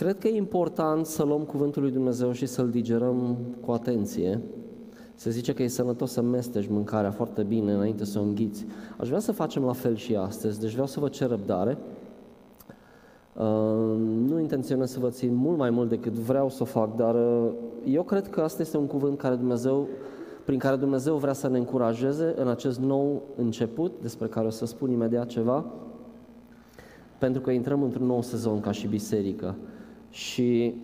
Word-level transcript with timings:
Cred 0.00 0.18
că 0.18 0.28
e 0.28 0.36
important 0.36 1.06
să 1.06 1.22
luăm 1.22 1.42
cuvântul 1.42 1.82
lui 1.82 1.90
Dumnezeu 1.90 2.32
și 2.32 2.46
să-l 2.46 2.70
digerăm 2.70 3.36
cu 3.60 3.70
atenție. 3.70 4.40
Se 5.14 5.30
zice 5.30 5.54
că 5.54 5.62
e 5.62 5.68
sănătos 5.68 6.12
să 6.12 6.22
mestești 6.22 6.72
mâncarea 6.72 7.10
foarte 7.10 7.42
bine 7.42 7.72
înainte 7.72 8.04
să 8.04 8.18
o 8.18 8.22
înghiți. 8.22 8.66
Aș 8.98 9.08
vrea 9.08 9.20
să 9.20 9.32
facem 9.32 9.64
la 9.64 9.72
fel 9.72 9.96
și 9.96 10.16
astăzi, 10.16 10.60
deci 10.60 10.72
vreau 10.72 10.86
să 10.86 11.00
vă 11.00 11.08
cer 11.08 11.28
răbdare. 11.28 11.78
Uh, 13.36 13.44
nu 14.28 14.40
intenționez 14.40 14.90
să 14.90 15.00
vă 15.00 15.08
țin 15.08 15.34
mult 15.34 15.58
mai 15.58 15.70
mult 15.70 15.88
decât 15.88 16.12
vreau 16.12 16.48
să 16.48 16.62
o 16.62 16.66
fac, 16.66 16.96
dar 16.96 17.14
uh, 17.14 17.50
eu 17.84 18.02
cred 18.02 18.28
că 18.28 18.40
asta 18.40 18.62
este 18.62 18.76
un 18.76 18.86
cuvânt 18.86 19.18
care 19.18 19.34
Dumnezeu, 19.34 19.88
prin 20.44 20.58
care 20.58 20.76
Dumnezeu 20.76 21.16
vrea 21.16 21.32
să 21.32 21.48
ne 21.48 21.58
încurajeze 21.58 22.34
în 22.36 22.48
acest 22.48 22.78
nou 22.78 23.22
început, 23.36 23.92
despre 24.00 24.26
care 24.26 24.46
o 24.46 24.50
să 24.50 24.66
spun 24.66 24.90
imediat 24.90 25.26
ceva, 25.26 25.64
pentru 27.18 27.40
că 27.40 27.50
intrăm 27.50 27.82
într-un 27.82 28.06
nou 28.06 28.22
sezon 28.22 28.60
ca 28.60 28.70
și 28.70 28.86
biserică. 28.86 29.54
Și 30.14 30.74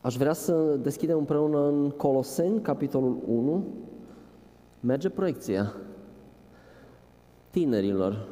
aș 0.00 0.16
vrea 0.16 0.32
să 0.32 0.78
deschidem 0.82 1.18
împreună 1.18 1.66
în 1.66 1.90
Coloseni, 1.90 2.60
capitolul 2.60 3.18
1. 3.26 3.64
Merge 4.80 5.08
proiecția 5.08 5.74
tinerilor. 7.50 8.28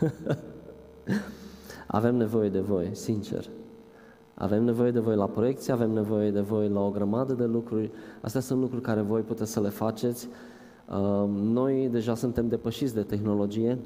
avem 1.86 2.16
nevoie 2.16 2.48
de 2.48 2.60
voi, 2.60 2.88
sincer. 2.92 3.48
Avem 4.34 4.64
nevoie 4.64 4.90
de 4.90 5.00
voi 5.00 5.16
la 5.16 5.26
proiecție, 5.26 5.72
avem 5.72 5.90
nevoie 5.90 6.30
de 6.30 6.40
voi 6.40 6.68
la 6.68 6.80
o 6.80 6.90
grămadă 6.90 7.32
de 7.32 7.44
lucruri. 7.44 7.90
Astea 8.20 8.40
sunt 8.40 8.60
lucruri 8.60 8.82
care 8.82 9.00
voi 9.00 9.20
puteți 9.20 9.52
să 9.52 9.60
le 9.60 9.68
faceți. 9.68 10.28
Noi 11.28 11.88
deja 11.88 12.14
suntem 12.14 12.48
depășiți 12.48 12.94
de 12.94 13.02
tehnologie, 13.02 13.78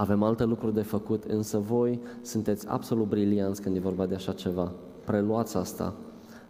avem 0.00 0.22
alte 0.22 0.44
lucruri 0.44 0.74
de 0.74 0.82
făcut, 0.82 1.24
însă 1.24 1.58
voi 1.58 2.00
sunteți 2.22 2.68
absolut 2.68 3.08
brilianți 3.08 3.62
când 3.62 3.76
e 3.76 3.80
vorba 3.80 4.06
de 4.06 4.14
așa 4.14 4.32
ceva. 4.32 4.72
Preluați 5.04 5.56
asta 5.56 5.94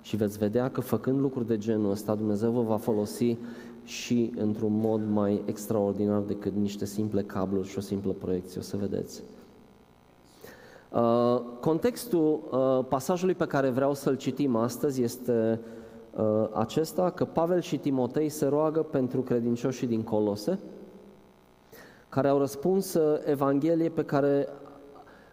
și 0.00 0.16
veți 0.16 0.38
vedea 0.38 0.70
că 0.70 0.80
făcând 0.80 1.20
lucruri 1.20 1.46
de 1.46 1.58
genul 1.58 1.90
ăsta, 1.90 2.14
Dumnezeu 2.14 2.50
vă 2.50 2.62
va 2.62 2.76
folosi 2.76 3.36
și 3.84 4.32
într-un 4.36 4.80
mod 4.80 5.00
mai 5.10 5.42
extraordinar 5.44 6.20
decât 6.20 6.52
niște 6.54 6.84
simple 6.84 7.22
cabluri 7.22 7.68
și 7.68 7.78
o 7.78 7.80
simplă 7.80 8.12
proiecție. 8.12 8.60
O 8.60 8.62
să 8.62 8.76
vedeți. 8.76 9.22
Uh, 10.92 11.40
contextul 11.60 12.40
uh, 12.50 12.84
pasajului 12.88 13.34
pe 13.34 13.46
care 13.46 13.68
vreau 13.68 13.94
să-l 13.94 14.16
citim 14.16 14.56
astăzi 14.56 15.02
este 15.02 15.60
uh, 16.16 16.48
acesta, 16.52 17.10
că 17.10 17.24
Pavel 17.24 17.60
și 17.60 17.78
Timotei 17.78 18.28
se 18.28 18.46
roagă 18.46 18.82
pentru 18.82 19.20
credincioșii 19.20 19.86
din 19.86 20.02
Colose, 20.02 20.58
care 22.08 22.28
au 22.28 22.38
răspuns 22.38 22.94
uh, 22.94 23.18
Evanghelie 23.24 23.88
pe 23.88 24.04
care 24.04 24.48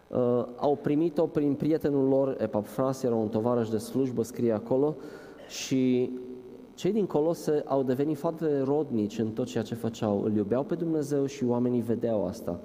uh, 0.08 0.44
au 0.56 0.78
primit-o 0.82 1.26
prin 1.26 1.54
prietenul 1.54 2.08
lor, 2.08 2.36
Epafras, 2.40 3.02
era 3.02 3.14
un 3.14 3.28
tovarăș 3.28 3.68
de 3.68 3.78
slujbă, 3.78 4.22
scrie 4.22 4.52
acolo, 4.52 4.94
și 5.48 6.10
cei 6.74 6.92
din 6.92 7.06
Colose 7.06 7.62
au 7.66 7.82
devenit 7.82 8.16
foarte 8.16 8.60
rodnici 8.60 9.18
în 9.18 9.30
tot 9.30 9.46
ceea 9.46 9.62
ce 9.62 9.74
făceau. 9.74 10.22
Îl 10.22 10.36
iubeau 10.36 10.62
pe 10.62 10.74
Dumnezeu 10.74 11.26
și 11.26 11.44
oamenii 11.44 11.80
vedeau 11.80 12.26
asta. 12.26 12.60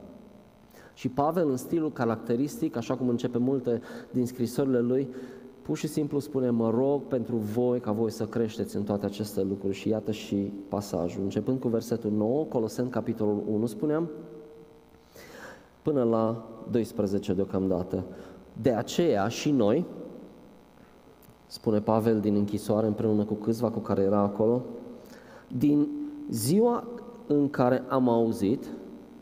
Și 0.93 1.09
Pavel, 1.09 1.49
în 1.49 1.57
stilul 1.57 1.91
caracteristic, 1.91 2.75
așa 2.75 2.95
cum 2.95 3.09
începe 3.09 3.37
multe 3.37 3.81
din 4.11 4.25
scrisorile 4.25 4.79
lui, 4.79 5.07
pur 5.61 5.77
și 5.77 5.87
simplu 5.87 6.19
spune, 6.19 6.49
mă 6.49 6.69
rog 6.69 7.01
pentru 7.01 7.35
voi 7.35 7.79
ca 7.79 7.91
voi 7.91 8.11
să 8.11 8.25
creșteți 8.25 8.75
în 8.75 8.83
toate 8.83 9.05
aceste 9.05 9.41
lucruri 9.43 9.75
și 9.75 9.89
iată 9.89 10.11
și 10.11 10.35
pasajul. 10.69 11.23
Începând 11.23 11.59
cu 11.59 11.67
versetul 11.67 12.11
9, 12.11 12.43
Coloseni, 12.43 12.89
capitolul 12.89 13.43
1, 13.47 13.65
spuneam, 13.65 14.09
până 15.81 16.03
la 16.03 16.47
12 16.71 17.33
deocamdată. 17.33 18.03
De 18.61 18.71
aceea 18.71 19.27
și 19.27 19.51
noi, 19.51 19.85
spune 21.47 21.79
Pavel 21.79 22.19
din 22.19 22.35
închisoare 22.35 22.87
împreună 22.87 23.23
cu 23.23 23.33
câțiva 23.33 23.69
cu 23.69 23.79
care 23.79 24.01
era 24.01 24.19
acolo, 24.19 24.61
din 25.57 25.87
ziua 26.29 26.87
în 27.27 27.49
care 27.49 27.83
am 27.87 28.09
auzit, 28.09 28.65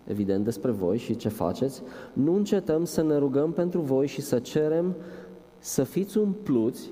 evident 0.04 0.44
despre 0.44 0.72
voi 0.72 0.98
și 0.98 1.16
ce 1.16 1.30
faceți, 1.30 1.82
nu 2.14 2.36
încetăm 2.36 2.84
să 2.86 3.04
ne 3.04 3.18
rugăm 3.18 3.52
pentru 3.52 3.82
voi 3.82 4.08
și 4.08 4.22
să 4.22 4.40
cerem 4.40 4.96
să 5.60 5.84
fiți 5.84 6.18
umpluți 6.18 6.92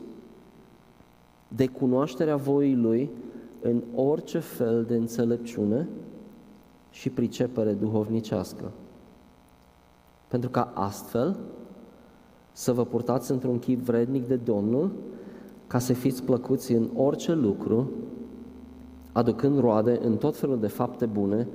de 1.47 1.67
cunoașterea 1.67 2.35
voii 2.35 2.75
Lui 2.75 3.09
în 3.61 3.83
orice 3.95 4.39
fel 4.39 4.83
de 4.83 4.95
înțelepciune 4.95 5.87
și 6.89 7.09
pricepere 7.09 7.73
duhovnicească. 7.73 8.71
Pentru 10.27 10.49
ca 10.49 10.71
astfel 10.73 11.39
să 12.51 12.73
vă 12.73 12.85
purtați 12.85 13.31
într-un 13.31 13.59
chip 13.59 13.79
vrednic 13.79 14.27
de 14.27 14.35
Domnul, 14.35 14.91
ca 15.67 15.79
să 15.79 15.93
fiți 15.93 16.23
plăcuți 16.23 16.71
în 16.71 16.89
orice 16.95 17.33
lucru, 17.33 17.91
aducând 19.11 19.59
roade 19.59 19.99
în 20.03 20.17
tot 20.17 20.37
felul 20.37 20.59
de 20.59 20.67
fapte 20.67 21.05
bune 21.05 21.47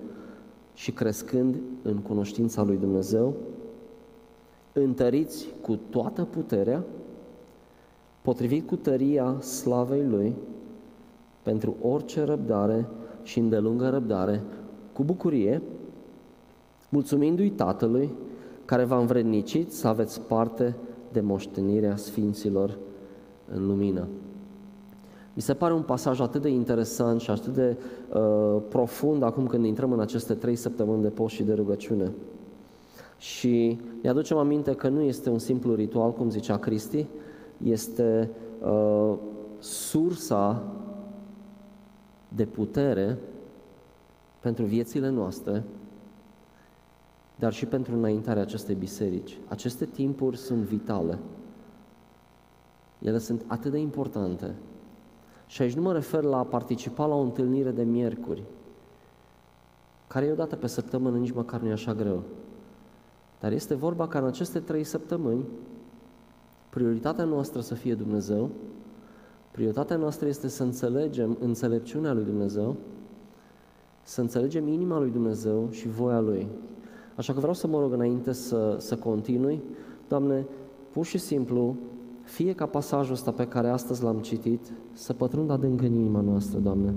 și 0.75 0.93
crescând 0.93 1.57
în 1.83 1.97
cunoștința 1.97 2.63
lui 2.63 2.77
Dumnezeu, 2.77 3.35
întăriți 4.73 5.49
cu 5.61 5.79
toată 5.91 6.25
puterea 6.25 6.85
potrivit 8.23 8.67
cu 8.67 8.77
tăria 8.77 9.41
slavei 9.41 10.05
Lui, 10.05 10.35
pentru 11.43 11.77
orice 11.83 12.25
răbdare 12.25 12.87
și 13.23 13.39
îndelungă 13.39 13.89
răbdare, 13.89 14.43
cu 14.93 15.03
bucurie, 15.03 15.63
mulțumindu-i 16.89 17.51
Tatălui, 17.51 18.11
care 18.65 18.85
v-a 18.85 18.99
învrednicit 18.99 19.73
să 19.73 19.89
aveți 19.89 20.21
parte 20.21 20.77
de 21.13 21.21
moștenirea 21.21 21.97
Sfinților 21.97 22.79
în 23.55 23.67
lumină. 23.67 24.07
Mi 25.35 25.43
se 25.43 25.55
pare 25.55 25.75
un 25.75 25.83
pasaj 25.83 26.21
atât 26.21 26.43
de 26.43 26.49
interesant 26.49 27.21
și 27.21 27.31
atât 27.31 27.55
de 27.55 27.77
uh, 28.15 28.63
profund 28.69 29.23
acum 29.23 29.47
când 29.47 29.65
intrăm 29.65 29.93
în 29.93 30.01
aceste 30.01 30.35
trei 30.35 30.57
săptămâni 30.57 31.03
de 31.03 31.09
post 31.09 31.35
și 31.35 31.43
de 31.43 31.53
rugăciune. 31.53 32.13
Și 33.19 33.81
ne 34.03 34.09
aducem 34.09 34.37
aminte 34.37 34.75
că 34.75 34.89
nu 34.89 35.01
este 35.01 35.31
un 35.31 35.39
simplu 35.39 35.75
ritual, 35.75 36.13
cum 36.13 36.31
zicea 36.31 36.57
Cristi, 36.57 37.07
este 37.65 38.31
uh, 38.61 39.15
sursa 39.59 40.63
de 42.29 42.45
putere 42.45 43.19
pentru 44.41 44.65
viețile 44.65 45.09
noastre, 45.09 45.65
dar 47.37 47.53
și 47.53 47.67
pentru 47.67 47.95
înaintarea 47.95 48.43
acestei 48.43 48.75
biserici. 48.75 49.39
Aceste 49.49 49.85
timpuri 49.85 50.37
sunt 50.37 50.63
vitale. 50.63 51.19
Ele 52.99 53.19
sunt 53.19 53.45
atât 53.47 53.71
de 53.71 53.79
importante. 53.79 54.55
Și 55.47 55.63
aici 55.63 55.75
nu 55.75 55.83
mă 55.83 55.93
refer 55.93 56.23
la 56.23 56.39
a 56.39 56.45
participa 56.45 57.07
la 57.07 57.15
o 57.15 57.21
întâlnire 57.21 57.71
de 57.71 57.83
miercuri, 57.83 58.43
care 60.07 60.27
e 60.27 60.33
o 60.33 60.35
dată 60.35 60.57
pe 60.57 60.67
săptămână, 60.67 61.17
nici 61.17 61.33
măcar 61.33 61.61
nu 61.61 61.69
e 61.69 61.73
așa 61.73 61.95
greu. 61.95 62.23
Dar 63.41 63.53
este 63.53 63.75
vorba 63.75 64.09
ca 64.09 64.19
în 64.19 64.27
aceste 64.27 64.61
trei 64.61 64.85
săptămâni 64.85 65.45
Prioritatea 66.75 67.25
noastră 67.25 67.61
să 67.61 67.75
fie 67.75 67.95
Dumnezeu, 67.95 68.51
prioritatea 69.51 69.97
noastră 69.97 70.29
este 70.29 70.49
să 70.49 70.63
înțelegem 70.63 71.37
înțelepciunea 71.41 72.13
lui 72.13 72.25
Dumnezeu, 72.25 72.77
să 74.03 74.21
înțelegem 74.21 74.69
inima 74.69 74.99
lui 74.99 75.11
Dumnezeu 75.11 75.69
și 75.71 75.89
voia 75.89 76.21
Lui. 76.21 76.49
Așa 77.17 77.33
că 77.33 77.39
vreau 77.39 77.55
să 77.55 77.67
mă 77.67 77.81
rog 77.81 77.93
înainte 77.93 78.33
să, 78.33 78.77
să 78.79 78.97
continui, 78.97 79.63
Doamne, 80.09 80.47
pur 80.91 81.05
și 81.05 81.19
simplu, 81.19 81.77
fie 82.23 82.53
ca 82.53 82.67
pasajul 82.67 83.15
ăsta 83.15 83.31
pe 83.31 83.47
care 83.47 83.69
astăzi 83.69 84.03
l-am 84.03 84.19
citit, 84.19 84.73
să 84.93 85.13
pătrundă 85.13 85.53
adânc 85.53 85.83
în 85.83 85.95
inima 85.95 86.21
noastră, 86.21 86.59
Doamne. 86.59 86.95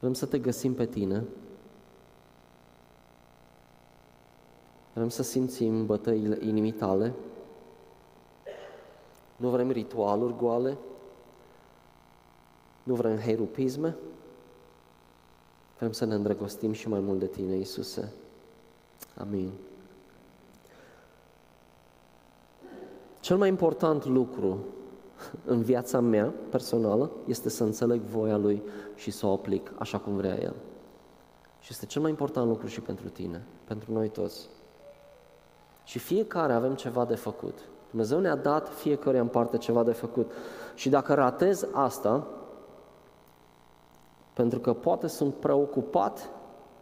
Vrem 0.00 0.12
să 0.12 0.26
te 0.26 0.38
găsim 0.38 0.72
pe 0.72 0.84
Tine, 0.84 1.24
Vrem 4.96 5.08
să 5.08 5.22
simțim 5.22 5.86
bătăile 5.86 6.38
inimii 6.40 6.72
tale. 6.72 7.12
Nu 9.36 9.48
vrem 9.48 9.70
ritualuri 9.70 10.36
goale. 10.36 10.76
Nu 12.82 12.94
vrem 12.94 13.16
herupisme. 13.16 13.96
Vrem 15.78 15.92
să 15.92 16.04
ne 16.04 16.14
îndrăgostim 16.14 16.72
și 16.72 16.88
mai 16.88 17.00
mult 17.00 17.18
de 17.18 17.26
Tine, 17.26 17.54
Iisuse. 17.54 18.12
Amin. 19.16 19.50
Cel 23.20 23.36
mai 23.36 23.48
important 23.48 24.04
lucru 24.04 24.58
în 25.44 25.62
viața 25.62 26.00
mea 26.00 26.34
personală 26.50 27.10
este 27.26 27.48
să 27.48 27.64
înțeleg 27.64 28.00
voia 28.00 28.36
Lui 28.36 28.62
și 28.94 29.10
să 29.10 29.26
o 29.26 29.32
aplic 29.32 29.72
așa 29.78 29.98
cum 29.98 30.16
vrea 30.16 30.42
El. 30.42 30.54
Și 31.60 31.68
este 31.70 31.86
cel 31.86 32.00
mai 32.00 32.10
important 32.10 32.48
lucru 32.48 32.66
și 32.66 32.80
pentru 32.80 33.08
tine, 33.08 33.46
pentru 33.64 33.92
noi 33.92 34.08
toți. 34.08 34.48
Și 35.86 35.98
fiecare 35.98 36.52
avem 36.52 36.74
ceva 36.74 37.04
de 37.04 37.14
făcut. 37.14 37.58
Dumnezeu 37.90 38.18
ne-a 38.18 38.36
dat 38.36 38.68
fiecare 38.68 39.18
în 39.18 39.26
parte 39.26 39.58
ceva 39.58 39.82
de 39.82 39.92
făcut. 39.92 40.30
Și 40.74 40.88
dacă 40.88 41.14
ratez 41.14 41.66
asta, 41.72 42.26
pentru 44.32 44.60
că 44.60 44.72
poate 44.72 45.06
sunt 45.06 45.34
preocupat 45.34 46.30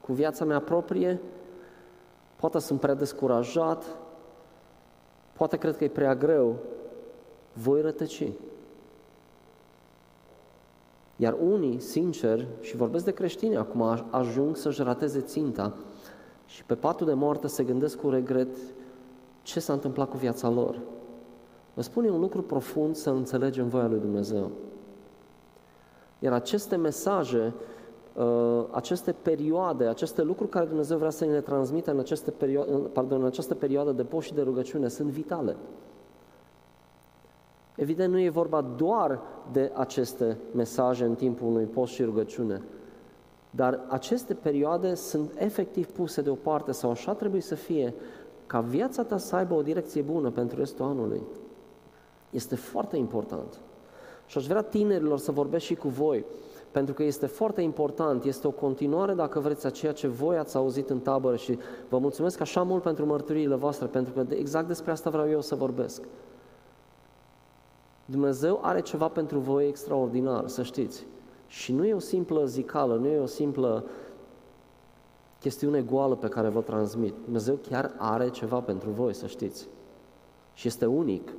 cu 0.01 0.13
viața 0.13 0.45
mea 0.45 0.61
proprie 0.61 1.21
poate 2.37 2.59
sunt 2.59 2.81
prea 2.81 2.95
descurajat, 2.95 3.85
poate 5.33 5.57
cred 5.57 5.77
că 5.77 5.85
e 5.85 5.89
prea 5.89 6.15
greu, 6.15 6.57
voi 7.53 7.81
rătăci. 7.81 8.33
Iar 11.17 11.37
unii, 11.43 11.81
sincer, 11.81 12.47
și 12.61 12.77
vorbesc 12.77 13.05
de 13.05 13.13
creștini 13.13 13.57
acum, 13.57 14.07
ajung 14.11 14.57
să-și 14.57 14.83
rateze 14.83 15.21
ținta 15.21 15.73
și 16.47 16.65
pe 16.65 16.75
patul 16.75 17.07
de 17.07 17.13
moarte 17.13 17.47
se 17.47 17.65
gândesc 17.65 18.01
cu 18.01 18.11
regret 18.11 18.57
ce 19.45 19.61
s-a 19.61 19.73
întâmplat 19.73 20.11
cu 20.11 20.17
viața 20.17 20.49
lor. 20.49 20.79
Vă 21.75 21.83
spune 21.83 22.11
un 22.11 22.21
lucru 22.21 22.43
profund 22.43 22.97
să 22.97 23.11
înțelegem 23.11 23.69
voia 23.69 23.87
lui 23.87 23.99
Dumnezeu. 23.99 24.51
Iar 26.19 26.33
aceste 26.33 26.77
mesaje, 26.77 27.55
uh, 28.15 28.65
aceste 28.71 29.13
perioade, 29.23 29.85
aceste 29.87 30.23
lucruri 30.23 30.51
care 30.51 30.67
Dumnezeu 30.67 30.99
vrea 30.99 31.11
să 31.11 31.25
ne 31.25 31.33
le 31.33 31.41
transmită 31.41 31.91
în, 31.91 31.99
aceste 31.99 32.31
perioade, 32.31 32.71
pardon, 32.73 33.21
în 33.21 33.27
această 33.27 33.55
perioadă 33.55 33.93
de 33.93 34.05
post 34.05 34.27
și 34.27 34.35
de 34.35 34.43
rugăciune 34.43 34.89
sunt 34.89 35.09
vitale. 35.09 35.57
Evident, 37.77 38.13
nu 38.13 38.21
e 38.21 38.29
vorba 38.29 38.61
doar 38.61 39.21
de 39.53 39.73
aceste 39.75 40.39
mesaje 40.55 41.05
în 41.05 41.15
timpul 41.15 41.47
unui 41.47 41.65
post 41.65 41.93
și 41.93 42.03
rugăciune, 42.03 42.63
dar 43.51 43.81
aceste 43.89 44.35
perioade 44.35 44.95
sunt 44.95 45.33
efectiv 45.37 45.91
puse 45.91 46.23
deoparte 46.23 46.73
sau 46.73 46.91
așa 46.91 47.15
trebuie 47.15 47.41
să 47.41 47.55
fie 47.55 47.95
ca 48.47 48.61
viața 48.61 49.03
ta 49.03 49.17
să 49.17 49.37
aibă 49.37 49.55
o 49.55 49.63
direcție 49.63 50.03
bună 50.03 50.31
pentru 50.31 50.59
restul 50.59 50.85
anului. 50.85 51.23
Este 52.31 52.55
foarte 52.55 52.97
important. 52.97 53.61
Și 54.27 54.39
aș 54.39 54.47
vrea 54.47 54.63
tinerilor 54.63 55.19
să 55.19 55.33
vorbesc 55.33 55.65
și 55.65 55.75
cu 55.75 55.89
voi, 55.89 56.25
pentru 56.71 56.95
că 56.95 57.03
este 57.03 57.27
foarte 57.27 57.61
important, 57.61 58.25
este 58.25 58.47
o 58.47 58.51
continuare, 58.51 59.15
dacă 59.15 59.41
vreți, 59.41 59.67
a 59.67 59.71
ceea 59.71 59.93
ce 59.93 60.07
voi 60.07 60.37
ați 60.37 60.57
auzit 60.57 60.91
în 60.91 61.01
tabără 61.01 61.37
și 61.37 61.59
vă 61.89 61.99
mulțumesc 61.99 62.41
așa 62.41 62.63
mult 62.63 62.83
pentru 62.83 63.07
mărturiile 63.07 63.55
voastre, 63.55 63.87
pentru 63.87 64.13
că 64.13 64.25
exact 64.35 64.67
despre 64.67 64.91
asta 64.91 65.11
vreau 65.11 65.31
eu 65.31 65.41
să 65.41 65.55
vorbesc. 65.55 66.03
Dumnezeu 68.05 68.59
are 68.63 68.81
ceva 68.81 69.09
pentru 69.09 69.39
voi 69.39 69.69
extraordinar, 69.69 70.49
să 70.49 70.63
știți. 70.63 71.07
Și 71.47 71.73
nu 71.73 71.87
e 71.87 71.95
o 71.95 71.99
simplă 71.99 72.45
zicală, 72.45 72.95
nu 72.95 73.07
e 73.07 73.19
o 73.19 73.27
simplă 73.27 73.85
chestiune 75.45 75.83
goală 75.83 76.15
pe 76.15 76.29
care 76.29 76.49
vă 76.49 76.61
transmit. 76.61 77.15
Dumnezeu 77.25 77.55
chiar 77.55 77.95
are 77.97 78.31
ceva 78.31 78.61
pentru 78.61 78.91
voi, 78.91 79.15
să 79.15 79.27
știți. 79.27 79.69
Și 80.55 80.67
este 80.67 80.87
unic. 80.87 81.33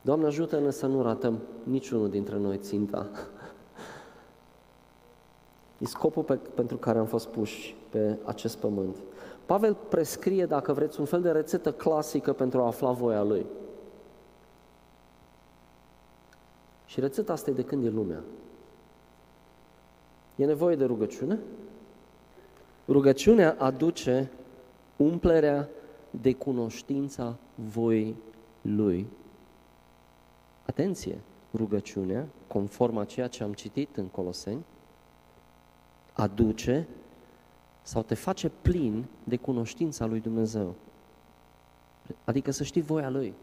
Doamne, 0.00 0.26
ajută-ne 0.26 0.70
să 0.70 0.86
nu 0.86 1.02
ratăm 1.02 1.38
niciunul 1.62 2.10
dintre 2.10 2.36
noi 2.38 2.58
ținta. 2.58 3.06
E 5.78 5.84
scopul 5.84 6.22
pe, 6.22 6.34
pentru 6.34 6.76
care 6.76 6.98
am 6.98 7.06
fost 7.06 7.26
puși 7.26 7.76
pe 7.90 8.18
acest 8.24 8.56
pământ. 8.56 8.96
Pavel 9.46 9.74
prescrie, 9.88 10.46
dacă 10.46 10.72
vreți, 10.72 11.00
un 11.00 11.06
fel 11.06 11.20
de 11.20 11.30
rețetă 11.30 11.72
clasică 11.72 12.32
pentru 12.32 12.60
a 12.60 12.66
afla 12.66 12.90
voia 12.90 13.22
lui. 13.22 13.46
Și 16.86 17.00
rețeta 17.00 17.32
asta 17.32 17.50
e 17.50 17.52
de 17.52 17.64
când 17.64 17.84
e 17.84 17.88
lumea. 17.88 18.22
E 20.36 20.44
nevoie 20.44 20.76
de 20.76 20.84
rugăciune. 20.84 21.38
Rugăciunea 22.88 23.56
aduce 23.58 24.30
umplerea 24.96 25.68
de 26.10 26.32
cunoștința 26.32 27.36
voii 27.54 28.16
Lui. 28.62 29.06
Atenție! 30.66 31.18
Rugăciunea, 31.54 32.26
conform 32.46 32.96
a 32.96 33.04
ceea 33.04 33.28
ce 33.28 33.42
am 33.42 33.52
citit 33.52 33.96
în 33.96 34.06
Coloseni, 34.06 34.64
aduce 36.12 36.88
sau 37.82 38.02
te 38.02 38.14
face 38.14 38.48
plin 38.48 39.04
de 39.24 39.36
cunoștința 39.36 40.06
lui 40.06 40.20
Dumnezeu. 40.20 40.74
Adică 42.24 42.50
să 42.50 42.64
știi 42.64 42.82
voia 42.82 43.10
Lui 43.10 43.34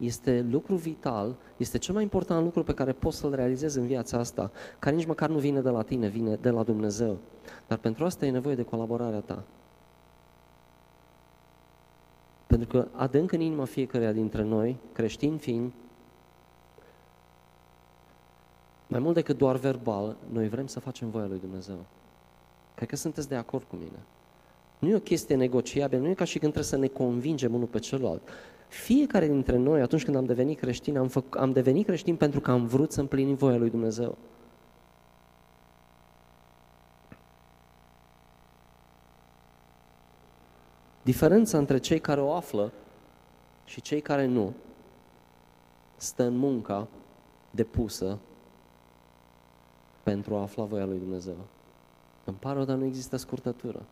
este 0.00 0.46
lucru 0.50 0.74
vital, 0.74 1.36
este 1.56 1.78
cel 1.78 1.94
mai 1.94 2.02
important 2.02 2.44
lucru 2.44 2.62
pe 2.62 2.74
care 2.74 2.92
poți 2.92 3.16
să-l 3.16 3.34
realizezi 3.34 3.78
în 3.78 3.86
viața 3.86 4.18
asta, 4.18 4.50
care 4.78 4.96
nici 4.96 5.06
măcar 5.06 5.28
nu 5.28 5.38
vine 5.38 5.60
de 5.60 5.68
la 5.68 5.82
tine, 5.82 6.08
vine 6.08 6.34
de 6.34 6.50
la 6.50 6.62
Dumnezeu. 6.62 7.18
Dar 7.66 7.78
pentru 7.78 8.04
asta 8.04 8.26
e 8.26 8.30
nevoie 8.30 8.54
de 8.54 8.62
colaborarea 8.62 9.20
ta. 9.20 9.42
Pentru 12.46 12.68
că 12.68 12.88
adânc 12.92 13.32
în 13.32 13.40
inima 13.40 13.64
fiecăruia 13.64 14.12
dintre 14.12 14.42
noi, 14.42 14.76
creștini 14.92 15.38
fiind, 15.38 15.72
mai 18.86 19.00
mult 19.00 19.14
decât 19.14 19.38
doar 19.38 19.56
verbal, 19.56 20.16
noi 20.32 20.48
vrem 20.48 20.66
să 20.66 20.80
facem 20.80 21.10
voia 21.10 21.26
lui 21.26 21.38
Dumnezeu. 21.38 21.78
Cred 22.74 22.88
că 22.88 22.96
sunteți 22.96 23.28
de 23.28 23.34
acord 23.34 23.64
cu 23.64 23.76
mine. 23.76 23.98
Nu 24.78 24.88
e 24.88 24.94
o 24.94 25.00
chestie 25.00 25.36
negociabilă, 25.36 26.00
nu 26.00 26.08
e 26.08 26.14
ca 26.14 26.24
și 26.24 26.38
când 26.38 26.52
trebuie 26.52 26.72
să 26.72 26.76
ne 26.76 26.86
convingem 26.86 27.54
unul 27.54 27.66
pe 27.66 27.78
celălalt. 27.78 28.22
Fiecare 28.70 29.26
dintre 29.26 29.56
noi, 29.56 29.80
atunci 29.80 30.04
când 30.04 30.16
am 30.16 30.24
devenit 30.24 30.58
creștin, 30.58 30.98
am, 30.98 31.08
făc, 31.08 31.36
am 31.36 31.52
devenit 31.52 31.86
creștin 31.86 32.16
pentru 32.16 32.40
că 32.40 32.50
am 32.50 32.66
vrut 32.66 32.92
să 32.92 33.00
împlinim 33.00 33.34
voia 33.34 33.56
lui 33.56 33.70
Dumnezeu. 33.70 34.18
Diferența 41.02 41.58
între 41.58 41.78
cei 41.78 42.00
care 42.00 42.20
o 42.20 42.32
află 42.32 42.72
și 43.64 43.80
cei 43.80 44.00
care 44.00 44.26
nu 44.26 44.52
stă 45.96 46.22
în 46.22 46.36
munca 46.36 46.88
depusă 47.50 48.18
pentru 50.02 50.34
a 50.34 50.40
afla 50.40 50.64
voia 50.64 50.84
lui 50.84 50.98
Dumnezeu. 50.98 51.36
Îmi 52.24 52.36
pare 52.36 52.64
dar 52.64 52.76
nu 52.76 52.84
există 52.84 53.16
scurtătură. 53.16 53.82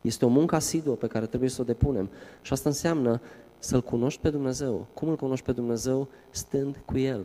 Este 0.00 0.24
o 0.24 0.28
muncă 0.28 0.54
asiduă 0.54 0.94
pe 0.94 1.06
care 1.06 1.26
trebuie 1.26 1.50
să 1.50 1.60
o 1.60 1.64
depunem. 1.64 2.10
Și 2.42 2.52
asta 2.52 2.68
înseamnă 2.68 3.20
să-L 3.58 3.82
cunoști 3.82 4.20
pe 4.20 4.30
Dumnezeu. 4.30 4.86
Cum 4.94 5.08
îl 5.08 5.16
cunoști 5.16 5.44
pe 5.44 5.52
Dumnezeu? 5.52 6.08
Stând 6.30 6.82
cu 6.84 6.98
El. 6.98 7.24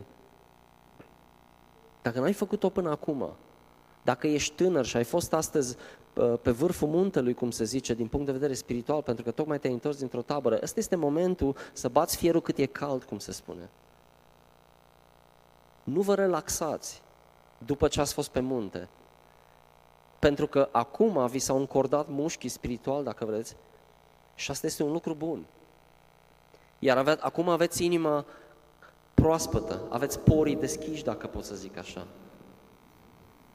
Dacă 2.01 2.19
n-ai 2.19 2.33
făcut-o 2.33 2.69
până 2.69 2.89
acum, 2.89 3.29
dacă 4.03 4.27
ești 4.27 4.55
tânăr 4.55 4.85
și 4.85 4.97
ai 4.97 5.03
fost 5.03 5.33
astăzi 5.33 5.77
pe 6.41 6.51
vârful 6.51 6.87
muntelui, 6.87 7.33
cum 7.33 7.51
se 7.51 7.63
zice, 7.63 7.93
din 7.93 8.07
punct 8.07 8.25
de 8.25 8.31
vedere 8.31 8.53
spiritual, 8.53 9.01
pentru 9.01 9.23
că 9.23 9.31
tocmai 9.31 9.59
te-ai 9.59 9.73
întors 9.73 9.97
dintr-o 9.97 10.21
tabără, 10.21 10.59
ăsta 10.61 10.79
este 10.79 10.95
momentul 10.95 11.55
să 11.73 11.87
bați 11.87 12.17
fierul 12.17 12.41
cât 12.41 12.57
e 12.57 12.65
cald, 12.65 13.03
cum 13.03 13.19
se 13.19 13.31
spune. 13.31 13.69
Nu 15.83 16.01
vă 16.01 16.15
relaxați 16.15 17.01
după 17.65 17.87
ce 17.87 18.01
ați 18.01 18.13
fost 18.13 18.29
pe 18.29 18.39
munte, 18.39 18.87
pentru 20.19 20.47
că 20.47 20.69
acum 20.71 21.27
vi 21.27 21.39
s-au 21.39 21.57
încordat 21.57 22.07
mușchii 22.09 22.49
spiritual, 22.49 23.03
dacă 23.03 23.25
vreți, 23.25 23.55
și 24.35 24.51
asta 24.51 24.67
este 24.67 24.83
un 24.83 24.91
lucru 24.91 25.13
bun. 25.13 25.45
Iar 26.83 26.97
ave- 26.97 27.17
acum 27.19 27.49
aveți 27.49 27.85
inima 27.85 28.25
proaspătă, 29.13 29.81
aveți 29.89 30.19
porii 30.19 30.55
deschiși, 30.55 31.03
dacă 31.03 31.27
pot 31.27 31.43
să 31.43 31.55
zic 31.55 31.77
așa. 31.77 32.07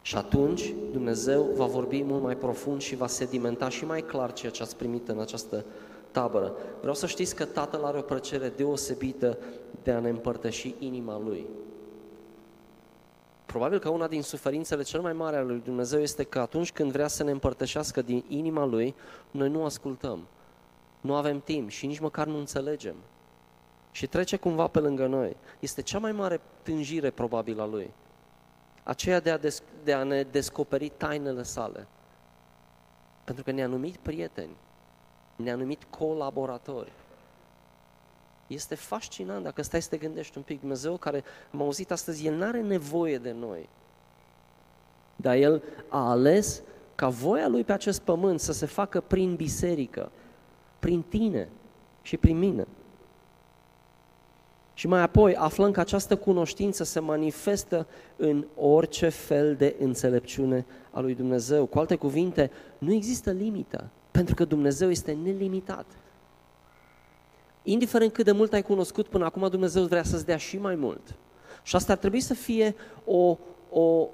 Și 0.03 0.17
atunci 0.17 0.73
Dumnezeu 0.93 1.43
va 1.43 1.65
vorbi 1.65 2.03
mult 2.03 2.23
mai 2.23 2.37
profund 2.37 2.81
și 2.81 2.97
va 2.97 3.07
sedimenta 3.07 3.69
și 3.69 3.85
mai 3.85 4.01
clar 4.01 4.33
ceea 4.33 4.53
ce 4.53 4.63
ați 4.63 4.77
primit 4.77 5.09
în 5.09 5.21
această 5.21 5.65
tabără. 6.11 6.53
Vreau 6.81 6.95
să 6.95 7.07
știți 7.07 7.35
că 7.35 7.45
Tatăl 7.45 7.85
are 7.85 7.99
o 7.99 8.01
plăcere 8.01 8.49
deosebită 8.49 9.39
de 9.83 9.91
a 9.91 9.99
ne 9.99 10.09
împărtăși 10.09 10.75
inima 10.79 11.21
Lui. 11.25 11.47
Probabil 13.47 13.79
că 13.79 13.89
una 13.89 14.07
din 14.07 14.23
suferințele 14.23 14.83
cel 14.83 15.01
mai 15.01 15.13
mari 15.13 15.37
ale 15.37 15.47
lui 15.47 15.63
Dumnezeu 15.65 16.01
este 16.01 16.23
că 16.23 16.39
atunci 16.39 16.73
când 16.73 16.93
vrea 16.93 17.09
să 17.09 17.23
ne 17.23 17.31
împărtășească 17.31 18.03
din 18.03 18.25
inima 18.29 18.65
Lui, 18.65 18.95
noi 19.31 19.49
nu 19.49 19.65
ascultăm, 19.65 20.27
nu 21.01 21.15
avem 21.15 21.41
timp 21.41 21.71
și 21.71 21.87
nici 21.87 21.99
măcar 21.99 22.27
nu 22.27 22.39
înțelegem 22.39 22.95
și 23.97 24.07
trece 24.07 24.37
cumva 24.37 24.67
pe 24.67 24.79
lângă 24.79 25.07
noi. 25.07 25.37
Este 25.59 25.83
cea 25.83 25.99
mai 25.99 26.13
mare 26.13 26.41
tânjire 26.63 27.11
probabil 27.11 27.61
a 27.61 27.67
Lui. 27.67 27.91
Aceea 28.83 29.21
de 29.21 29.31
a, 29.31 29.39
des- 29.39 29.63
de 29.85 29.93
a 29.93 30.03
ne 30.03 30.23
descoperi 30.23 30.89
tainele 30.89 31.43
sale. 31.43 31.87
Pentru 33.25 33.45
că 33.45 33.51
ne-a 33.51 33.67
numit 33.67 33.97
prieteni, 33.97 34.57
ne-a 35.37 35.55
numit 35.55 35.85
colaboratori. 35.91 36.93
Este 38.47 38.75
fascinant 38.75 39.43
dacă 39.43 39.63
stai 39.63 39.83
să 39.83 39.89
te 39.89 39.97
gândești 39.97 40.37
un 40.37 40.43
pic. 40.43 40.61
Dumnezeu 40.61 40.97
care, 40.97 41.25
am 41.53 41.63
auzit 41.63 41.91
astăzi, 41.91 42.27
El 42.27 42.35
nu 42.35 42.45
are 42.45 42.61
nevoie 42.61 43.19
de 43.19 43.33
noi. 43.33 43.69
Dar 45.17 45.35
El 45.35 45.63
a 45.89 46.11
ales 46.11 46.63
ca 46.95 47.09
voia 47.09 47.49
Lui 47.49 47.65
pe 47.65 47.73
acest 47.73 48.01
pământ 48.01 48.41
să 48.41 48.53
se 48.53 48.67
facă 48.67 49.01
prin 49.01 49.35
biserică, 49.35 50.11
prin 50.79 51.03
tine 51.03 51.49
și 52.03 52.17
prin 52.17 52.39
mine. 52.39 52.67
Și 54.79 54.87
mai 54.87 55.01
apoi 55.01 55.35
aflăm 55.35 55.71
că 55.71 55.81
această 55.81 56.17
cunoștință 56.17 56.85
se 56.85 57.01
manifestă 57.01 57.87
în 58.17 58.47
orice 58.55 59.09
fel 59.09 59.55
de 59.55 59.77
înțelepciune 59.79 60.67
a 60.91 61.01
lui 61.01 61.15
Dumnezeu. 61.15 61.67
Cu 61.67 61.79
alte 61.79 61.95
cuvinte, 61.95 62.51
nu 62.79 62.93
există 62.93 63.31
limită, 63.31 63.91
pentru 64.11 64.35
că 64.35 64.45
Dumnezeu 64.45 64.91
este 64.91 65.13
nelimitat. 65.13 65.87
Indiferent 67.63 68.13
cât 68.13 68.25
de 68.25 68.33
mult 68.33 68.53
ai 68.53 68.63
cunoscut 68.63 69.07
până 69.07 69.25
acum, 69.25 69.49
Dumnezeu 69.49 69.85
vrea 69.85 70.03
să-ți 70.03 70.27
dea 70.27 70.37
și 70.37 70.59
mai 70.59 70.75
mult. 70.75 71.15
Și 71.63 71.77
asta 71.77 71.93
ar 71.93 71.99
trebui 71.99 72.21
să 72.21 72.35
fie 72.35 72.75
o, 73.05 73.39
o, 73.71 74.09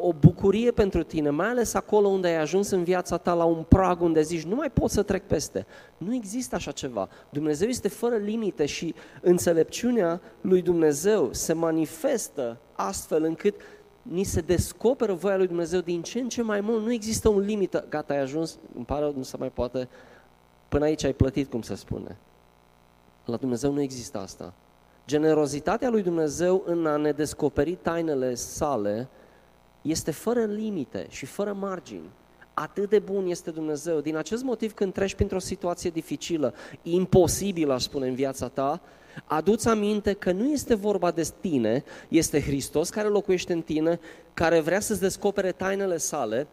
o 0.00 0.12
bucurie 0.12 0.70
pentru 0.70 1.02
tine, 1.02 1.30
mai 1.30 1.48
ales 1.48 1.74
acolo 1.74 2.08
unde 2.08 2.28
ai 2.28 2.36
ajuns 2.36 2.70
în 2.70 2.84
viața 2.84 3.16
ta 3.16 3.32
la 3.32 3.44
un 3.44 3.62
prag 3.62 4.00
unde 4.00 4.22
zici, 4.22 4.44
nu 4.44 4.54
mai 4.54 4.70
pot 4.70 4.90
să 4.90 5.02
trec 5.02 5.26
peste. 5.26 5.66
Nu 5.98 6.14
există 6.14 6.54
așa 6.54 6.70
ceva. 6.70 7.08
Dumnezeu 7.30 7.68
este 7.68 7.88
fără 7.88 8.16
limite 8.16 8.66
și 8.66 8.94
înțelepciunea 9.20 10.20
lui 10.40 10.62
Dumnezeu 10.62 11.28
se 11.32 11.52
manifestă 11.52 12.58
astfel 12.72 13.22
încât 13.22 13.54
ni 14.02 14.24
se 14.24 14.40
descoperă 14.40 15.12
voia 15.12 15.36
lui 15.36 15.46
Dumnezeu 15.46 15.80
din 15.80 16.02
ce 16.02 16.20
în 16.20 16.28
ce 16.28 16.42
mai 16.42 16.60
mult. 16.60 16.82
Nu 16.84 16.92
există 16.92 17.28
un 17.28 17.40
limită. 17.40 17.86
Gata, 17.88 18.14
ai 18.14 18.20
ajuns, 18.20 18.58
îmi 18.74 18.84
pare, 18.84 19.12
nu 19.16 19.22
se 19.22 19.36
mai 19.36 19.50
poate. 19.50 19.88
Până 20.68 20.84
aici 20.84 21.04
ai 21.04 21.12
plătit, 21.12 21.50
cum 21.50 21.62
se 21.62 21.74
spune. 21.74 22.16
La 23.24 23.36
Dumnezeu 23.36 23.72
nu 23.72 23.80
există 23.80 24.18
asta. 24.18 24.52
Generozitatea 25.06 25.90
lui 25.90 26.02
Dumnezeu 26.02 26.62
în 26.66 26.86
a 26.86 26.96
ne 26.96 27.12
descoperi 27.12 27.74
tainele 27.74 28.34
sale 28.34 29.08
este 29.84 30.10
fără 30.10 30.44
limite 30.44 31.06
și 31.08 31.26
fără 31.26 31.52
margini. 31.52 32.10
Atât 32.54 32.88
de 32.88 32.98
bun 32.98 33.26
este 33.26 33.50
Dumnezeu. 33.50 34.00
Din 34.00 34.16
acest 34.16 34.42
motiv, 34.42 34.74
când 34.74 34.92
treci 34.92 35.14
printr-o 35.14 35.38
situație 35.38 35.90
dificilă, 35.90 36.54
imposibilă, 36.82 37.72
aș 37.72 37.82
spune, 37.82 38.08
în 38.08 38.14
viața 38.14 38.48
ta, 38.48 38.80
aduți 39.24 39.68
aminte 39.68 40.12
că 40.12 40.32
nu 40.32 40.50
este 40.50 40.74
vorba 40.74 41.10
de 41.10 41.32
tine, 41.40 41.84
este 42.08 42.40
Hristos 42.40 42.90
care 42.90 43.08
locuiește 43.08 43.52
în 43.52 43.62
tine, 43.62 44.00
care 44.34 44.60
vrea 44.60 44.80
să-ți 44.80 45.00
descopere 45.00 45.52
tainele 45.52 45.96
sale 45.96 46.46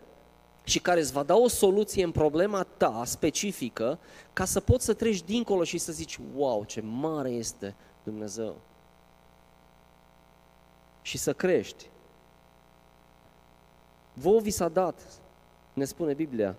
și 0.64 0.80
care 0.80 1.00
îți 1.00 1.12
va 1.12 1.24
da 1.24 1.36
o 1.36 1.48
soluție 1.48 2.04
în 2.04 2.12
problema 2.12 2.64
ta 2.64 3.02
specifică 3.06 4.00
ca 4.34 4.46
să 4.46 4.60
poți 4.60 4.86
să 4.86 4.94
treci 4.94 5.22
dincolo 5.22 5.64
și 5.64 5.78
să 5.78 5.92
zici, 5.92 6.20
wow, 6.36 6.64
ce 6.64 6.82
mare 6.82 7.30
este 7.30 7.76
Dumnezeu. 8.04 8.56
Și 11.02 11.18
să 11.18 11.34
crești. 11.34 11.91
Vă 14.22 14.40
vi 14.40 14.50
s-a 14.50 14.70
dat, 14.70 15.22
ne 15.74 15.86
spune 15.86 16.14
Biblia, 16.14 16.56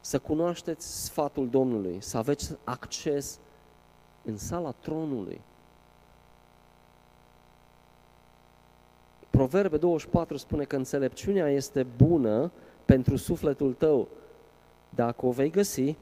să 0.00 0.18
cunoașteți 0.18 1.04
sfatul 1.04 1.48
Domnului, 1.48 2.00
să 2.00 2.16
aveți 2.16 2.56
acces 2.64 3.38
în 4.24 4.36
sala 4.36 4.70
tronului. 4.70 5.40
Proverbe 9.30 9.76
24 9.76 10.36
spune 10.36 10.64
că 10.64 10.76
înțelepciunea 10.76 11.48
este 11.48 11.82
bună 11.82 12.52
pentru 12.84 13.16
sufletul 13.16 13.72
tău. 13.72 14.08
Dacă 14.90 15.26
o 15.26 15.30
vei 15.30 15.50
găsi, 15.50 15.96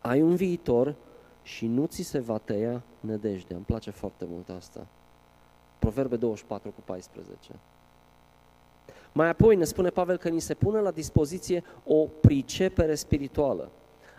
ai 0.00 0.22
un 0.22 0.34
viitor 0.34 0.94
și 1.42 1.66
nu 1.66 1.86
ți 1.86 2.02
se 2.02 2.18
va 2.18 2.38
tăia 2.38 2.82
nădejdea. 3.00 3.56
Îmi 3.56 3.64
place 3.64 3.90
foarte 3.90 4.24
mult 4.28 4.48
asta. 4.48 4.86
Proverbe 5.78 6.16
24 6.16 6.70
cu 6.70 6.80
14. 6.84 7.52
Mai 9.12 9.28
apoi 9.28 9.56
ne 9.56 9.64
spune 9.64 9.90
Pavel 9.90 10.16
că 10.16 10.28
ni 10.28 10.40
se 10.40 10.54
pune 10.54 10.80
la 10.80 10.90
dispoziție 10.90 11.64
o 11.84 12.06
pricepere 12.20 12.94
spirituală. 12.94 13.70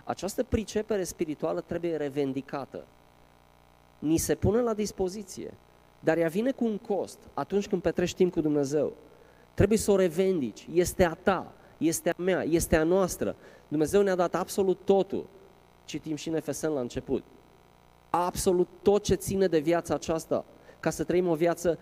Această 0.04 0.44
pricepere 0.44 1.04
spirituală 1.04 1.62
trebuie 1.62 1.96
revendicată. 1.96 2.86
Ni 4.00 4.18
se 4.18 4.36
pune 4.36 4.62
la 4.62 4.74
dispoziție, 4.74 5.54
dar 6.00 6.18
ea 6.18 6.28
vine 6.28 6.52
cu 6.52 6.66
un 6.66 6.78
cost 6.78 7.20
atunci 7.34 7.68
când 7.68 7.82
petrești 7.82 8.18
timp 8.18 8.34
cu 8.34 8.42
Dumnezeu. 8.42 8.94
Trebuie 9.54 9.78
să 9.78 9.92
o 9.92 9.96
revendici, 9.96 10.68
este 10.74 11.04
a 11.04 11.14
ta, 11.14 11.54
este 11.78 12.10
a 12.10 12.14
mea, 12.18 12.44
este 12.44 12.76
a 12.76 12.84
noastră. 12.84 13.36
Dumnezeu 13.68 14.02
ne-a 14.02 14.16
dat 14.16 14.36
absolut 14.36 14.80
totul. 14.84 15.26
Citim 15.86 16.16
și 16.16 16.28
în 16.28 16.36
Efesen 16.36 16.72
la 16.72 16.80
început. 16.80 17.24
Absolut 18.10 18.68
tot 18.82 19.04
ce 19.04 19.16
ține 19.16 19.48
de 19.48 19.60
viața 19.60 19.94
aceasta, 19.94 20.46
ca 20.80 20.90
să 20.90 21.04
trăim 21.04 21.28
o 21.28 21.36
viață 21.36 21.80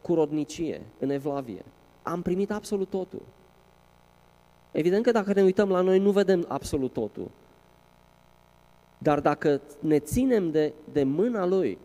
cu 0.00 0.14
rodnicie, 0.14 0.82
în 0.98 1.10
evlavie 1.10 1.64
am 2.08 2.22
primit 2.22 2.50
absolut 2.50 2.90
totul. 2.90 3.22
Evident 4.70 5.04
că 5.04 5.10
dacă 5.10 5.32
ne 5.32 5.42
uităm 5.42 5.70
la 5.70 5.80
noi, 5.80 5.98
nu 5.98 6.10
vedem 6.10 6.44
absolut 6.48 6.92
totul. 6.92 7.30
Dar 8.98 9.20
dacă 9.20 9.60
ne 9.80 9.98
ținem 9.98 10.50
de, 10.50 10.72
de 10.92 11.02
mâna 11.02 11.46
Lui, 11.46 11.78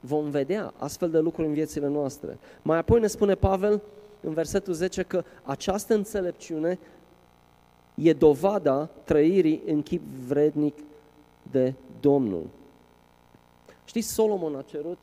vom 0.00 0.30
vedea 0.30 0.72
astfel 0.76 1.10
de 1.10 1.18
lucruri 1.18 1.48
în 1.48 1.54
viețile 1.54 1.88
noastre. 1.88 2.38
Mai 2.62 2.78
apoi 2.78 3.00
ne 3.00 3.06
spune 3.06 3.34
Pavel 3.34 3.82
în 4.20 4.32
versetul 4.32 4.72
10 4.72 5.02
că 5.02 5.24
această 5.42 5.94
înțelepciune 5.94 6.78
e 7.94 8.12
dovada 8.12 8.88
trăirii 9.04 9.62
în 9.66 9.82
chip 9.82 10.02
vrednic 10.26 10.78
de 11.50 11.74
Domnul. 12.00 12.46
Știți, 13.84 14.12
Solomon 14.12 14.54
a 14.54 14.62
cerut 14.62 14.98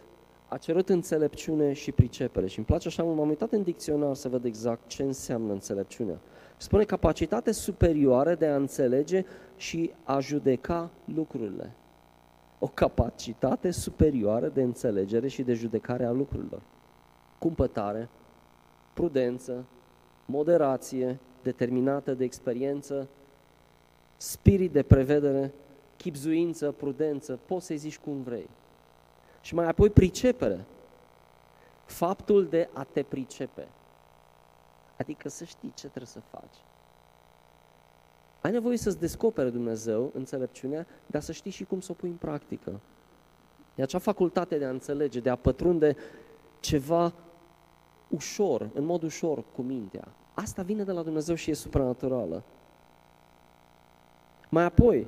a 0.48 0.58
cerut 0.58 0.90
înțelepciune 0.90 1.74
și 1.74 1.92
pricepere 1.92 2.48
și 2.48 2.58
îmi 2.58 2.68
place 2.68 2.88
așa 2.88 3.04
mult, 3.04 3.18
m-am 3.18 3.28
uitat 3.28 3.52
în 3.52 3.64
dicționar 3.64 4.16
să 4.16 4.30
văd 4.30 4.46
exact 4.46 4.88
ce 4.88 5.04
înseamnă 5.04 5.52
înțelepciunea. 5.52 6.20
Spune 6.58 6.84
capacitate 6.84 7.52
superioară 7.52 8.36
de 8.36 8.48
a 8.48 8.56
înțelege 8.56 9.26
și 9.56 9.92
a 10.04 10.20
judeca 10.20 10.90
lucrurile. 11.16 11.72
O 12.60 12.68
capacitate 12.68 13.72
superioară 13.72 14.48
de 14.48 14.62
înțelegere 14.62 15.28
și 15.28 15.42
de 15.44 15.54
judecare 15.54 16.06
a 16.06 16.12
lucrurilor. 16.12 16.62
Cumpătare, 17.40 18.10
prudență, 18.94 19.66
moderație, 20.26 21.20
determinată 21.44 22.14
de 22.14 22.24
experiență, 22.24 23.08
spirit 24.18 24.72
de 24.72 24.84
prevedere, 24.84 25.54
chipzuință, 25.98 26.72
prudență, 26.72 27.40
poți 27.46 27.66
să-i 27.66 27.78
zici 27.78 27.98
cum 27.98 28.22
vrei. 28.22 28.50
Și 29.48 29.56
mai 29.56 29.68
apoi 29.68 29.90
pricepere. 29.90 30.66
Faptul 31.86 32.48
de 32.48 32.70
a 32.74 32.84
te 32.84 33.04
pricepe. 33.04 33.68
Adică 34.98 35.30
să 35.30 35.44
știi 35.44 35.72
ce 35.76 35.88
trebuie 35.88 36.06
să 36.06 36.20
faci. 36.20 36.56
Ai 38.42 38.52
nevoie 38.52 38.78
să-ți 38.78 39.00
descopere 39.00 39.50
Dumnezeu 39.50 40.12
înțelepciunea, 40.14 40.88
dar 41.06 41.22
să 41.22 41.32
știi 41.32 41.52
și 41.52 41.64
cum 41.64 41.80
să 41.80 41.92
o 41.92 41.96
pui 41.96 42.10
în 42.10 42.16
practică. 42.16 42.80
E 43.76 43.84
acea 43.84 43.98
facultate 43.98 44.58
de 44.58 44.66
a 44.66 44.70
înțelege, 44.70 45.20
de 45.20 45.30
a 45.30 45.36
pătrunde 45.36 45.96
ceva 46.60 47.14
ușor, 48.10 48.70
în 48.74 48.84
mod 48.84 49.04
ușor, 49.04 49.44
cu 49.56 49.62
mintea. 49.62 50.08
Asta 50.34 50.62
vine 50.62 50.84
de 50.84 50.92
la 50.92 51.04
Dumnezeu 51.04 51.36
și 51.36 51.50
e 51.50 51.54
supranaturală. 51.54 52.44
Mai 54.50 54.64
apoi, 54.64 55.08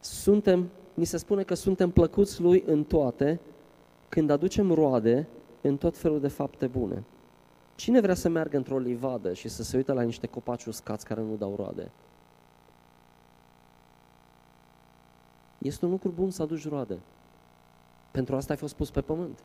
suntem, 0.00 0.70
ni 0.94 1.04
se 1.04 1.16
spune 1.16 1.42
că 1.42 1.54
suntem 1.54 1.90
plăcuți 1.90 2.40
Lui 2.40 2.62
în 2.66 2.84
toate 2.84 3.40
când 4.08 4.30
aducem 4.30 4.72
roade 4.72 5.28
în 5.60 5.76
tot 5.76 5.96
felul 5.96 6.20
de 6.20 6.28
fapte 6.28 6.66
bune. 6.66 7.04
Cine 7.74 8.00
vrea 8.00 8.14
să 8.14 8.28
meargă 8.28 8.56
într-o 8.56 8.78
livadă 8.78 9.32
și 9.32 9.48
să 9.48 9.62
se 9.62 9.76
uită 9.76 9.92
la 9.92 10.02
niște 10.02 10.26
copaci 10.26 10.64
uscați 10.64 11.04
care 11.04 11.20
nu 11.20 11.36
dau 11.36 11.54
roade? 11.56 11.90
Este 15.58 15.84
un 15.84 15.90
lucru 15.90 16.08
bun 16.08 16.30
să 16.30 16.42
aduci 16.42 16.68
roade. 16.68 16.98
Pentru 18.10 18.36
asta 18.36 18.52
ai 18.52 18.58
fost 18.58 18.74
pus 18.74 18.90
pe 18.90 19.00
pământ. 19.00 19.38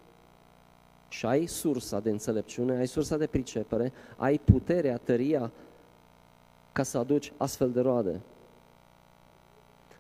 Și 1.09 1.25
ai 1.25 1.45
sursa 1.45 1.99
de 1.99 2.09
înțelepciune, 2.09 2.77
ai 2.77 2.87
sursa 2.87 3.17
de 3.17 3.27
pricepere, 3.27 3.93
ai 4.17 4.37
puterea, 4.37 4.97
tăria 4.97 5.51
ca 6.71 6.83
să 6.83 6.97
aduci 6.97 7.33
astfel 7.37 7.71
de 7.71 7.81
roade. 7.81 8.21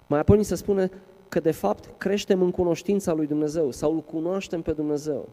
Mai 0.07 0.19
apoi 0.19 0.37
ni 0.37 0.43
se 0.43 0.55
spune 0.55 0.91
că 1.29 1.39
de 1.39 1.51
fapt 1.51 1.89
creștem 1.97 2.41
în 2.41 2.51
cunoștința 2.51 3.13
lui 3.13 3.27
Dumnezeu 3.27 3.71
sau 3.71 3.93
îl 3.93 4.01
cunoaștem 4.01 4.61
pe 4.61 4.71
Dumnezeu. 4.71 5.29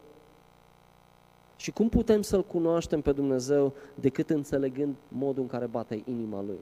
Și 1.57 1.71
cum 1.71 1.88
putem 1.88 2.23
să-L 2.23 2.45
cunoaștem 2.45 3.00
pe 3.00 3.12
Dumnezeu 3.12 3.73
decât 3.95 4.31
înțelegând 4.31 4.95
modul 5.09 5.43
în 5.43 5.49
care 5.49 5.67
bate 5.67 6.02
inima 6.05 6.43
Lui? 6.43 6.61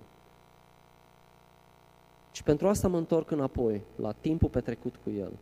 Și 2.32 2.42
pentru 2.42 2.68
asta 2.68 2.88
mă 2.88 2.96
întorc 2.96 3.30
înapoi, 3.30 3.82
la 3.96 4.12
timpul 4.12 4.48
petrecut 4.48 4.94
cu 5.04 5.10
El. 5.10 5.32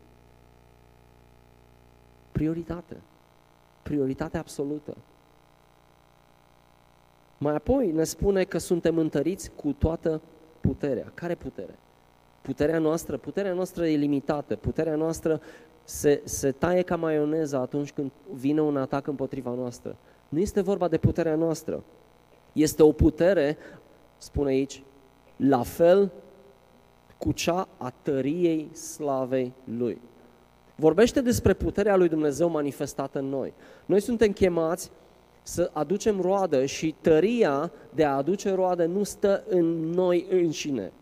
Prioritate. 2.33 2.97
Prioritate 3.83 4.39
absolută. 4.39 4.97
Mai 7.39 7.55
apoi 7.55 7.93
ne 7.93 8.05
spune 8.05 8.45
că 8.45 8.59
suntem 8.59 8.99
întăriți 8.99 9.51
cu 9.51 9.73
toată 9.73 10.21
puterea. 10.61 11.11
Care 11.15 11.35
putere? 11.35 11.79
Puterea 12.41 12.79
noastră, 12.79 13.17
puterea 13.17 13.53
noastră 13.53 13.87
e 13.87 13.97
limitată, 13.97 14.57
puterea 14.57 14.95
noastră 14.95 15.41
se, 15.85 16.21
se 16.25 16.51
taie 16.51 16.83
ca 16.83 16.97
maioneza 16.97 17.59
atunci 17.59 17.93
când 17.93 18.11
vine 18.33 18.61
un 18.61 18.77
atac 18.77 19.07
împotriva 19.07 19.55
noastră. 19.55 19.97
Nu 20.29 20.39
este 20.39 20.61
vorba 20.61 20.89
de 20.89 20.99
puterea 20.99 21.35
noastră. 21.35 21.85
Este 22.53 22.83
o 22.83 22.93
putere, 22.93 23.57
spune 24.19 24.51
aici, 24.51 24.83
la 25.37 25.63
fel 25.63 26.13
cu 27.19 27.33
cea 27.33 27.69
a 27.77 27.93
tăriei 28.03 28.69
slavei 28.75 29.53
Lui. 29.65 30.01
Vorbește 30.75 31.21
despre 31.21 31.55
puterea 31.55 31.97
lui 31.97 32.09
Dumnezeu 32.09 32.49
manifestată 32.49 33.19
în 33.19 33.25
noi. 33.25 33.53
Noi 33.87 34.01
suntem 34.01 34.33
chemați 34.33 34.91
să 35.43 35.71
aducem 35.73 36.21
roadă 36.21 36.65
și 36.65 36.95
tăria 37.01 37.73
de 37.95 38.05
a 38.05 38.17
aduce 38.17 38.55
roadă 38.55 38.85
nu 38.85 39.03
stă 39.03 39.45
în 39.49 39.91
noi 39.91 40.27
înșine, 40.31 40.93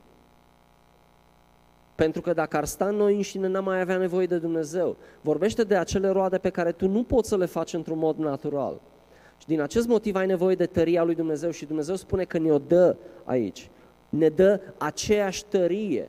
Pentru 1.96 2.20
că 2.20 2.32
dacă 2.32 2.56
ar 2.56 2.64
sta 2.64 2.90
noi 2.90 3.14
înșine, 3.14 3.46
n-am 3.46 3.64
mai 3.64 3.80
avea 3.80 3.96
nevoie 3.96 4.26
de 4.26 4.38
Dumnezeu. 4.38 4.96
Vorbește 5.20 5.62
de 5.62 5.76
acele 5.76 6.08
roade 6.08 6.38
pe 6.38 6.50
care 6.50 6.72
tu 6.72 6.88
nu 6.88 7.02
poți 7.02 7.28
să 7.28 7.36
le 7.36 7.44
faci 7.44 7.72
într-un 7.72 7.98
mod 7.98 8.16
natural. 8.16 8.80
Și 9.38 9.46
din 9.46 9.60
acest 9.60 9.86
motiv 9.86 10.16
ai 10.16 10.26
nevoie 10.26 10.54
de 10.54 10.66
tăria 10.66 11.02
lui 11.02 11.14
Dumnezeu 11.14 11.50
și 11.50 11.64
Dumnezeu 11.64 11.94
spune 11.94 12.24
că 12.24 12.38
ne-o 12.38 12.58
dă 12.58 12.96
aici. 13.24 13.70
Ne 14.08 14.28
dă 14.28 14.60
aceeași 14.78 15.44
tărie. 15.44 16.08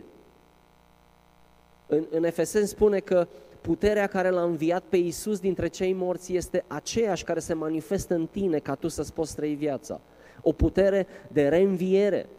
În, 1.87 2.05
în 2.09 2.23
Efesen 2.23 2.65
spune 2.65 2.99
că 2.99 3.27
puterea 3.61 4.07
care 4.07 4.29
l-a 4.29 4.43
înviat 4.43 4.83
pe 4.89 4.97
Iisus 4.97 5.39
dintre 5.39 5.67
cei 5.67 5.93
morți 5.93 6.35
este 6.35 6.63
aceeași 6.67 7.23
care 7.23 7.39
se 7.39 7.53
manifestă 7.53 8.13
în 8.13 8.27
tine 8.31 8.59
ca 8.59 8.75
tu 8.75 8.87
să-ți 8.87 9.13
poți 9.13 9.35
trăi 9.35 9.53
viața. 9.53 10.01
O 10.41 10.51
putere 10.51 11.07
de 11.27 11.47
reînviere. 11.47 12.29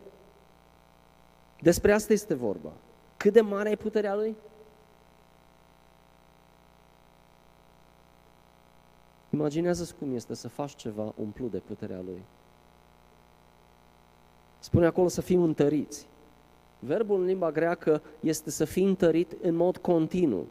Despre 1.61 1.93
asta 1.93 2.12
este 2.12 2.35
vorba. 2.35 2.73
Cât 3.19 3.33
de 3.33 3.41
mare 3.41 3.71
e 3.71 3.77
puterea 3.77 4.15
Lui? 4.15 4.37
Imaginează-ți 9.31 9.95
cum 9.95 10.15
este 10.15 10.35
să 10.35 10.49
faci 10.49 10.75
ceva 10.75 11.13
umplut 11.17 11.51
de 11.51 11.59
puterea 11.59 12.01
Lui. 12.05 12.23
Spune 14.59 14.87
acolo 14.87 15.09
să 15.09 15.21
fim 15.21 15.43
întăriți. 15.43 16.07
Verbul 16.79 17.21
în 17.21 17.25
limba 17.25 17.51
greacă 17.51 18.03
este 18.21 18.51
să 18.51 18.65
fii 18.65 18.85
întărit 18.85 19.37
în 19.43 19.55
mod 19.55 19.77
continuu. 19.77 20.47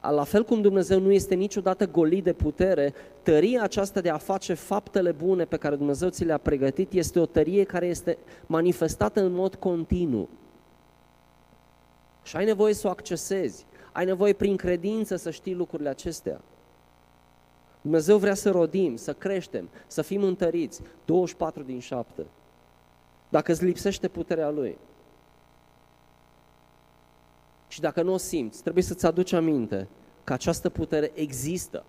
La 0.00 0.24
fel 0.24 0.44
cum 0.44 0.60
Dumnezeu 0.60 1.00
nu 1.00 1.12
este 1.12 1.34
niciodată 1.34 1.86
golit 1.86 2.24
de 2.24 2.32
putere, 2.32 2.94
tăria 3.22 3.62
aceasta 3.62 4.00
de 4.00 4.10
a 4.10 4.16
face 4.16 4.54
faptele 4.54 5.12
bune 5.12 5.44
pe 5.44 5.56
care 5.56 5.76
Dumnezeu 5.76 6.08
ți 6.08 6.24
le-a 6.24 6.38
pregătit 6.38 6.92
este 6.92 7.18
o 7.18 7.26
tărie 7.26 7.64
care 7.64 7.86
este 7.86 8.18
manifestată 8.46 9.20
în 9.20 9.32
mod 9.32 9.54
continuu. 9.54 10.28
Și 12.22 12.36
ai 12.36 12.44
nevoie 12.44 12.74
să 12.74 12.86
o 12.86 12.90
accesezi. 12.90 13.66
Ai 13.92 14.04
nevoie 14.04 14.32
prin 14.32 14.56
credință 14.56 15.16
să 15.16 15.30
știi 15.30 15.54
lucrurile 15.54 15.88
acestea. 15.88 16.40
Dumnezeu 17.80 18.18
vrea 18.18 18.34
să 18.34 18.50
rodim, 18.50 18.96
să 18.96 19.12
creștem, 19.12 19.68
să 19.86 20.02
fim 20.02 20.22
întăriți 20.22 20.80
24 21.04 21.62
din 21.62 21.78
7. 21.78 22.26
Dacă 23.28 23.52
îți 23.52 23.64
lipsește 23.64 24.08
puterea 24.08 24.50
Lui 24.50 24.78
și 27.68 27.80
dacă 27.80 28.02
nu 28.02 28.12
o 28.12 28.16
simți, 28.16 28.62
trebuie 28.62 28.82
să-ți 28.82 29.06
aduci 29.06 29.32
aminte 29.32 29.88
că 30.24 30.32
această 30.32 30.68
putere 30.68 31.10
există. 31.14 31.84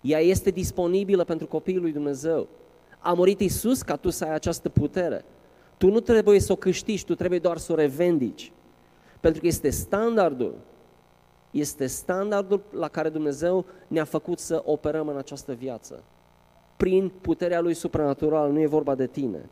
Ea 0.00 0.18
este 0.18 0.50
disponibilă 0.50 1.24
pentru 1.24 1.46
copiii 1.46 1.78
lui 1.78 1.92
Dumnezeu. 1.92 2.48
A 2.98 3.12
murit 3.12 3.40
Isus 3.40 3.82
ca 3.82 3.96
tu 3.96 4.10
să 4.10 4.24
ai 4.24 4.34
această 4.34 4.68
putere. 4.68 5.24
Tu 5.76 5.90
nu 5.90 6.00
trebuie 6.00 6.40
să 6.40 6.52
o 6.52 6.56
câștigi, 6.56 7.04
tu 7.04 7.14
trebuie 7.14 7.38
doar 7.38 7.58
să 7.58 7.72
o 7.72 7.74
revendici. 7.74 8.52
Pentru 9.22 9.40
că 9.40 9.46
este 9.46 9.70
standardul, 9.70 10.54
este 11.50 11.86
standardul 11.86 12.62
la 12.70 12.88
care 12.88 13.08
Dumnezeu 13.08 13.64
ne-a 13.88 14.04
făcut 14.04 14.38
să 14.38 14.62
operăm 14.64 15.08
în 15.08 15.16
această 15.16 15.52
viață. 15.52 16.02
Prin 16.76 17.12
puterea 17.20 17.60
Lui 17.60 17.74
supranaturală, 17.74 18.52
nu 18.52 18.60
e 18.60 18.66
vorba 18.66 18.94
de 18.94 19.06
tine. 19.06 19.48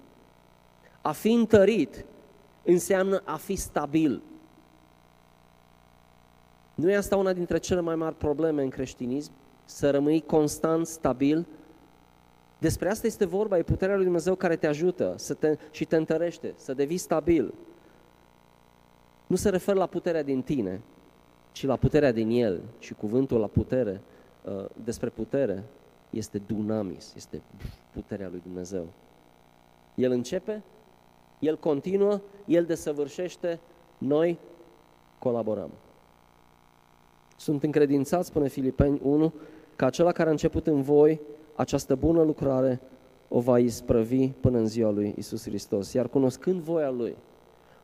A 1.01 1.13
fi 1.13 1.33
întărit 1.33 2.05
înseamnă 2.65 3.23
a 3.25 3.37
fi 3.37 3.57
stabil. 3.57 4.23
Nu 6.75 6.91
e 6.91 6.97
asta 6.97 7.17
una 7.17 7.33
dintre 7.33 7.59
cele 7.59 7.81
mai 7.81 7.95
mari 7.95 8.15
probleme 8.15 8.63
în 8.63 8.69
creștinism? 8.69 9.33
Să 9.65 9.91
rămâi 9.91 10.21
constant, 10.21 10.87
stabil? 10.87 11.47
Despre 12.59 12.91
asta 12.91 13.07
este 13.07 13.25
vorba, 13.25 13.59
e 13.59 13.63
puterea 13.63 13.95
lui 13.95 14.05
Dumnezeu 14.05 14.35
care 14.35 14.57
te 14.57 14.67
ajută 14.67 15.15
să 15.17 15.35
te, 15.35 15.57
și 15.71 15.85
te 15.85 15.97
întărește, 15.97 16.55
să 16.57 16.75
devii 16.75 16.99
stabil 16.99 17.55
nu 19.31 19.37
se 19.37 19.49
referă 19.49 19.79
la 19.79 19.87
puterea 19.87 20.23
din 20.23 20.43
tine, 20.43 20.81
ci 21.53 21.67
la 21.67 21.77
puterea 21.77 22.13
din 22.13 22.31
El. 22.31 22.61
Și 22.79 22.95
cuvântul 22.95 23.41
la 23.41 23.47
putere, 23.47 24.01
uh, 24.45 24.65
despre 24.85 25.09
putere, 25.09 25.65
este 26.11 26.39
dunamis, 26.47 27.13
este 27.17 27.43
puterea 27.93 28.29
lui 28.29 28.41
Dumnezeu. 28.43 28.87
El 29.95 30.11
începe, 30.11 30.63
El 31.39 31.59
continuă, 31.59 32.21
El 32.47 32.65
desăvârșește, 32.65 33.61
noi 33.99 34.39
colaborăm. 35.19 35.71
Sunt 37.37 37.63
încredințați, 37.63 38.29
spune 38.29 38.49
Filipeni 38.49 39.01
1, 39.03 39.33
că 39.77 39.85
acela 39.85 40.13
care 40.13 40.29
a 40.29 40.33
început 40.33 40.67
în 40.67 40.83
voi 40.83 41.21
această 41.55 41.95
bună 41.95 42.23
lucrare 42.23 42.81
o 43.29 43.41
va 43.41 43.59
isprăvi 43.59 44.29
până 44.29 44.59
în 44.59 44.67
ziua 44.67 44.91
lui 44.91 45.15
Isus 45.17 45.43
Hristos. 45.43 45.93
Iar 45.93 46.09
cunoscând 46.09 46.61
voia 46.61 46.91
Lui, 46.91 47.17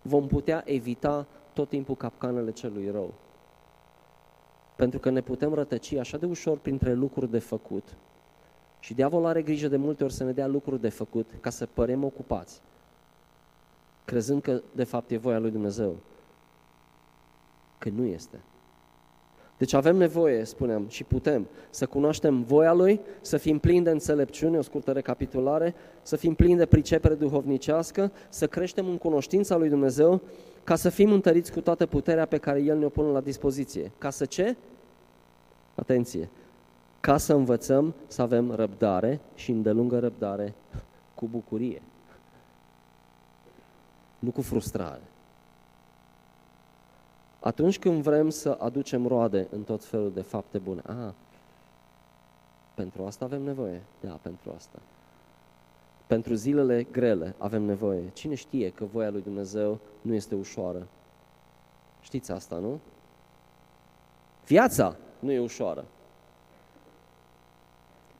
vom 0.06 0.26
putea 0.26 0.62
evita 0.64 1.26
tot 1.56 1.68
timpul 1.68 1.96
capcanele 1.96 2.50
celui 2.50 2.90
rău. 2.90 3.14
Pentru 4.76 4.98
că 4.98 5.10
ne 5.10 5.20
putem 5.20 5.54
rătăci 5.54 5.94
așa 5.94 6.16
de 6.16 6.26
ușor 6.26 6.58
printre 6.58 6.92
lucruri 6.94 7.30
de 7.30 7.38
făcut. 7.38 7.96
Și 8.80 8.94
diavolul 8.94 9.26
are 9.26 9.42
grijă 9.42 9.68
de 9.68 9.76
multe 9.76 10.04
ori 10.04 10.12
să 10.12 10.24
ne 10.24 10.32
dea 10.32 10.46
lucruri 10.46 10.80
de 10.80 10.88
făcut 10.88 11.30
ca 11.40 11.50
să 11.50 11.66
părem 11.66 12.04
ocupați, 12.04 12.60
crezând 14.04 14.42
că 14.42 14.62
de 14.72 14.84
fapt 14.84 15.10
e 15.10 15.16
voia 15.16 15.38
lui 15.38 15.50
Dumnezeu. 15.50 15.96
Că 17.78 17.88
nu 17.88 18.04
este. 18.04 18.40
Deci 19.58 19.72
avem 19.72 19.96
nevoie, 19.96 20.44
spuneam, 20.44 20.88
și 20.88 21.04
putem 21.04 21.46
să 21.70 21.86
cunoaștem 21.86 22.42
voia 22.42 22.72
Lui, 22.72 23.00
să 23.20 23.36
fim 23.36 23.58
plini 23.58 23.84
de 23.84 23.90
înțelepciune, 23.90 24.58
o 24.58 24.62
scurtă 24.62 24.92
recapitulare, 24.92 25.74
să 26.02 26.16
fim 26.16 26.34
plini 26.34 26.56
de 26.56 26.66
pricepere 26.66 27.14
duhovnicească, 27.14 28.12
să 28.28 28.46
creștem 28.46 28.88
în 28.88 28.98
cunoștința 28.98 29.56
Lui 29.56 29.68
Dumnezeu, 29.68 30.22
ca 30.66 30.76
să 30.76 30.88
fim 30.88 31.12
întăriți 31.12 31.52
cu 31.52 31.60
toată 31.60 31.86
puterea 31.86 32.26
pe 32.26 32.38
care 32.38 32.60
El 32.60 32.78
ne-o 32.78 32.88
pune 32.88 33.08
la 33.08 33.20
dispoziție. 33.20 33.92
Ca 33.98 34.10
să 34.10 34.24
ce? 34.24 34.56
Atenție! 35.74 36.28
Ca 37.00 37.16
să 37.16 37.32
învățăm 37.32 37.94
să 38.06 38.22
avem 38.22 38.50
răbdare 38.50 39.20
și 39.34 39.50
îndelungă 39.50 39.98
răbdare 39.98 40.54
cu 41.14 41.26
bucurie. 41.26 41.82
Nu 44.18 44.30
cu 44.30 44.42
frustrare. 44.42 45.02
Atunci 47.40 47.78
când 47.78 48.02
vrem 48.02 48.30
să 48.30 48.56
aducem 48.60 49.06
roade 49.06 49.46
în 49.50 49.62
tot 49.62 49.84
felul 49.84 50.12
de 50.12 50.22
fapte 50.22 50.58
bune, 50.58 50.82
a, 50.86 51.14
pentru 52.74 53.04
asta 53.04 53.24
avem 53.24 53.42
nevoie. 53.42 53.82
Da, 54.00 54.18
pentru 54.22 54.52
asta. 54.56 54.78
Pentru 56.06 56.34
zilele 56.34 56.82
grele 56.82 57.34
avem 57.38 57.62
nevoie. 57.62 58.10
Cine 58.12 58.34
știe 58.34 58.70
că 58.70 58.84
voia 58.84 59.10
lui 59.10 59.22
Dumnezeu 59.22 59.78
nu 60.00 60.14
este 60.14 60.34
ușoară? 60.34 60.86
Știți 62.00 62.32
asta, 62.32 62.56
nu? 62.56 62.80
Viața 64.46 64.96
nu 65.18 65.32
e 65.32 65.38
ușoară. 65.38 65.84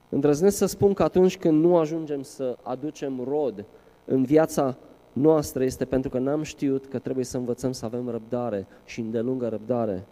Îndrăznesc 0.09 0.57
să 0.57 0.67
spun 0.67 0.95
că 0.95 1.03
atunci 1.03 1.39
când 1.39 1.65
nu 1.65 1.77
ajungem 1.77 2.23
să 2.23 2.59
aducem 2.63 3.25
rod 3.25 3.65
în 4.05 4.25
viața 4.25 4.77
noastră 5.13 5.65
este 5.65 5.85
pentru 5.85 6.11
că 6.11 6.19
n-am 6.19 6.43
știut 6.43 6.87
că 6.87 6.99
trebuie 6.99 7.25
să 7.25 7.37
învățăm 7.37 7.73
să 7.73 7.85
avem 7.85 8.09
răbdare 8.09 8.67
și 8.85 9.01
îndelungă 9.01 9.49
răbdare. 9.49 10.05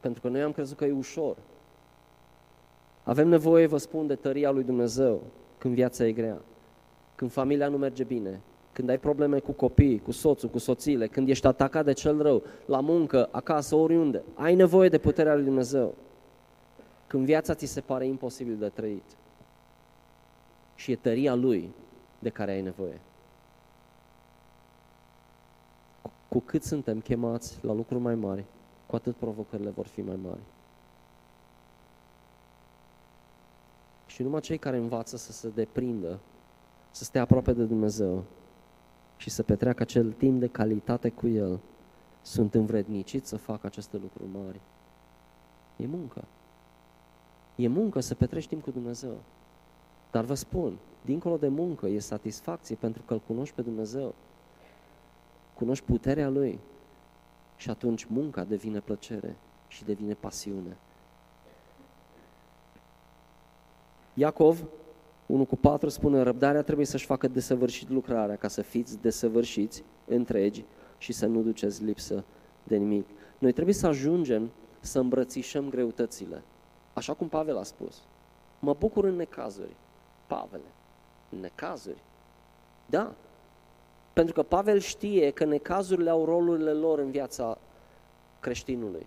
Pentru 0.00 0.20
că 0.20 0.28
noi 0.28 0.42
am 0.42 0.52
crezut 0.52 0.76
că 0.76 0.84
e 0.84 0.92
ușor. 0.92 1.36
Avem 3.02 3.28
nevoie, 3.28 3.66
vă 3.66 3.76
spun, 3.76 4.06
de 4.06 4.14
tăria 4.14 4.50
lui 4.50 4.62
Dumnezeu 4.64 5.22
când 5.58 5.74
viața 5.74 6.06
e 6.06 6.12
grea, 6.12 6.40
când 7.14 7.30
familia 7.30 7.68
nu 7.68 7.76
merge 7.76 8.04
bine, 8.04 8.40
când 8.72 8.90
ai 8.90 8.98
probleme 8.98 9.38
cu 9.38 9.52
copiii, 9.52 9.98
cu 9.98 10.10
soțul, 10.10 10.48
cu 10.48 10.58
soțiile, 10.58 11.06
când 11.06 11.28
ești 11.28 11.46
atacat 11.46 11.84
de 11.84 11.92
cel 11.92 12.22
rău, 12.22 12.42
la 12.66 12.80
muncă, 12.80 13.28
acasă, 13.30 13.74
oriunde, 13.74 14.22
ai 14.34 14.54
nevoie 14.54 14.88
de 14.88 14.98
puterea 14.98 15.34
lui 15.34 15.44
Dumnezeu. 15.44 15.94
Când 17.06 17.24
viața 17.24 17.54
ți 17.54 17.66
se 17.66 17.80
pare 17.80 18.06
imposibil 18.06 18.56
de 18.56 18.68
trăit. 18.68 19.16
Și 20.74 20.92
e 20.92 20.96
tăria 20.96 21.34
Lui 21.34 21.70
de 22.18 22.28
care 22.28 22.50
ai 22.50 22.60
nevoie. 22.60 23.00
Cu 26.28 26.40
cât 26.40 26.62
suntem 26.62 27.00
chemați 27.00 27.58
la 27.60 27.72
lucruri 27.72 28.02
mai 28.02 28.14
mari, 28.14 28.44
cu 28.86 28.96
atât 28.96 29.16
provocările 29.16 29.70
vor 29.70 29.86
fi 29.86 30.00
mai 30.00 30.18
mari. 30.22 30.40
Și 34.18 34.24
numai 34.24 34.40
cei 34.40 34.58
care 34.58 34.76
învață 34.76 35.16
să 35.16 35.32
se 35.32 35.48
deprindă, 35.48 36.18
să 36.90 37.04
stea 37.04 37.22
aproape 37.22 37.52
de 37.52 37.64
Dumnezeu 37.64 38.24
și 39.16 39.30
să 39.30 39.42
petreacă 39.42 39.82
acel 39.82 40.12
timp 40.12 40.40
de 40.40 40.46
calitate 40.46 41.10
cu 41.10 41.28
El, 41.28 41.60
sunt 42.22 42.54
învredniciți 42.54 43.28
să 43.28 43.36
facă 43.36 43.66
aceste 43.66 43.96
lucruri 43.96 44.28
mari. 44.32 44.60
E 45.76 45.86
muncă. 45.86 46.24
E 47.56 47.68
muncă 47.68 48.00
să 48.00 48.14
petreci 48.14 48.48
timp 48.48 48.62
cu 48.62 48.70
Dumnezeu. 48.70 49.16
Dar 50.10 50.24
vă 50.24 50.34
spun, 50.34 50.78
dincolo 51.04 51.36
de 51.36 51.48
muncă, 51.48 51.86
e 51.86 51.98
satisfacție 51.98 52.76
pentru 52.76 53.02
că 53.02 53.12
îl 53.12 53.20
cunoști 53.26 53.54
pe 53.54 53.62
Dumnezeu. 53.62 54.14
Cunoști 55.54 55.84
puterea 55.84 56.28
Lui 56.28 56.58
și 57.56 57.70
atunci 57.70 58.04
munca 58.04 58.44
devine 58.44 58.80
plăcere 58.80 59.36
și 59.68 59.84
devine 59.84 60.14
pasiune. 60.14 60.76
Iacov 64.18 64.64
1 65.26 65.44
cu 65.44 65.56
4 65.56 65.88
spune, 65.88 66.22
răbdarea 66.22 66.62
trebuie 66.62 66.86
să-și 66.86 67.06
facă 67.06 67.28
desăvârșit 67.28 67.88
lucrarea 67.88 68.36
ca 68.36 68.48
să 68.48 68.62
fiți 68.62 69.00
desăvârșiți, 69.00 69.84
întregi 70.04 70.64
și 70.98 71.12
să 71.12 71.26
nu 71.26 71.42
duceți 71.42 71.84
lipsă 71.84 72.24
de 72.62 72.76
nimic. 72.76 73.06
Noi 73.38 73.52
trebuie 73.52 73.74
să 73.74 73.86
ajungem 73.86 74.50
să 74.80 74.98
îmbrățișăm 74.98 75.68
greutățile. 75.68 76.42
Așa 76.92 77.14
cum 77.14 77.28
Pavel 77.28 77.58
a 77.58 77.62
spus. 77.62 78.02
Mă 78.58 78.74
bucur 78.78 79.04
în 79.04 79.16
necazuri. 79.16 79.76
Pavel, 80.26 80.60
în 81.30 81.40
necazuri. 81.40 82.02
Da. 82.86 83.14
Pentru 84.12 84.34
că 84.34 84.42
Pavel 84.42 84.78
știe 84.78 85.30
că 85.30 85.44
necazurile 85.44 86.10
au 86.10 86.24
rolurile 86.24 86.72
lor 86.72 86.98
în 86.98 87.10
viața 87.10 87.58
creștinului. 88.40 89.06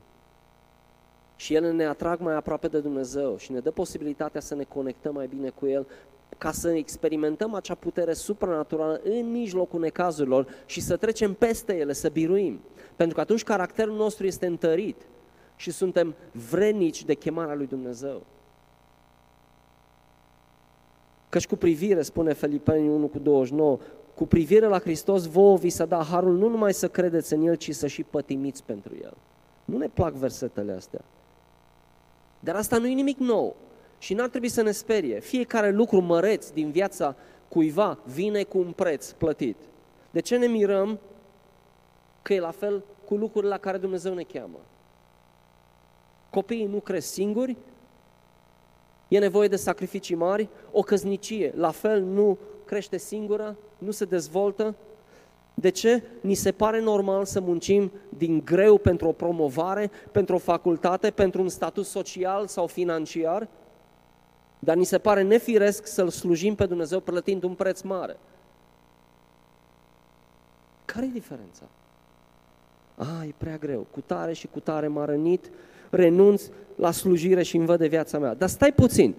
Și 1.42 1.54
ele 1.54 1.72
ne 1.72 1.86
atrag 1.86 2.20
mai 2.20 2.36
aproape 2.36 2.68
de 2.68 2.80
Dumnezeu 2.80 3.38
și 3.38 3.52
ne 3.52 3.60
dă 3.60 3.72
posibilitatea 3.72 4.42
să 4.42 4.56
ne 4.56 4.64
conectăm 4.64 5.14
mai 5.14 5.28
bine 5.28 5.50
cu 5.50 5.68
El 5.68 5.88
ca 6.38 6.52
să 6.52 6.72
experimentăm 6.72 7.54
acea 7.54 7.76
putere 7.76 8.14
supranaturală 8.14 9.02
în 9.04 9.32
mijlocul 9.32 9.80
necazurilor 9.80 10.48
și 10.66 10.82
să 10.82 10.98
trecem 10.98 11.34
peste 11.34 11.78
ele, 11.78 11.94
să 11.94 12.10
biruim. 12.10 12.60
Pentru 12.96 13.16
că 13.16 13.22
atunci 13.22 13.44
caracterul 13.44 13.96
nostru 13.96 14.26
este 14.26 14.46
întărit 14.46 15.08
și 15.56 15.72
suntem 15.72 16.16
vrenici 16.50 17.06
de 17.06 17.14
chemarea 17.14 17.56
lui 17.56 17.68
Dumnezeu. 17.68 18.26
Căci 21.30 21.48
cu 21.48 21.56
privire, 21.56 22.02
spune 22.02 22.34
Felipeni 22.34 22.90
1 22.90 23.08
cu 23.08 23.20
29, 23.20 23.78
cu 24.16 24.26
privire 24.26 24.66
la 24.66 24.80
Hristos, 24.80 25.26
vouă 25.26 25.58
vi 25.58 25.70
s-a 25.70 25.86
dat 25.86 26.06
harul 26.06 26.38
nu 26.38 26.48
numai 26.48 26.74
să 26.74 26.88
credeți 26.88 27.34
în 27.34 27.42
El, 27.42 27.56
ci 27.56 27.76
să 27.76 27.88
și 27.88 28.04
pătimiți 28.04 28.64
pentru 28.64 28.94
El. 29.02 29.14
Nu 29.66 29.78
ne 29.78 29.88
plac 29.94 30.14
versetele 30.14 30.72
astea. 30.72 31.02
Dar 32.44 32.56
asta 32.56 32.78
nu 32.78 32.88
e 32.88 32.94
nimic 32.94 33.18
nou 33.18 33.56
și 33.98 34.14
n-ar 34.14 34.30
trebui 34.30 34.50
să 34.50 34.62
ne 34.62 34.72
sperie. 34.72 35.20
Fiecare 35.20 35.72
lucru 35.72 36.02
măreț 36.02 36.50
din 36.50 36.72
viața 36.72 37.16
cuiva 37.48 38.00
vine 38.06 38.44
cu 38.44 38.58
un 38.58 38.72
preț 38.72 39.12
plătit. 39.12 39.58
De 40.12 40.20
ce 40.20 40.38
ne 40.38 40.46
mirăm 40.46 41.00
că 42.22 42.34
e 42.34 42.40
la 42.40 42.52
fel 42.52 42.84
cu 43.06 43.16
lucrurile 43.16 43.52
la 43.52 43.58
care 43.58 43.78
Dumnezeu 43.78 44.14
ne 44.14 44.24
cheamă? 44.24 44.60
Copiii 46.30 46.66
nu 46.66 46.80
cresc 46.80 47.08
singuri, 47.12 47.58
e 49.08 49.20
nevoie 49.20 49.48
de 49.48 49.56
sacrificii 49.56 50.16
mari, 50.16 50.50
o 50.72 50.82
căznicie 50.82 51.54
la 51.56 51.72
fel 51.72 52.02
nu 52.02 52.38
crește 52.66 52.98
singură, 52.98 53.58
nu 53.78 53.92
se 53.92 54.06
dezvoltă. 54.06 54.76
De 55.62 55.70
ce? 55.70 56.04
Ni 56.22 56.34
se 56.34 56.52
pare 56.52 56.82
normal 56.82 57.26
să 57.26 57.40
muncim 57.40 57.92
din 58.10 58.42
greu 58.46 58.78
pentru 58.78 59.08
o 59.08 59.12
promovare, 59.12 59.92
pentru 60.12 60.36
o 60.36 60.38
facultate, 60.38 61.10
pentru 61.10 61.42
un 61.42 61.50
statut 61.50 61.86
social 61.86 62.48
sau 62.48 62.68
financiar, 62.68 63.48
dar 64.60 64.76
ni 64.76 64.84
se 64.84 64.98
pare 64.98 65.22
nefiresc 65.22 65.88
să-L 65.88 66.10
slujim 66.10 66.56
pe 66.56 66.66
Dumnezeu 66.66 67.00
plătind 67.00 67.44
un 67.44 67.54
preț 67.54 67.82
mare. 67.82 68.18
Care 70.86 71.06
e 71.06 71.10
diferența? 71.14 71.64
A, 72.96 73.26
e 73.26 73.34
prea 73.38 73.58
greu, 73.58 73.88
cu 73.92 74.02
tare 74.02 74.34
și 74.34 74.48
cu 74.48 74.60
tare 74.60 74.88
m-a 74.88 75.06
rănit, 75.06 75.52
renunț 75.90 76.44
la 76.76 76.92
slujire 76.92 77.44
și 77.44 77.56
îmi 77.56 77.66
văd 77.66 77.80
de 77.80 77.88
viața 77.88 78.20
mea. 78.20 78.34
Dar 78.34 78.50
stai 78.50 78.74
puțin, 78.74 79.16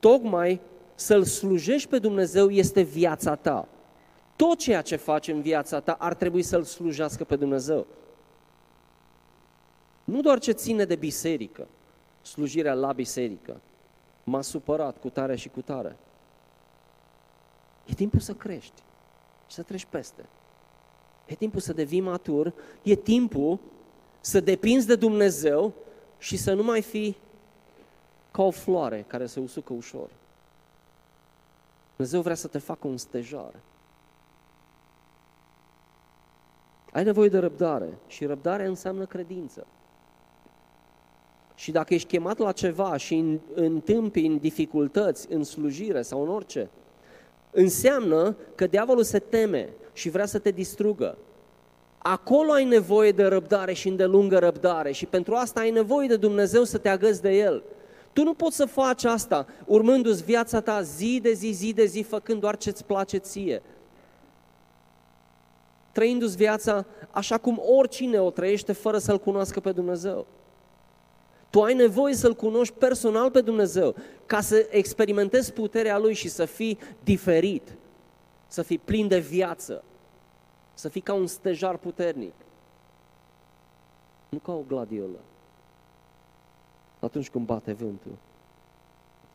tocmai 0.00 0.60
să-L 0.94 1.24
slujești 1.24 1.88
pe 1.88 1.98
Dumnezeu 1.98 2.50
este 2.50 2.80
viața 2.80 3.34
ta. 3.34 3.68
Tot 4.36 4.58
ceea 4.58 4.82
ce 4.82 4.96
faci 4.96 5.28
în 5.28 5.40
viața 5.40 5.80
ta 5.80 5.92
ar 5.92 6.14
trebui 6.14 6.42
să-L 6.42 6.62
slujească 6.62 7.24
pe 7.24 7.36
Dumnezeu. 7.36 7.86
Nu 10.04 10.20
doar 10.20 10.38
ce 10.38 10.52
ține 10.52 10.84
de 10.84 10.96
biserică, 10.96 11.66
slujirea 12.22 12.74
la 12.74 12.92
biserică. 12.92 13.60
M-a 14.24 14.40
supărat 14.40 14.98
cu 14.98 15.08
tare 15.08 15.36
și 15.36 15.48
cu 15.48 15.60
tare. 15.60 15.96
E 17.84 17.94
timpul 17.94 18.20
să 18.20 18.34
crești 18.34 18.82
și 19.46 19.54
să 19.54 19.62
treci 19.62 19.84
peste. 19.84 20.24
E 21.26 21.34
timpul 21.34 21.60
să 21.60 21.72
devii 21.72 22.00
matur, 22.00 22.52
e 22.82 22.94
timpul 22.94 23.58
să 24.20 24.40
depinzi 24.40 24.86
de 24.86 24.96
Dumnezeu 24.96 25.72
și 26.18 26.36
să 26.36 26.54
nu 26.54 26.62
mai 26.62 26.82
fii 26.82 27.16
ca 28.30 28.42
o 28.42 28.50
floare 28.50 29.04
care 29.06 29.26
se 29.26 29.40
usucă 29.40 29.72
ușor. 29.72 30.10
Dumnezeu 31.96 32.20
vrea 32.20 32.34
să 32.34 32.48
te 32.48 32.58
facă 32.58 32.86
un 32.86 32.96
stejar. 32.96 33.54
Ai 36.96 37.04
nevoie 37.04 37.28
de 37.28 37.38
răbdare 37.38 37.98
și 38.06 38.24
răbdarea 38.24 38.66
înseamnă 38.66 39.04
credință. 39.04 39.66
Și 41.54 41.70
dacă 41.70 41.94
ești 41.94 42.08
chemat 42.08 42.38
la 42.38 42.52
ceva 42.52 42.96
și 42.96 43.38
întâmpi 43.54 44.28
dificultăți 44.28 45.32
în 45.32 45.44
slujire 45.44 46.02
sau 46.02 46.22
în 46.22 46.28
orice, 46.28 46.70
înseamnă 47.50 48.36
că 48.54 48.66
diavolul 48.66 49.02
se 49.02 49.18
teme 49.18 49.68
și 49.92 50.08
vrea 50.08 50.26
să 50.26 50.38
te 50.38 50.50
distrugă. 50.50 51.18
Acolo 51.98 52.52
ai 52.52 52.64
nevoie 52.64 53.12
de 53.12 53.24
răbdare 53.24 53.72
și 53.72 53.88
îndelungă 53.88 54.38
răbdare 54.38 54.92
și 54.92 55.06
pentru 55.06 55.34
asta 55.34 55.60
ai 55.60 55.70
nevoie 55.70 56.08
de 56.08 56.16
Dumnezeu 56.16 56.64
să 56.64 56.78
te 56.78 56.88
agăzi 56.88 57.22
de 57.22 57.30
El. 57.30 57.62
Tu 58.12 58.22
nu 58.22 58.34
poți 58.34 58.56
să 58.56 58.64
faci 58.64 59.04
asta 59.04 59.46
urmându-ți 59.66 60.24
viața 60.24 60.60
ta 60.60 60.82
zi 60.82 61.18
de 61.22 61.32
zi, 61.32 61.50
zi 61.50 61.72
de 61.72 61.84
zi, 61.84 62.02
făcând 62.02 62.40
doar 62.40 62.56
ce-ți 62.56 62.84
place 62.84 63.16
ție. 63.16 63.62
Trăindu-ți 65.96 66.36
viața 66.36 66.86
așa 67.10 67.38
cum 67.38 67.62
oricine 67.76 68.20
o 68.20 68.30
trăiește 68.30 68.72
fără 68.72 68.98
să-L 68.98 69.18
cunoască 69.18 69.60
pe 69.60 69.72
Dumnezeu. 69.72 70.26
Tu 71.50 71.62
ai 71.62 71.74
nevoie 71.74 72.14
să-L 72.14 72.34
cunoști 72.34 72.74
personal 72.74 73.30
pe 73.30 73.40
Dumnezeu 73.40 73.94
ca 74.26 74.40
să 74.40 74.66
experimentezi 74.70 75.52
puterea 75.52 75.98
Lui 75.98 76.14
și 76.14 76.28
să 76.28 76.44
fii 76.44 76.78
diferit, 77.04 77.76
să 78.46 78.62
fii 78.62 78.78
plin 78.78 79.08
de 79.08 79.18
viață, 79.18 79.84
să 80.74 80.88
fii 80.88 81.00
ca 81.00 81.12
un 81.12 81.26
stejar 81.26 81.76
puternic, 81.76 82.34
nu 84.28 84.38
ca 84.38 84.52
o 84.52 84.62
gladiolă 84.68 85.20
atunci 87.00 87.30
când 87.30 87.46
bate 87.46 87.72
vântul. 87.72 88.16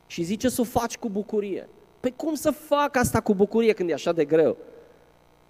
Și 0.06 0.22
zice 0.22 0.48
să 0.48 0.60
o 0.60 0.64
faci 0.64 0.98
cu 0.98 1.08
bucurie. 1.08 1.68
Pe 2.00 2.10
cum 2.10 2.34
să 2.34 2.50
fac 2.50 2.96
asta 2.96 3.20
cu 3.20 3.34
bucurie 3.34 3.72
când 3.72 3.90
e 3.90 3.92
așa 3.92 4.12
de 4.12 4.24
greu? 4.24 4.56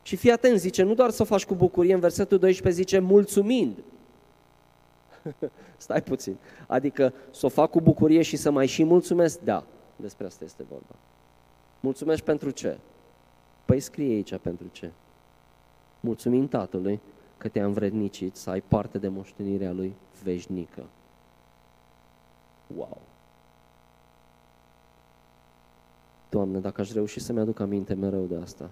Și 0.02 0.16
fii 0.16 0.30
atent, 0.30 0.58
zice, 0.58 0.82
nu 0.82 0.94
doar 0.94 1.10
să 1.10 1.22
o 1.22 1.24
faci 1.24 1.44
cu 1.44 1.54
bucurie, 1.54 1.94
în 1.94 2.00
versetul 2.00 2.38
12 2.38 2.82
zice 2.82 2.98
mulțumind. 2.98 3.76
Stai 5.76 6.02
puțin. 6.02 6.36
Adică 6.66 7.12
să 7.30 7.46
o 7.46 7.48
fac 7.48 7.70
cu 7.70 7.80
bucurie 7.80 8.22
și 8.22 8.36
să 8.36 8.50
mai 8.50 8.66
și 8.66 8.84
mulțumesc? 8.84 9.40
Da, 9.40 9.64
despre 9.96 10.26
asta 10.26 10.44
este 10.44 10.64
vorba. 10.68 10.94
Mulțumesc 11.80 12.22
pentru 12.22 12.50
ce? 12.50 12.78
Păi 13.64 13.80
scrie 13.80 14.14
aici 14.14 14.36
pentru 14.36 14.66
ce. 14.72 14.90
Mulțumim 16.00 16.48
Tatălui 16.48 17.00
că 17.38 17.48
te-a 17.48 17.64
învrednicit 17.64 18.36
să 18.36 18.50
ai 18.50 18.60
parte 18.60 18.98
de 18.98 19.08
moștenirea 19.08 19.72
Lui 19.72 19.94
veșnică. 20.22 20.84
Wow! 22.76 23.00
Doamne, 26.28 26.58
dacă 26.58 26.80
aș 26.80 26.92
reuși 26.92 27.20
să-mi 27.20 27.40
aduc 27.40 27.60
aminte 27.60 27.94
mereu 27.94 28.24
de 28.24 28.36
asta, 28.42 28.70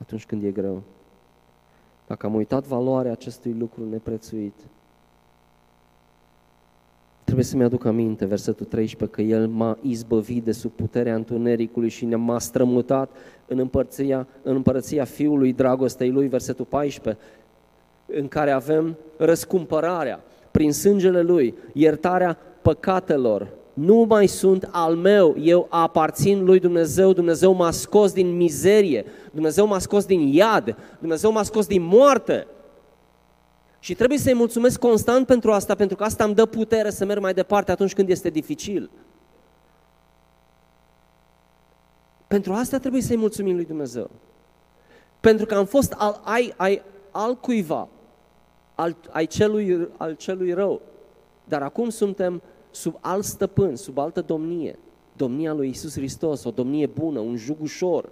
atunci 0.00 0.26
când 0.26 0.42
e 0.42 0.50
greu, 0.50 0.82
dacă 2.06 2.26
am 2.26 2.34
uitat 2.34 2.66
valoarea 2.66 3.12
acestui 3.12 3.56
lucru 3.58 3.88
neprețuit, 3.90 4.54
trebuie 7.24 7.44
să-mi 7.44 7.62
aduc 7.64 7.84
aminte, 7.84 8.24
versetul 8.24 8.66
13, 8.66 9.16
că 9.16 9.22
El 9.22 9.48
m-a 9.48 9.78
izbăvit 9.82 10.44
de 10.44 10.52
sub 10.52 10.70
puterea 10.70 11.14
întunericului 11.14 11.88
și 11.88 12.04
ne-a 12.04 12.38
strămutat 12.38 13.10
în 13.46 13.58
împărția, 13.58 14.26
în 14.42 14.54
împărăția 14.54 15.04
Fiului 15.04 15.52
dragostei 15.52 16.10
Lui, 16.10 16.28
versetul 16.28 16.64
14, 16.64 17.22
în 18.06 18.28
care 18.28 18.50
avem 18.50 18.96
răscumpărarea 19.16 20.20
prin 20.50 20.72
sângele 20.72 21.22
Lui, 21.22 21.54
iertarea 21.72 22.38
păcatelor, 22.62 23.48
nu 23.74 24.04
mai 24.08 24.26
sunt 24.26 24.68
al 24.70 24.94
meu, 24.96 25.36
eu 25.38 25.66
aparțin 25.70 26.44
lui 26.44 26.58
Dumnezeu, 26.58 27.12
Dumnezeu 27.12 27.52
m-a 27.52 27.70
scos 27.70 28.12
din 28.12 28.36
mizerie, 28.36 29.04
Dumnezeu 29.32 29.66
m-a 29.66 29.78
scos 29.78 30.04
din 30.04 30.20
iad, 30.20 30.76
Dumnezeu 30.98 31.32
m-a 31.32 31.42
scos 31.42 31.66
din 31.66 31.82
moarte. 31.82 32.46
Și 33.78 33.94
trebuie 33.94 34.18
să-i 34.18 34.34
mulțumesc 34.34 34.78
constant 34.78 35.26
pentru 35.26 35.52
asta, 35.52 35.74
pentru 35.74 35.96
că 35.96 36.04
asta 36.04 36.24
îmi 36.24 36.34
dă 36.34 36.46
putere 36.46 36.90
să 36.90 37.04
merg 37.04 37.20
mai 37.20 37.34
departe 37.34 37.70
atunci 37.70 37.94
când 37.94 38.08
este 38.08 38.30
dificil. 38.30 38.90
Pentru 42.26 42.52
asta 42.52 42.78
trebuie 42.78 43.02
să-i 43.02 43.16
mulțumim 43.16 43.54
lui 43.54 43.64
Dumnezeu. 43.64 44.10
Pentru 45.20 45.46
că 45.46 45.54
am 45.54 45.64
fost 45.64 45.92
al, 45.92 46.20
ai, 46.24 46.54
ai, 46.56 46.82
al 47.10 47.36
cuiva, 47.36 47.88
al, 48.74 48.96
ai 49.10 49.26
celui, 49.26 49.88
al 49.96 50.14
celui 50.14 50.52
rău. 50.52 50.80
Dar 51.44 51.62
acum 51.62 51.88
suntem 51.88 52.42
sub 52.70 52.96
alt 53.00 53.24
stăpân, 53.24 53.76
sub 53.76 53.98
altă 53.98 54.20
domnie. 54.20 54.78
Domnia 55.16 55.52
lui 55.52 55.68
Isus 55.68 55.92
Hristos, 55.92 56.44
o 56.44 56.50
domnie 56.50 56.86
bună, 56.86 57.18
un 57.18 57.36
jug 57.36 57.56
ușor. 57.60 58.08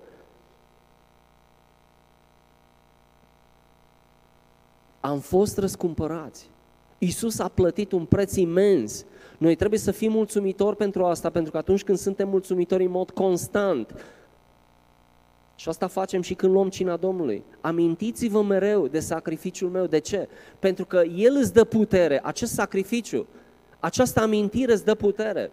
Am 5.01 5.18
fost 5.18 5.59
răscumpărați. 5.59 6.51
Isus 6.99 7.38
a 7.38 7.49
plătit 7.49 7.92
un 7.92 8.05
preț 8.05 8.37
imens. 8.37 9.05
Noi 9.38 9.55
trebuie 9.55 9.79
să 9.79 9.90
fim 9.90 10.12
mulțumitori 10.12 10.77
pentru 10.77 11.05
asta, 11.05 11.31
pentru 11.31 11.53
că 11.53 11.59
atunci 11.59 11.85
când 11.85 11.99
suntem 11.99 12.29
mulțumitori 12.29 12.85
în 12.85 12.90
mod 12.90 13.11
constant, 13.11 13.94
Și 15.59 15.68
asta 15.68 15.87
facem 15.87 16.23
și 16.23 16.35
când 16.35 16.53
luăm 16.53 16.68
cina 16.68 16.97
Domnului. 16.97 17.44
Amintiți-vă 17.61 18.42
mereu 18.42 18.88
de 18.88 19.01
sacrificiul 19.01 19.71
meu. 19.71 19.87
De 19.87 19.99
ce? 19.99 20.29
Pentru 20.59 20.85
că 20.85 21.03
El 21.16 21.37
îți 21.37 21.53
dă 21.53 21.64
putere, 21.64 22.21
acest 22.25 22.53
sacrificiu, 22.53 23.27
această 23.81 24.21
amintire 24.21 24.73
îți 24.73 24.85
dă 24.85 24.95
putere. 24.95 25.51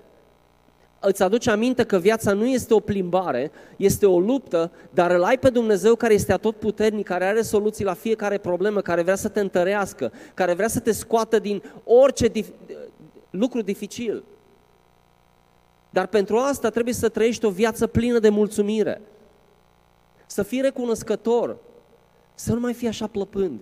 Îți 1.00 1.24
aduce 1.24 1.50
aminte 1.50 1.84
că 1.84 1.98
viața 1.98 2.34
nu 2.34 2.46
este 2.46 2.74
o 2.74 2.80
plimbare, 2.80 3.52
este 3.78 4.06
o 4.06 4.20
luptă, 4.20 4.72
dar 4.90 5.12
îl 5.12 5.24
ai 5.24 5.38
pe 5.38 5.50
Dumnezeu 5.50 5.96
care 5.96 6.14
este 6.14 6.34
atot 6.34 6.56
puternic, 6.56 7.06
care 7.06 7.26
are 7.26 7.42
soluții 7.42 7.86
la 7.86 7.94
fiecare 7.94 8.38
problemă, 8.38 8.82
care 8.82 9.02
vrea 9.02 9.16
să 9.16 9.28
te 9.28 9.40
întărească, 9.40 10.12
care 10.34 10.54
vrea 10.54 10.68
să 10.68 10.80
te 10.80 10.92
scoată 10.92 11.40
din 11.40 11.64
orice 11.84 12.30
dif- 12.30 12.54
lucru 13.30 13.62
dificil. 13.62 14.24
Dar 15.90 16.08
pentru 16.08 16.38
asta 16.38 16.70
trebuie 16.70 16.94
să 16.94 17.10
trăiești 17.10 17.46
o 17.46 17.50
viață 17.50 17.88
plină 17.88 18.20
de 18.20 18.30
mulțumire. 18.30 19.02
Să 20.26 20.44
fii 20.44 20.62
recunoscător. 20.62 21.58
Să 22.34 22.54
nu 22.54 22.60
mai 22.60 22.74
fii 22.74 22.88
așa 22.88 23.08
plăpând. 23.08 23.62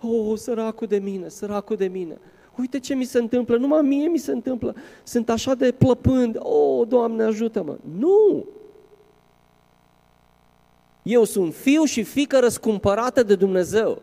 Oh, 0.00 0.38
săracul 0.38 0.86
de 0.86 0.98
mine, 0.98 1.28
săracul 1.28 1.76
de 1.76 1.86
mine. 1.86 2.18
Uite 2.62 2.78
ce 2.78 2.94
mi 2.94 3.04
se 3.04 3.18
întâmplă, 3.18 3.56
numai 3.56 3.82
mie 3.82 4.08
mi 4.08 4.18
se 4.18 4.32
întâmplă. 4.32 4.74
Sunt 5.02 5.30
așa 5.30 5.54
de 5.54 5.72
plăpând. 5.72 6.36
Oh, 6.38 6.88
Doamne, 6.88 7.22
ajută-mă. 7.22 7.76
Nu! 7.98 8.46
Eu 11.02 11.24
sunt 11.24 11.54
fiu 11.54 11.84
și 11.84 12.02
fică 12.02 12.38
răscumpărată 12.38 13.22
de 13.22 13.34
Dumnezeu. 13.34 14.02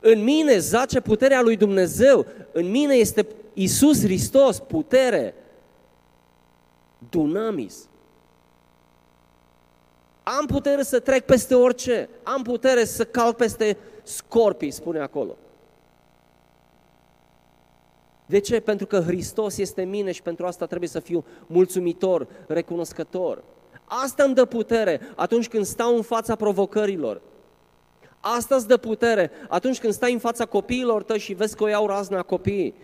În 0.00 0.22
mine 0.22 0.58
zace 0.58 1.00
puterea 1.00 1.42
lui 1.42 1.56
Dumnezeu. 1.56 2.26
În 2.52 2.70
mine 2.70 2.94
este 2.94 3.26
Isus 3.52 4.00
Hristos, 4.02 4.58
putere, 4.58 5.34
dunamis. 7.10 7.88
Am 10.22 10.46
putere 10.46 10.82
să 10.82 11.00
trec 11.00 11.24
peste 11.24 11.54
orice, 11.54 12.08
am 12.22 12.42
putere 12.42 12.84
să 12.84 13.04
calc 13.04 13.36
peste 13.36 13.76
scorpii, 14.02 14.70
spune 14.70 14.98
acolo. 14.98 15.36
De 18.26 18.38
ce? 18.38 18.60
Pentru 18.60 18.86
că 18.86 19.00
Hristos 19.00 19.58
este 19.58 19.82
mine 19.82 20.12
și 20.12 20.22
pentru 20.22 20.46
asta 20.46 20.66
trebuie 20.66 20.88
să 20.88 21.00
fiu 21.00 21.24
mulțumitor, 21.46 22.26
recunoscător. 22.46 23.44
Asta 23.84 24.22
îmi 24.24 24.34
dă 24.34 24.44
putere 24.44 25.00
atunci 25.16 25.48
când 25.48 25.64
stau 25.64 25.96
în 25.96 26.02
fața 26.02 26.34
provocărilor. 26.34 27.20
Asta 28.20 28.54
îți 28.54 28.66
dă 28.66 28.76
putere 28.76 29.30
atunci 29.48 29.80
când 29.80 29.92
stai 29.92 30.12
în 30.12 30.18
fața 30.18 30.44
copiilor 30.44 31.02
tăi 31.02 31.18
și 31.18 31.32
vezi 31.32 31.56
că 31.56 31.64
o 31.64 31.68
iau 31.68 31.86
razna 31.86 32.22
copiii. 32.22 32.74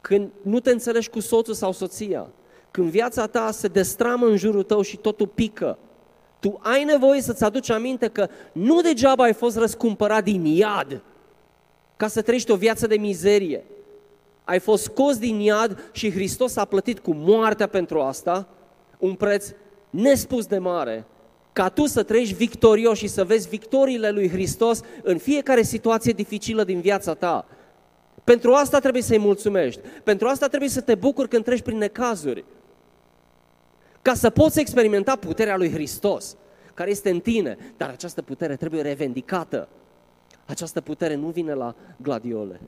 Când 0.00 0.30
nu 0.42 0.60
te 0.60 0.70
înțelegi 0.70 1.10
cu 1.10 1.20
soțul 1.20 1.54
sau 1.54 1.72
soția. 1.72 2.28
Când 2.70 2.90
viața 2.90 3.26
ta 3.26 3.50
se 3.50 3.68
destramă 3.68 4.26
în 4.26 4.36
jurul 4.36 4.62
tău 4.62 4.82
și 4.82 4.96
totul 4.96 5.26
pică. 5.26 5.78
Tu 6.40 6.58
ai 6.62 6.84
nevoie 6.84 7.20
să-ți 7.20 7.44
aduci 7.44 7.70
aminte 7.70 8.08
că 8.08 8.28
nu 8.52 8.80
degeaba 8.80 9.24
ai 9.24 9.32
fost 9.32 9.56
răscumpărat 9.56 10.24
din 10.24 10.44
iad 10.44 11.02
ca 12.02 12.08
să 12.08 12.22
trăiești 12.22 12.50
o 12.50 12.56
viață 12.56 12.86
de 12.86 12.96
mizerie. 12.96 13.64
Ai 14.44 14.58
fost 14.58 14.82
scos 14.82 15.18
din 15.18 15.40
iad 15.40 15.90
și 15.92 16.10
Hristos 16.10 16.56
a 16.56 16.64
plătit 16.64 16.98
cu 16.98 17.12
moartea 17.14 17.66
pentru 17.66 18.00
asta 18.00 18.48
un 18.98 19.14
preț 19.14 19.46
nespus 19.90 20.46
de 20.46 20.58
mare 20.58 21.06
ca 21.52 21.68
tu 21.68 21.86
să 21.86 22.02
trăiești 22.02 22.34
victorios 22.34 22.98
și 22.98 23.06
să 23.06 23.24
vezi 23.24 23.48
victoriile 23.48 24.10
lui 24.10 24.28
Hristos 24.28 24.80
în 25.02 25.18
fiecare 25.18 25.62
situație 25.62 26.12
dificilă 26.12 26.64
din 26.64 26.80
viața 26.80 27.14
ta. 27.14 27.46
Pentru 28.24 28.52
asta 28.52 28.78
trebuie 28.78 29.02
să-i 29.02 29.18
mulțumești. 29.18 29.80
Pentru 30.04 30.28
asta 30.28 30.46
trebuie 30.48 30.68
să 30.68 30.80
te 30.80 30.94
bucuri 30.94 31.28
când 31.28 31.44
treci 31.44 31.62
prin 31.62 31.78
necazuri. 31.78 32.44
Ca 34.02 34.14
să 34.14 34.30
poți 34.30 34.60
experimenta 34.60 35.16
puterea 35.16 35.56
lui 35.56 35.72
Hristos, 35.72 36.36
care 36.74 36.90
este 36.90 37.10
în 37.10 37.20
tine. 37.20 37.56
Dar 37.76 37.88
această 37.88 38.22
putere 38.22 38.56
trebuie 38.56 38.82
revendicată. 38.82 39.68
Această 40.52 40.80
putere 40.80 41.14
nu 41.14 41.28
vine 41.28 41.54
la 41.54 41.74
gladiole. 41.96 42.60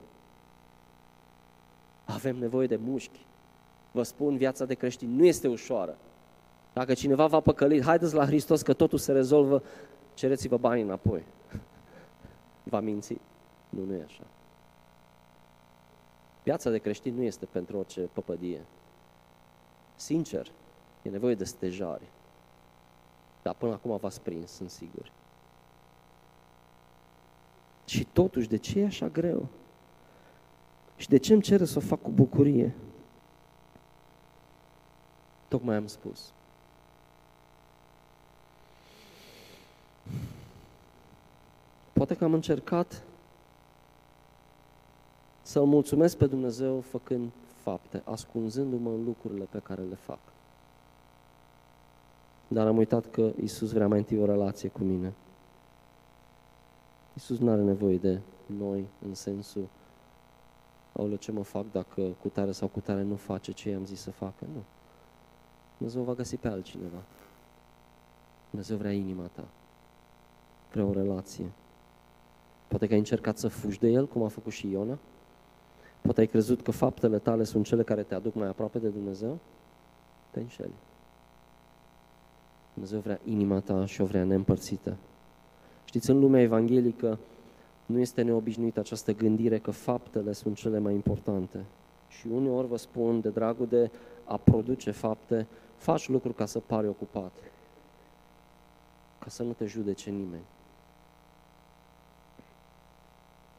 Avem 2.05 2.35
nevoie 2.35 2.67
de 2.67 2.75
mușchi. 2.75 3.25
Vă 3.91 4.03
spun, 4.03 4.37
viața 4.37 4.65
de 4.65 4.73
creștin 4.73 5.15
nu 5.15 5.25
este 5.25 5.47
ușoară. 5.47 5.97
Dacă 6.73 6.93
cineva 6.93 7.27
va 7.27 7.39
păcăli, 7.39 7.83
haideți 7.83 8.13
la 8.13 8.25
Hristos 8.25 8.61
că 8.61 8.73
totul 8.73 8.97
se 8.97 9.11
rezolvă, 9.11 9.63
cereți-vă 10.13 10.57
banii 10.57 10.83
înapoi. 10.83 11.23
Va 12.71 12.79
minți. 12.79 13.17
Nu, 13.69 13.83
nu 13.83 13.93
e 13.93 14.03
așa. 14.05 14.23
Viața 16.43 16.69
de 16.69 16.77
creștin 16.77 17.15
nu 17.15 17.21
este 17.21 17.45
pentru 17.45 17.77
orice 17.77 18.01
păpădie. 18.13 18.65
Sincer, 19.95 20.51
e 21.01 21.09
nevoie 21.09 21.35
de 21.35 21.43
stejare. 21.43 22.07
Dar 23.41 23.53
până 23.53 23.73
acum 23.73 23.97
v-ați 23.97 24.21
prins, 24.21 24.51
sunt 24.51 24.69
sigur. 24.69 25.11
Și 27.85 28.05
totuși, 28.13 28.47
de 28.47 28.57
ce 28.57 28.79
e 28.79 28.85
așa 28.85 29.07
greu? 29.07 29.47
Și 30.95 31.09
de 31.09 31.17
ce 31.17 31.33
îmi 31.33 31.41
cere 31.41 31.65
să 31.65 31.77
o 31.77 31.81
fac 31.81 32.01
cu 32.01 32.09
bucurie? 32.09 32.75
Tocmai 35.47 35.75
am 35.75 35.87
spus. 35.87 36.33
Poate 41.93 42.15
că 42.15 42.23
am 42.23 42.33
încercat 42.33 43.03
să-L 45.41 45.65
mulțumesc 45.65 46.17
pe 46.17 46.25
Dumnezeu 46.25 46.79
făcând 46.79 47.31
fapte, 47.61 48.01
ascunzându-mă 48.05 48.89
în 48.89 49.03
lucrurile 49.03 49.47
pe 49.49 49.59
care 49.63 49.81
le 49.81 49.95
fac. 49.95 50.19
Dar 52.47 52.67
am 52.67 52.77
uitat 52.77 53.11
că 53.11 53.31
Isus 53.43 53.71
vrea 53.71 53.87
mai 53.87 53.97
întâi 53.97 54.19
o 54.19 54.25
relație 54.25 54.69
cu 54.69 54.83
mine. 54.83 55.13
Isus 57.15 57.39
nu 57.39 57.51
are 57.51 57.61
nevoie 57.61 57.97
de 57.97 58.19
noi 58.45 58.87
în 59.05 59.13
sensul 59.13 59.67
aoleu, 60.93 61.17
ce 61.17 61.31
mă 61.31 61.43
fac 61.43 61.71
dacă 61.71 62.01
cu 62.21 62.27
tare 62.27 62.51
sau 62.51 62.67
cu 62.67 62.79
tare 62.79 63.01
nu 63.01 63.15
face 63.15 63.51
ce 63.51 63.69
i-am 63.69 63.85
zis 63.85 64.01
să 64.01 64.11
facă? 64.11 64.45
Nu. 64.53 64.63
Dumnezeu 65.77 66.03
va 66.03 66.13
găsi 66.13 66.37
pe 66.37 66.47
altcineva. 66.47 67.03
Dumnezeu 68.49 68.77
vrea 68.77 68.91
inima 68.91 69.29
ta. 69.33 69.47
Vrea 70.71 70.85
o 70.85 70.93
relație. 70.93 71.51
Poate 72.67 72.87
că 72.87 72.93
ai 72.93 72.99
încercat 72.99 73.37
să 73.37 73.47
fugi 73.47 73.79
de 73.79 73.87
El, 73.87 74.07
cum 74.07 74.23
a 74.23 74.27
făcut 74.27 74.51
și 74.51 74.69
Iona. 74.69 74.97
Poate 76.01 76.19
ai 76.19 76.27
crezut 76.27 76.61
că 76.61 76.71
faptele 76.71 77.19
tale 77.19 77.43
sunt 77.43 77.65
cele 77.65 77.83
care 77.83 78.03
te 78.03 78.15
aduc 78.15 78.33
mai 78.33 78.47
aproape 78.47 78.79
de 78.79 78.87
Dumnezeu. 78.87 79.37
Te 80.31 80.39
înșeli. 80.39 80.73
Dumnezeu 82.73 82.99
vrea 82.99 83.19
inima 83.23 83.59
ta 83.59 83.85
și 83.85 84.01
o 84.01 84.05
vrea 84.05 84.23
neîmpărțită. 84.23 84.97
Știți, 85.95 86.09
în 86.09 86.19
lumea 86.19 86.41
evanghelică 86.41 87.19
nu 87.85 87.99
este 87.99 88.21
neobișnuită 88.21 88.79
această 88.79 89.13
gândire 89.13 89.59
că 89.59 89.71
faptele 89.71 90.31
sunt 90.31 90.55
cele 90.55 90.79
mai 90.79 90.93
importante. 90.93 91.65
Și 92.07 92.27
uneori 92.27 92.67
vă 92.67 92.77
spun, 92.77 93.21
de 93.21 93.29
dragul 93.29 93.67
de 93.67 93.91
a 94.25 94.37
produce 94.37 94.91
fapte, 94.91 95.47
faci 95.75 96.07
lucruri 96.07 96.35
ca 96.35 96.45
să 96.45 96.59
pari 96.59 96.87
ocupat, 96.87 97.31
ca 99.19 99.29
să 99.29 99.43
nu 99.43 99.51
te 99.51 99.65
judece 99.65 100.09
nimeni. 100.09 100.43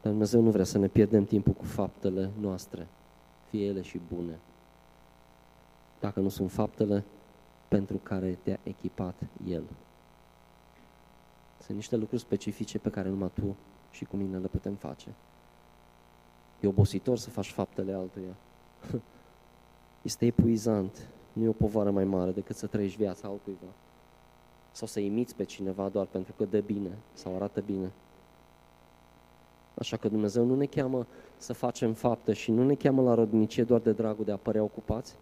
Dar 0.01 0.11
Dumnezeu 0.11 0.41
nu 0.41 0.49
vrea 0.49 0.65
să 0.65 0.77
ne 0.77 0.87
pierdem 0.87 1.25
timpul 1.25 1.53
cu 1.53 1.65
faptele 1.65 2.29
noastre, 2.39 2.87
fie 3.49 3.65
ele 3.65 3.81
și 3.81 3.99
bune. 4.15 4.39
Dacă 5.99 6.19
nu 6.19 6.29
sunt 6.29 6.51
faptele 6.51 7.03
pentru 7.67 7.99
care 8.03 8.37
te-a 8.43 8.59
echipat 8.63 9.15
El. 9.47 9.63
Sunt 11.67 11.79
niște 11.79 11.95
lucruri 11.95 12.21
specifice 12.21 12.79
pe 12.79 12.89
care 12.89 13.09
numai 13.09 13.31
tu 13.33 13.55
și 13.91 14.05
cu 14.05 14.15
mine 14.15 14.37
le 14.37 14.47
putem 14.47 14.73
face. 14.73 15.15
E 16.59 16.67
obositor 16.67 17.17
să 17.17 17.29
faci 17.29 17.51
faptele 17.51 17.93
altuia. 17.93 18.35
Este 20.01 20.25
epuizant. 20.25 21.07
Nu 21.33 21.43
e 21.43 21.47
o 21.47 21.51
povară 21.51 21.91
mai 21.91 22.03
mare 22.03 22.31
decât 22.31 22.55
să 22.55 22.67
trăiești 22.67 22.97
viața 22.97 23.27
altuiva. 23.27 23.73
Sau 24.71 24.87
să 24.87 24.99
imiți 24.99 25.35
pe 25.35 25.43
cineva 25.43 25.89
doar 25.89 26.05
pentru 26.05 26.33
că 26.33 26.45
dă 26.45 26.59
bine 26.59 26.97
sau 27.13 27.35
arată 27.35 27.61
bine. 27.61 27.91
Așa 29.75 29.97
că 29.97 30.07
Dumnezeu 30.07 30.45
nu 30.45 30.55
ne 30.55 30.65
cheamă 30.65 31.07
să 31.37 31.53
facem 31.53 31.93
fapte 31.93 32.33
și 32.33 32.51
nu 32.51 32.65
ne 32.65 32.75
cheamă 32.75 33.01
la 33.01 33.13
rodnicie 33.13 33.63
doar 33.63 33.79
de 33.79 33.91
dragul 33.91 34.25
de 34.25 34.31
a 34.31 34.37
părea 34.37 34.63
ocupați, 34.63 35.15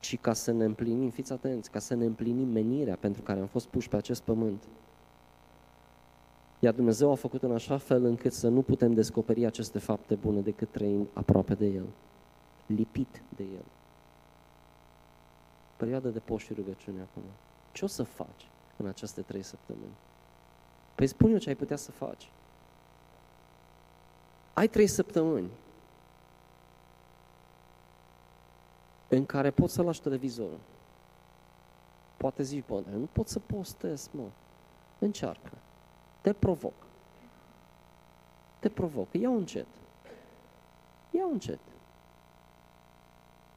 ci 0.00 0.18
ca 0.20 0.32
să 0.32 0.52
ne 0.52 0.64
împlinim, 0.64 1.10
fiți 1.10 1.32
atenți, 1.32 1.70
ca 1.70 1.78
să 1.78 1.94
ne 1.94 2.04
împlinim 2.04 2.48
menirea 2.48 2.96
pentru 2.96 3.22
care 3.22 3.40
am 3.40 3.46
fost 3.46 3.66
puși 3.66 3.88
pe 3.88 3.96
acest 3.96 4.22
pământ. 4.22 4.62
Iar 6.62 6.74
Dumnezeu 6.74 7.10
a 7.10 7.14
făcut 7.14 7.42
în 7.42 7.52
așa 7.52 7.78
fel 7.78 8.04
încât 8.04 8.32
să 8.32 8.48
nu 8.48 8.62
putem 8.62 8.92
descoperi 8.92 9.46
aceste 9.46 9.78
fapte 9.78 10.14
bune 10.14 10.40
decât 10.40 10.70
trăind 10.70 11.06
aproape 11.12 11.54
de 11.54 11.66
El, 11.66 11.86
lipit 12.66 13.22
de 13.36 13.42
El. 13.42 13.64
Perioada 15.76 16.08
de 16.08 16.18
post 16.18 16.44
și 16.44 16.52
rugăciune 16.52 17.00
acum. 17.00 17.22
Ce 17.72 17.84
o 17.84 17.88
să 17.88 18.02
faci 18.02 18.48
în 18.76 18.86
aceste 18.86 19.22
trei 19.22 19.42
săptămâni? 19.42 19.94
Păi 20.94 21.06
spune 21.06 21.38
ce 21.38 21.48
ai 21.48 21.54
putea 21.54 21.76
să 21.76 21.90
faci. 21.90 22.30
Ai 24.52 24.68
trei 24.68 24.86
săptămâni 24.86 25.50
în 29.08 29.26
care 29.26 29.50
poți 29.50 29.74
să 29.74 29.82
lași 29.82 30.00
televizorul. 30.00 30.60
Poate 32.16 32.42
zici, 32.42 32.64
bă, 32.66 32.82
nu 32.92 33.08
pot 33.12 33.28
să 33.28 33.38
postez, 33.38 34.10
mă. 34.12 34.28
Încearcă. 34.98 35.52
Te 36.20 36.32
provoc. 36.32 36.72
Te 38.58 38.68
provoc. 38.68 39.08
Ia 39.12 39.28
încet. 39.28 39.66
Ia 41.10 41.24
încet. 41.32 41.58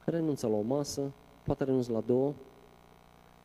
Renunță 0.05 0.47
la 0.47 0.55
o 0.55 0.61
masă, 0.61 1.11
poate 1.43 1.63
renunță 1.63 1.91
la 1.91 2.01
două, 2.01 2.33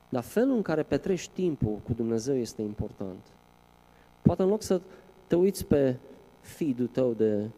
dar 0.08 0.22
felul 0.22 0.56
în 0.56 0.62
care 0.62 0.82
petrești 0.82 1.32
timpul 1.32 1.76
cu 1.84 1.92
Dumnezeu 1.92 2.36
este 2.36 2.62
important. 2.62 3.26
Poate 4.22 4.42
în 4.42 4.48
loc 4.48 4.62
să 4.62 4.80
te 5.26 5.36
uiți 5.36 5.66
pe 5.66 5.96
feed-ul 6.40 6.86
tău 6.86 7.12
de 7.12 7.50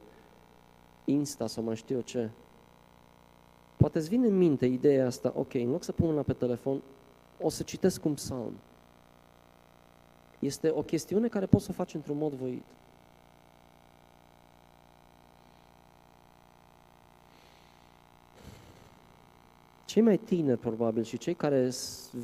Insta 1.04 1.46
sau 1.46 1.62
mai 1.62 1.76
știu 1.76 1.94
eu 1.94 2.00
ce, 2.00 2.30
poate 3.76 3.98
îți 3.98 4.08
vine 4.08 4.26
în 4.26 4.36
minte 4.36 4.66
ideea 4.66 5.06
asta, 5.06 5.32
ok, 5.36 5.54
în 5.54 5.70
loc 5.70 5.82
să 5.82 5.92
pun 5.92 6.06
mâna 6.06 6.22
pe 6.22 6.32
telefon, 6.32 6.82
o 7.40 7.48
să 7.48 7.62
citesc 7.62 8.04
un 8.04 8.14
psalm. 8.14 8.52
Este 10.40 10.70
o 10.70 10.82
chestiune 10.82 11.28
care 11.28 11.46
poți 11.46 11.64
să 11.64 11.70
o 11.70 11.74
faci 11.74 11.94
într-un 11.94 12.16
mod 12.16 12.32
voit. 12.32 12.64
Cei 19.84 20.02
mai 20.02 20.16
tineri, 20.16 20.58
probabil, 20.58 21.02
și 21.02 21.18
cei 21.18 21.34
care 21.34 21.70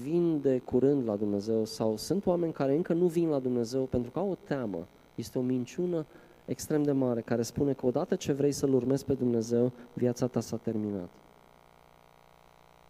vin 0.03 0.41
de 0.41 0.59
curând 0.59 1.09
la 1.09 1.17
Dumnezeu 1.17 1.65
sau 1.65 1.97
sunt 1.97 2.27
oameni 2.27 2.53
care 2.53 2.75
încă 2.75 2.93
nu 2.93 3.07
vin 3.07 3.29
la 3.29 3.39
Dumnezeu 3.39 3.85
pentru 3.85 4.11
că 4.11 4.19
au 4.19 4.31
o 4.31 4.35
teamă, 4.35 4.87
este 5.15 5.39
o 5.39 5.43
minciună 5.43 6.07
extrem 6.45 6.83
de 6.83 6.93
mare 6.93 7.21
care 7.21 7.43
spune 7.43 7.73
că 7.73 7.87
odată 7.87 8.15
ce 8.15 8.33
vrei 8.33 8.53
să-L 8.53 8.75
urmezi 8.75 9.05
pe 9.05 9.15
Dumnezeu, 9.15 9.73
viața 9.93 10.27
ta 10.27 10.41
s-a 10.41 10.57
terminat. 10.57 11.11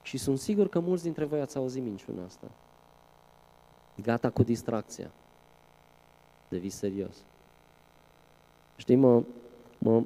Și 0.03 0.19
sunt 0.19 0.39
sigur 0.39 0.69
că 0.69 0.81
mulți 0.81 1.03
dintre 1.03 1.25
voi 1.25 1.41
ați 1.41 1.57
auzit 1.57 1.83
minciuna 1.83 2.25
asta. 2.25 2.51
Gata 4.03 4.31
cu 4.31 4.43
distracția. 4.43 5.11
Devii 6.49 6.71
serios. 6.71 7.17
Știi, 8.77 8.97
mă, 8.97 9.23
mă, 9.79 10.03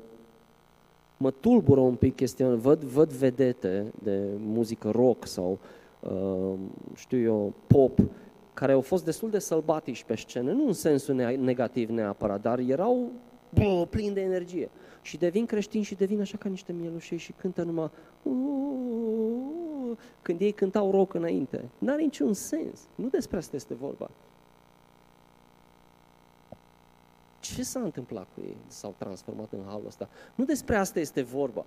mă 1.17 1.31
tulbură 1.31 1.81
un 1.81 1.95
pic 1.95 2.17
chestia, 2.17 2.55
văd, 2.55 2.83
văd 2.83 3.11
vedete 3.13 3.93
de 4.03 4.29
muzică 4.39 4.91
rock 4.91 5.27
sau, 5.27 5.59
uh, 6.01 6.59
știu 6.95 7.19
eu, 7.19 7.53
pop, 7.67 7.99
care 8.55 8.73
au 8.73 8.81
fost 8.81 9.05
destul 9.05 9.31
de 9.31 9.39
sălbatici 9.39 10.05
pe 10.05 10.17
scenă, 10.17 10.53
nu 10.53 10.67
în 10.67 10.73
sensul 10.73 11.15
negativ 11.15 11.89
neapărat, 11.89 12.41
dar 12.41 12.59
erau 12.59 13.11
bă, 13.55 13.87
plini 13.91 14.15
de 14.15 14.21
energie. 14.21 14.71
Și 15.03 15.17
devin 15.17 15.47
creștini 15.47 15.85
și 15.85 15.95
devin 15.95 16.21
așa 16.21 16.37
ca 16.37 16.49
niște 16.49 16.73
mielușei 16.73 17.19
și 17.19 17.33
cântă 17.33 17.63
numai 17.63 17.91
când 20.23 20.41
ei 20.41 20.53
cântau 20.53 20.91
rock 20.91 21.15
înainte. 21.15 21.69
N-are 21.79 22.03
niciun 22.03 22.33
sens. 22.33 22.81
Nu 22.95 23.09
despre 23.09 23.37
asta 23.37 23.57
este 23.57 23.75
vorba. 23.75 24.11
Ce 27.41 27.63
s-a 27.63 27.81
întâmplat 27.81 28.27
cu 28.35 28.41
ei? 28.41 28.57
S-au 28.67 28.95
transformat 28.99 29.53
în 29.53 29.65
halul 29.67 29.87
ăsta. 29.87 30.09
Nu 30.35 30.45
despre 30.45 30.77
asta 30.77 31.01
este 31.01 31.23
vorba. 31.23 31.65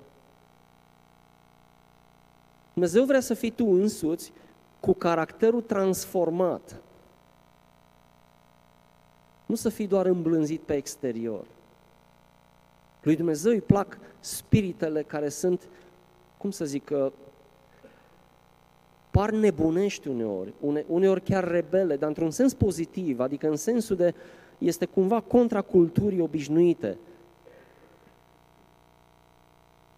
Dumnezeu 2.73 3.05
vrea 3.05 3.19
să 3.19 3.33
fii 3.33 3.51
tu 3.51 3.65
însuți 3.65 4.33
cu 4.79 4.93
caracterul 4.93 5.61
transformat. 5.61 6.81
Nu 9.45 9.55
să 9.55 9.69
fii 9.69 9.87
doar 9.87 10.05
îmblânzit 10.05 10.61
pe 10.61 10.75
exterior. 10.75 11.45
Lui 13.01 13.15
Dumnezeu 13.15 13.51
îi 13.51 13.61
plac 13.61 13.97
spiritele 14.19 15.03
care 15.03 15.29
sunt, 15.29 15.69
cum 16.37 16.51
să 16.51 16.65
zic, 16.65 16.91
par 19.13 19.29
nebunești 19.31 20.07
uneori, 20.07 20.53
une, 20.59 20.85
uneori 20.87 21.21
chiar 21.21 21.47
rebele, 21.47 21.95
dar 21.95 22.07
într-un 22.07 22.31
sens 22.31 22.53
pozitiv, 22.53 23.19
adică 23.19 23.49
în 23.49 23.55
sensul 23.55 23.95
de 23.95 24.13
este 24.57 24.85
cumva 24.85 25.19
contra 25.21 25.61
culturii 25.61 26.19
obișnuite. 26.19 26.97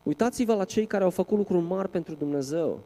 Uitați-vă 0.04 0.54
la 0.54 0.64
cei 0.64 0.86
care 0.86 1.04
au 1.04 1.10
făcut 1.10 1.38
lucruri 1.38 1.66
mari 1.66 1.90
pentru 1.90 2.14
Dumnezeu. 2.16 2.80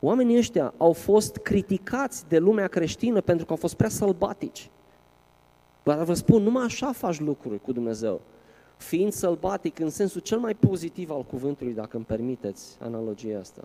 Oamenii 0.00 0.36
ăștia 0.36 0.74
au 0.76 0.92
fost 0.92 1.36
criticați 1.36 2.28
de 2.28 2.38
lumea 2.38 2.66
creștină 2.66 3.20
pentru 3.20 3.44
că 3.44 3.50
au 3.50 3.58
fost 3.58 3.74
prea 3.74 3.88
sălbatici. 3.88 4.70
Dar 5.82 6.04
vă 6.04 6.14
spun, 6.14 6.42
numai 6.42 6.64
așa 6.64 6.92
faci 6.92 7.20
lucruri 7.20 7.60
cu 7.60 7.72
Dumnezeu. 7.72 8.20
Fiind 8.76 9.12
sălbatic 9.12 9.78
în 9.78 9.90
sensul 9.90 10.20
cel 10.20 10.38
mai 10.38 10.54
pozitiv 10.54 11.10
al 11.10 11.22
cuvântului, 11.22 11.74
dacă 11.74 11.96
îmi 11.96 12.04
permiteți 12.04 12.76
analogia 12.80 13.38
asta. 13.38 13.64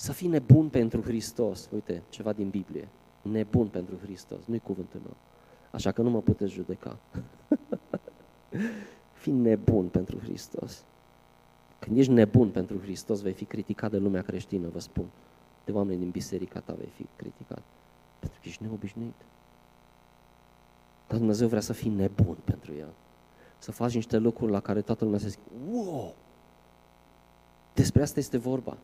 Să 0.00 0.12
fii 0.12 0.28
nebun 0.28 0.68
pentru 0.68 1.02
Hristos. 1.02 1.68
Uite, 1.72 2.02
ceva 2.08 2.32
din 2.32 2.48
Biblie. 2.48 2.88
Nebun 3.22 3.68
pentru 3.68 3.96
Hristos. 4.02 4.44
Nu-i 4.44 4.58
cuvântul 4.58 5.00
meu. 5.00 5.16
Așa 5.70 5.92
că 5.92 6.02
nu 6.02 6.10
mă 6.10 6.20
puteți 6.20 6.52
judeca. 6.52 6.98
fii 9.22 9.32
nebun 9.32 9.88
pentru 9.88 10.18
Hristos. 10.18 10.84
Când 11.78 11.98
ești 11.98 12.12
nebun 12.12 12.50
pentru 12.50 12.78
Hristos, 12.78 13.20
vei 13.20 13.32
fi 13.32 13.44
criticat 13.44 13.90
de 13.90 13.96
lumea 13.96 14.22
creștină, 14.22 14.68
vă 14.68 14.78
spun. 14.78 15.06
De 15.64 15.72
oameni 15.72 15.98
din 15.98 16.10
biserica 16.10 16.60
ta 16.60 16.72
vei 16.72 16.90
fi 16.94 17.06
criticat. 17.16 17.62
Pentru 18.18 18.38
că 18.42 18.48
ești 18.48 18.62
neobișnuit. 18.62 19.24
Dar 21.06 21.18
Dumnezeu 21.18 21.48
vrea 21.48 21.60
să 21.60 21.72
fii 21.72 21.90
nebun 21.90 22.36
pentru 22.44 22.72
El. 22.72 22.92
Să 23.58 23.72
faci 23.72 23.94
niște 23.94 24.16
lucruri 24.16 24.52
la 24.52 24.60
care 24.60 24.80
toată 24.80 25.04
lumea 25.04 25.18
se 25.18 25.28
zice, 25.28 25.42
wow! 25.70 26.14
Despre 27.74 28.02
asta 28.02 28.18
este 28.18 28.38
vorba. 28.38 28.76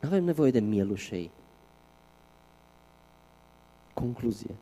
Nu 0.00 0.08
avem 0.08 0.24
nevoie 0.24 0.50
de 0.50 0.60
mielușei. 0.60 1.30
Concluzie. 3.94 4.54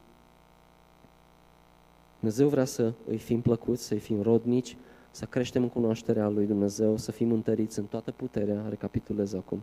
Dumnezeu 2.18 2.48
vrea 2.48 2.64
să 2.64 2.92
îi 3.06 3.18
fim 3.18 3.40
plăcuți, 3.40 3.84
să 3.84 3.94
îi 3.94 4.00
fim 4.00 4.22
rodnici, 4.22 4.76
să 5.10 5.24
creștem 5.24 5.62
în 5.62 5.68
cunoașterea 5.68 6.28
lui 6.28 6.46
Dumnezeu, 6.46 6.96
să 6.96 7.12
fim 7.12 7.32
întăriți 7.32 7.78
în 7.78 7.84
toată 7.84 8.10
puterea, 8.10 8.68
recapitulez 8.68 9.34
acum, 9.34 9.62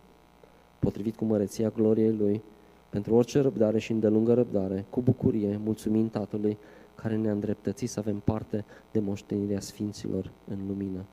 potrivit 0.80 1.16
cu 1.16 1.26
măreția 1.26 1.70
gloriei 1.70 2.16
Lui, 2.16 2.42
pentru 2.90 3.16
orice 3.16 3.40
răbdare 3.40 3.80
și 3.80 3.92
îndelungă 3.92 4.34
răbdare, 4.34 4.86
cu 4.90 5.02
bucurie, 5.02 5.60
mulțumim 5.64 6.10
Tatălui, 6.10 6.58
care 6.96 7.16
ne-a 7.16 7.32
îndreptățit 7.32 7.90
să 7.90 8.00
avem 8.00 8.20
parte 8.20 8.66
de 8.92 9.00
moștenirea 9.00 9.60
Sfinților 9.60 10.32
în 10.48 10.58
lumină. 10.68 11.06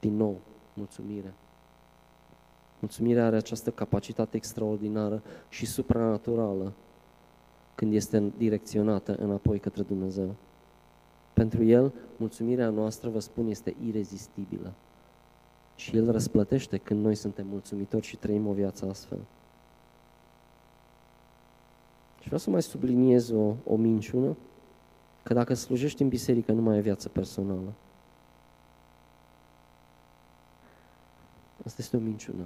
Din 0.00 0.16
nou, 0.16 0.40
mulțumire. 0.74 1.34
Mulțumirea 2.82 3.26
are 3.26 3.36
această 3.36 3.70
capacitate 3.70 4.36
extraordinară 4.36 5.22
și 5.48 5.66
supranaturală 5.66 6.72
când 7.74 7.92
este 7.94 8.32
direcționată 8.36 9.14
înapoi 9.14 9.58
către 9.58 9.82
Dumnezeu. 9.82 10.34
Pentru 11.32 11.64
El, 11.64 11.92
mulțumirea 12.16 12.68
noastră, 12.68 13.08
vă 13.08 13.18
spun, 13.18 13.46
este 13.46 13.76
irezistibilă. 13.86 14.72
Și 15.74 15.96
El 15.96 16.10
răsplătește 16.10 16.78
când 16.78 17.04
noi 17.04 17.14
suntem 17.14 17.46
mulțumitori 17.46 18.06
și 18.06 18.16
trăim 18.16 18.46
o 18.46 18.52
viață 18.52 18.88
astfel. 18.88 19.18
Și 22.18 22.24
vreau 22.24 22.38
să 22.38 22.50
mai 22.50 22.62
subliniez 22.62 23.30
o, 23.30 23.54
o 23.64 23.76
minciună, 23.76 24.36
că 25.22 25.34
dacă 25.34 25.54
slujești 25.54 26.02
în 26.02 26.08
biserică 26.08 26.52
nu 26.52 26.62
mai 26.62 26.74
ai 26.74 26.82
viață 26.82 27.08
personală. 27.08 27.72
Asta 31.64 31.76
este 31.80 31.96
o 31.96 32.00
minciună. 32.00 32.44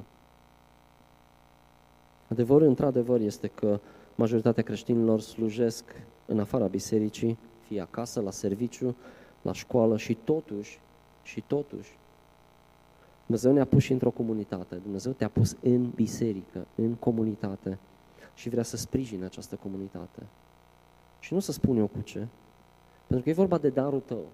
Adevărul, 2.37 2.67
într-adevăr, 2.67 3.21
este 3.21 3.47
că 3.47 3.81
majoritatea 4.15 4.63
creștinilor 4.63 5.21
slujesc 5.21 5.85
în 6.27 6.41
afara 6.41 6.67
bisericii, 6.67 7.39
fie 7.67 7.81
acasă, 7.81 8.21
la 8.21 8.31
serviciu, 8.31 8.97
la 9.43 9.53
școală 9.53 9.97
și 9.97 10.15
totuși, 10.15 10.81
și 11.23 11.41
totuși, 11.47 11.99
Dumnezeu 13.27 13.53
ne-a 13.53 13.65
pus 13.65 13.83
și 13.83 13.93
într-o 13.93 14.11
comunitate. 14.11 14.75
Dumnezeu 14.75 15.13
te-a 15.13 15.29
pus 15.29 15.57
în 15.63 15.91
biserică, 15.91 16.67
în 16.75 16.95
comunitate 16.95 17.79
și 18.35 18.49
vrea 18.49 18.63
să 18.63 18.77
sprijine 18.77 19.25
această 19.25 19.55
comunitate. 19.63 20.23
Și 21.21 21.35
nu 21.35 21.41
să 21.41 21.53
spun 21.53 21.77
eu 21.77 21.87
cu 21.87 22.01
ce, 22.01 22.27
pentru 23.07 23.25
că 23.25 23.31
e 23.31 23.43
vorba 23.43 23.59
de 23.59 23.69
darul 23.69 24.01
tău. 24.01 24.25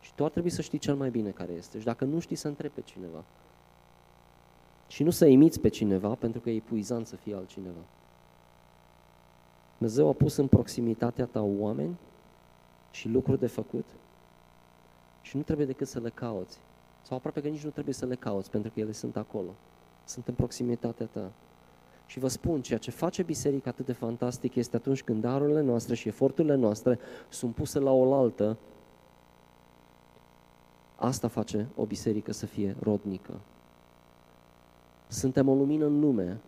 Și 0.00 0.14
tu 0.14 0.24
ar 0.24 0.30
trebui 0.30 0.50
să 0.50 0.62
știi 0.62 0.78
cel 0.78 0.94
mai 0.94 1.10
bine 1.10 1.30
care 1.30 1.52
este. 1.52 1.78
Și 1.78 1.84
dacă 1.84 2.04
nu 2.04 2.18
știi, 2.18 2.36
să 2.36 2.48
întrebi 2.48 2.74
pe 2.74 2.80
cineva. 2.80 3.24
Și 4.90 5.02
nu 5.02 5.10
să 5.10 5.26
imiți 5.26 5.60
pe 5.60 5.68
cineva, 5.68 6.14
pentru 6.14 6.40
că 6.40 6.50
e 6.50 6.56
epuizant 6.56 7.06
să 7.06 7.16
fie 7.16 7.34
altcineva. 7.34 7.84
Dumnezeu 9.78 10.08
a 10.08 10.12
pus 10.12 10.36
în 10.36 10.46
proximitatea 10.46 11.24
ta 11.24 11.42
oameni 11.42 11.96
și 12.90 13.08
lucruri 13.08 13.38
de 13.38 13.46
făcut 13.46 13.84
și 15.22 15.36
nu 15.36 15.42
trebuie 15.42 15.66
decât 15.66 15.88
să 15.88 16.00
le 16.00 16.08
cauți. 16.08 16.58
Sau 17.02 17.16
aproape 17.16 17.40
că 17.40 17.48
nici 17.48 17.64
nu 17.64 17.70
trebuie 17.70 17.94
să 17.94 18.06
le 18.06 18.14
cauți, 18.14 18.50
pentru 18.50 18.70
că 18.74 18.80
ele 18.80 18.92
sunt 18.92 19.16
acolo. 19.16 19.54
Sunt 20.04 20.28
în 20.28 20.34
proximitatea 20.34 21.06
ta. 21.06 21.32
Și 22.06 22.18
vă 22.18 22.28
spun, 22.28 22.62
ceea 22.62 22.78
ce 22.78 22.90
face 22.90 23.22
biserica 23.22 23.70
atât 23.70 23.86
de 23.86 23.92
fantastic 23.92 24.54
este 24.54 24.76
atunci 24.76 25.02
când 25.02 25.20
darurile 25.20 25.60
noastre 25.60 25.94
și 25.94 26.08
eforturile 26.08 26.54
noastre 26.54 26.98
sunt 27.28 27.54
puse 27.54 27.78
la 27.78 27.90
oaltă, 27.90 28.58
asta 30.96 31.28
face 31.28 31.68
o 31.76 31.84
biserică 31.84 32.32
să 32.32 32.46
fie 32.46 32.76
rodnică. 32.80 33.40
Suntem 35.10 35.48
o 35.48 35.54
lumină 35.54 35.86
în 35.86 36.00
lume, 36.00 36.40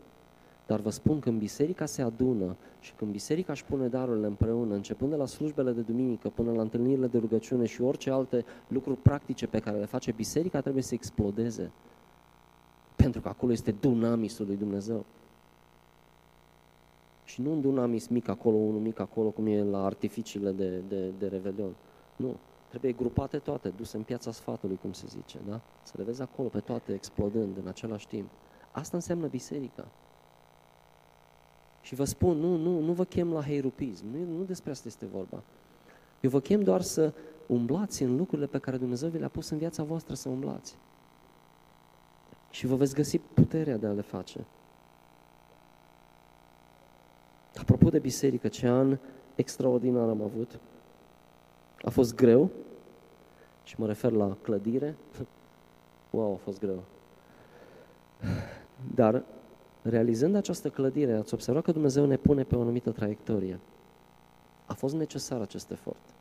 Dar 0.67 0.81
vă 0.81 0.91
spun, 0.91 1.21
când 1.21 1.39
biserica 1.39 1.87
se 1.87 2.03
adună 2.03 2.57
și 2.81 2.93
când 2.93 3.11
biserica 3.11 3.53
își 3.53 3.65
pune 3.65 3.89
darurile 3.89 4.27
împreună, 4.27 4.75
începând 4.75 5.11
de 5.11 5.17
la 5.17 5.27
slujbele 5.27 5.73
de 5.73 5.81
duminică 5.81 6.29
până 6.29 6.53
la 6.53 6.61
întâlnirile 6.61 7.07
de 7.07 7.19
rugăciune 7.19 7.67
și 7.67 7.83
orice 7.83 8.11
alte 8.11 8.45
lucruri 8.69 8.99
practice 8.99 9.47
pe 9.47 9.59
care 9.59 9.79
le 9.79 9.85
face 9.85 10.13
biserica, 10.13 10.61
trebuie 10.61 10.83
să 10.83 10.95
explodeze. 10.95 11.71
Pentru 12.97 13.21
că 13.21 13.29
acolo 13.29 13.53
este 13.53 13.75
dunamisul 13.81 14.47
lui 14.47 14.57
Dumnezeu. 14.57 15.05
Și 17.25 17.43
nu 17.43 17.53
un 17.53 17.61
dunamis 17.61 18.07
mic 18.07 18.29
acolo, 18.29 18.57
unul 18.57 18.81
mic 18.81 19.01
acolo, 19.01 19.29
cum 19.29 19.47
e 19.47 19.63
la 19.63 19.85
artificiile 19.85 20.51
de, 20.51 20.83
de, 20.89 21.11
de 21.19 21.27
revelion. 21.27 21.75
Nu. 22.17 22.37
Trebuie 22.69 22.93
grupate 22.93 23.39
toate, 23.39 23.69
duse 23.69 23.97
în 23.97 24.03
piața 24.03 24.33
sfatului, 24.33 24.79
cum 24.83 24.93
se 24.93 25.07
zice, 25.09 25.39
da? 25.49 25.61
Să 25.83 25.93
le 25.97 26.03
vezi 26.05 26.23
acolo 26.23 26.49
pe 26.49 26.61
toate 26.61 26.93
explodând 26.93 27.57
în 27.63 27.69
același 27.69 28.07
timp. 28.07 28.29
Asta 28.73 28.97
înseamnă 28.97 29.27
biserica. 29.27 29.89
Și 31.81 31.95
vă 31.95 32.05
spun, 32.05 32.37
nu, 32.37 32.57
nu, 32.57 32.81
nu 32.81 32.93
vă 32.93 33.05
chem 33.05 33.33
la 33.33 33.43
heirupism, 33.43 34.07
nu, 34.07 34.37
nu 34.37 34.45
despre 34.45 34.71
asta 34.71 34.89
este 34.89 35.07
vorba. 35.07 35.43
Eu 36.21 36.31
vă 36.31 36.41
chem 36.41 36.63
doar 36.63 36.81
să 36.81 37.13
umblați 37.47 38.03
în 38.03 38.17
lucrurile 38.17 38.47
pe 38.47 38.59
care 38.59 38.77
Dumnezeu 38.77 39.09
vi 39.09 39.19
le-a 39.19 39.29
pus 39.29 39.49
în 39.49 39.59
viața 39.59 39.83
voastră 39.83 40.15
să 40.15 40.29
umblați. 40.29 40.77
Și 42.51 42.67
vă 42.67 42.75
veți 42.75 42.95
găsi 42.95 43.19
puterea 43.19 43.77
de 43.77 43.87
a 43.87 43.93
le 43.93 44.01
face. 44.01 44.45
Apropo 47.57 47.89
de 47.89 47.99
biserică, 47.99 48.49
ce 48.49 48.69
an 48.69 48.99
extraordinar 49.35 50.09
am 50.09 50.23
avut. 50.23 50.61
A 51.83 51.91
fost 51.91 52.15
greu 52.15 52.51
și 53.63 53.81
mă 53.81 53.87
refer 53.87 54.13
la 54.13 54.37
clădire. 54.43 54.97
Wow, 56.11 56.33
a 56.33 56.37
fost 56.37 56.61
greu. 56.61 56.83
Dar 58.95 59.25
realizând 59.83 60.35
această 60.35 60.69
clădire, 60.69 61.13
ați 61.13 61.35
observat 61.35 61.63
că 61.63 61.73
Dumnezeu 61.73 62.07
ne 62.07 62.17
pune 62.17 62.43
pe 62.43 62.57
o 62.57 62.61
anumită 62.61 62.91
traiectorie. 62.91 63.61
A 64.67 64.75
fost 64.75 64.95
necesar 64.95 65.41
acest 65.41 65.71
efort. 65.71 66.15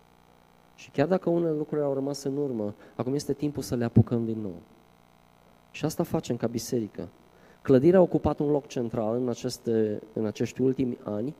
Și 0.75 0.89
chiar 0.89 1.07
dacă 1.07 1.29
unele 1.29 1.55
lucruri 1.55 1.81
au 1.81 1.93
rămas 1.93 2.23
în 2.23 2.37
urmă, 2.37 2.73
acum 2.95 3.13
este 3.13 3.33
timpul 3.33 3.63
să 3.63 3.75
le 3.75 3.83
apucăm 3.83 4.25
din 4.25 4.37
nou. 4.41 4.55
Și 5.71 5.85
asta 5.85 6.03
facem 6.03 6.37
ca 6.37 6.47
biserică. 6.47 7.07
Clădirea 7.61 7.99
a 7.99 8.01
ocupat 8.01 8.39
un 8.39 8.51
loc 8.51 8.67
central 8.67 9.15
în, 9.15 9.29
aceste, 9.29 10.01
în 10.13 10.25
acești 10.25 10.61
ultimi 10.61 10.97
ani 11.03 11.35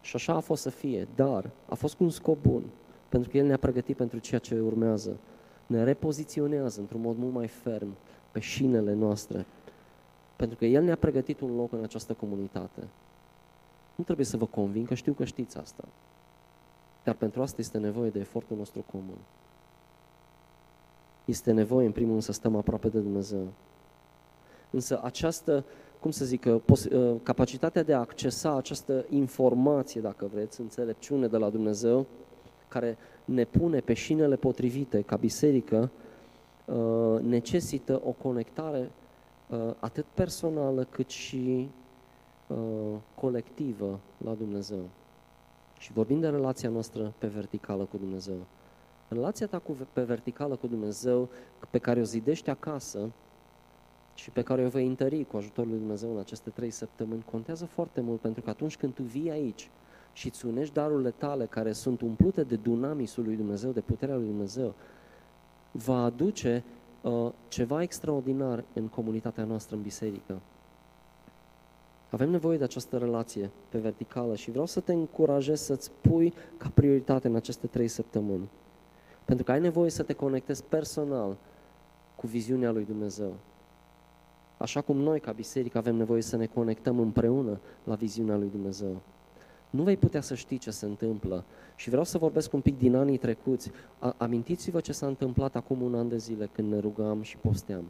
și 0.00 0.16
așa 0.16 0.34
a 0.34 0.40
fost 0.40 0.62
să 0.62 0.70
fie, 0.70 1.08
dar 1.14 1.50
a 1.68 1.74
fost 1.74 1.94
cu 1.94 2.04
un 2.04 2.10
scop 2.10 2.42
bun, 2.42 2.62
pentru 3.08 3.30
că 3.30 3.36
El 3.36 3.46
ne-a 3.46 3.56
pregătit 3.56 3.96
pentru 3.96 4.18
ceea 4.18 4.40
ce 4.40 4.60
urmează. 4.60 5.16
Ne 5.66 5.84
repoziționează 5.84 6.80
într-un 6.80 7.00
mod 7.00 7.16
mult 7.18 7.34
mai 7.34 7.46
ferm 7.46 7.96
pe 8.30 8.40
șinele 8.40 8.92
noastre, 8.92 9.46
pentru 10.40 10.58
că 10.58 10.64
El 10.64 10.82
ne-a 10.82 10.96
pregătit 10.96 11.40
un 11.40 11.56
loc 11.56 11.72
în 11.72 11.82
această 11.82 12.12
comunitate. 12.12 12.80
Nu 13.94 14.04
trebuie 14.04 14.26
să 14.26 14.36
vă 14.36 14.46
convin, 14.46 14.84
că 14.84 14.94
știu 14.94 15.12
că 15.12 15.24
știți 15.24 15.58
asta. 15.58 15.84
Dar 17.04 17.14
pentru 17.14 17.42
asta 17.42 17.56
este 17.60 17.78
nevoie 17.78 18.10
de 18.10 18.18
efortul 18.18 18.56
nostru 18.56 18.84
comun. 18.90 19.18
Este 21.24 21.52
nevoie, 21.52 21.86
în 21.86 21.92
primul 21.92 22.10
rând, 22.10 22.22
să 22.22 22.32
stăm 22.32 22.56
aproape 22.56 22.88
de 22.88 22.98
Dumnezeu. 22.98 23.46
Însă 24.70 25.00
această, 25.02 25.64
cum 26.00 26.10
să 26.10 26.24
zic, 26.24 26.44
uh, 26.44 26.60
uh, 26.92 27.14
capacitatea 27.22 27.82
de 27.82 27.94
a 27.94 27.98
accesa 27.98 28.56
această 28.56 29.04
informație, 29.08 30.00
dacă 30.00 30.30
vreți, 30.32 30.60
înțelepciune 30.60 31.26
de 31.26 31.36
la 31.36 31.50
Dumnezeu, 31.50 32.06
care 32.68 32.96
ne 33.24 33.44
pune 33.44 33.80
pe 33.80 33.92
șinele 33.92 34.36
potrivite 34.36 35.00
ca 35.00 35.16
biserică, 35.16 35.90
uh, 36.64 37.20
necesită 37.20 38.00
o 38.04 38.10
conectare 38.10 38.90
atât 39.80 40.04
personală 40.14 40.84
cât 40.84 41.08
și 41.08 41.68
colectivă 43.14 44.00
la 44.24 44.34
Dumnezeu. 44.34 44.88
Și 45.78 45.92
vorbim 45.92 46.20
de 46.20 46.28
relația 46.28 46.68
noastră 46.68 47.12
pe 47.18 47.26
verticală 47.26 47.84
cu 47.84 47.96
Dumnezeu. 47.96 48.36
Relația 49.08 49.46
ta 49.46 49.58
cu, 49.58 49.76
pe 49.92 50.02
verticală 50.02 50.56
cu 50.56 50.66
Dumnezeu, 50.66 51.28
pe 51.70 51.78
care 51.78 52.00
o 52.00 52.04
zidești 52.04 52.50
acasă, 52.50 53.10
și 54.14 54.30
pe 54.30 54.42
care 54.42 54.64
o 54.64 54.68
vei 54.68 54.86
întări 54.86 55.24
cu 55.24 55.36
ajutorul 55.36 55.70
lui 55.70 55.78
Dumnezeu 55.78 56.12
în 56.12 56.18
aceste 56.18 56.50
trei 56.50 56.70
săptămâni, 56.70 57.24
contează 57.30 57.64
foarte 57.64 58.00
mult 58.00 58.20
pentru 58.20 58.42
că 58.42 58.50
atunci 58.50 58.76
când 58.76 58.94
tu 58.94 59.02
vii 59.02 59.30
aici 59.30 59.70
și 60.12 60.26
îți 60.26 60.46
unești 60.46 60.74
darurile 60.74 61.10
tale 61.10 61.46
care 61.46 61.72
sunt 61.72 62.00
umplute 62.00 62.42
de 62.42 62.56
dunamisul 62.56 63.24
lui 63.24 63.36
Dumnezeu, 63.36 63.70
de 63.70 63.80
puterea 63.80 64.16
lui 64.16 64.26
Dumnezeu, 64.26 64.74
va 65.72 66.04
aduce 66.04 66.64
uh, 66.66 66.79
ceva 67.48 67.82
extraordinar 67.82 68.64
în 68.72 68.88
comunitatea 68.88 69.44
noastră, 69.44 69.76
în 69.76 69.82
biserică. 69.82 70.40
Avem 72.10 72.30
nevoie 72.30 72.58
de 72.58 72.64
această 72.64 72.98
relație 72.98 73.50
pe 73.68 73.78
verticală 73.78 74.34
și 74.34 74.50
vreau 74.50 74.66
să 74.66 74.80
te 74.80 74.92
încurajez 74.92 75.60
să-ți 75.60 75.90
pui 76.00 76.34
ca 76.56 76.70
prioritate 76.74 77.28
în 77.28 77.34
aceste 77.34 77.66
trei 77.66 77.88
săptămâni. 77.88 78.48
Pentru 79.24 79.44
că 79.44 79.52
ai 79.52 79.60
nevoie 79.60 79.90
să 79.90 80.02
te 80.02 80.12
conectezi 80.12 80.64
personal 80.64 81.36
cu 82.16 82.26
viziunea 82.26 82.70
lui 82.70 82.84
Dumnezeu. 82.84 83.32
Așa 84.56 84.80
cum 84.80 84.96
noi, 84.96 85.20
ca 85.20 85.32
biserică, 85.32 85.78
avem 85.78 85.94
nevoie 85.94 86.22
să 86.22 86.36
ne 86.36 86.46
conectăm 86.46 86.98
împreună 86.98 87.60
la 87.84 87.94
viziunea 87.94 88.36
lui 88.36 88.48
Dumnezeu. 88.48 89.00
Nu 89.70 89.82
vei 89.82 89.96
putea 89.96 90.20
să 90.20 90.34
știi 90.34 90.58
ce 90.58 90.70
se 90.70 90.86
întâmplă. 90.86 91.44
Și 91.76 91.88
vreau 91.88 92.04
să 92.04 92.18
vorbesc 92.18 92.52
un 92.52 92.60
pic 92.60 92.78
din 92.78 92.94
anii 92.94 93.16
trecuți. 93.16 93.70
Amintiți-vă 94.16 94.80
ce 94.80 94.92
s-a 94.92 95.06
întâmplat 95.06 95.56
acum 95.56 95.82
un 95.82 95.94
an 95.94 96.08
de 96.08 96.16
zile 96.16 96.48
când 96.52 96.72
ne 96.72 96.78
rugam 96.78 97.22
și 97.22 97.36
posteam. 97.36 97.84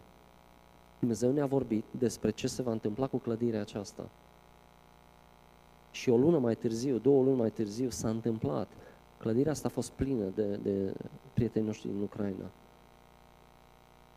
Dumnezeu 0.99 1.33
ne-a 1.33 1.47
vorbit 1.47 1.85
despre 1.99 2.31
ce 2.31 2.47
se 2.47 2.62
va 2.62 2.72
întâmpla 2.72 3.07
cu 3.07 3.16
clădirea 3.16 3.61
aceasta. 3.61 4.09
Și 5.91 6.11
o 6.11 6.16
lună 6.16 6.39
mai 6.39 6.55
târziu, 6.55 6.99
două 6.99 7.22
luni 7.22 7.37
mai 7.37 7.51
târziu, 7.51 7.91
s-a 7.91 8.09
întâmplat. 8.09 8.68
Clădirea 9.18 9.53
asta 9.53 9.68
a 9.68 9.70
fost 9.70 9.91
plină 9.91 10.24
de, 10.35 10.59
de 10.62 10.95
prietenii 11.33 11.66
noștri 11.66 11.89
din 11.89 12.03
Ucraina. 12.03 12.51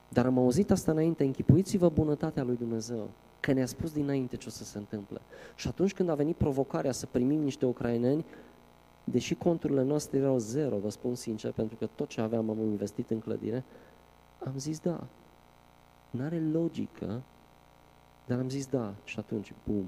Dar 0.09 0.25
am 0.25 0.37
auzit 0.37 0.71
asta 0.71 0.91
înainte, 0.91 1.23
închipuiți-vă 1.23 1.89
bunătatea 1.89 2.43
lui 2.43 2.55
Dumnezeu, 2.55 3.09
că 3.43 3.51
ne-a 3.51 3.65
spus 3.65 3.91
dinainte 3.91 4.35
ce 4.35 4.47
o 4.47 4.51
să 4.51 4.63
se 4.63 4.77
întâmple. 4.77 5.21
Și 5.55 5.67
atunci 5.67 5.93
când 5.93 6.09
a 6.09 6.15
venit 6.15 6.35
provocarea 6.35 6.91
să 6.91 7.05
primim 7.05 7.41
niște 7.41 7.65
ucraineni, 7.65 8.25
deși 9.03 9.35
conturile 9.35 9.83
noastre 9.83 10.17
erau 10.17 10.37
zero, 10.37 10.77
vă 10.77 10.89
spun 10.89 11.15
sincer, 11.15 11.51
pentru 11.51 11.75
că 11.75 11.85
tot 11.85 12.07
ce 12.07 12.21
aveam 12.21 12.49
am 12.49 12.59
investit 12.59 13.09
în 13.09 13.19
clădire, 13.19 13.63
am 14.45 14.57
zis 14.57 14.79
da. 14.79 15.07
N-are 16.09 16.39
logică, 16.51 17.21
dar 18.25 18.39
am 18.39 18.49
zis 18.49 18.65
da. 18.67 18.93
Și 19.03 19.19
atunci, 19.19 19.53
bum. 19.65 19.85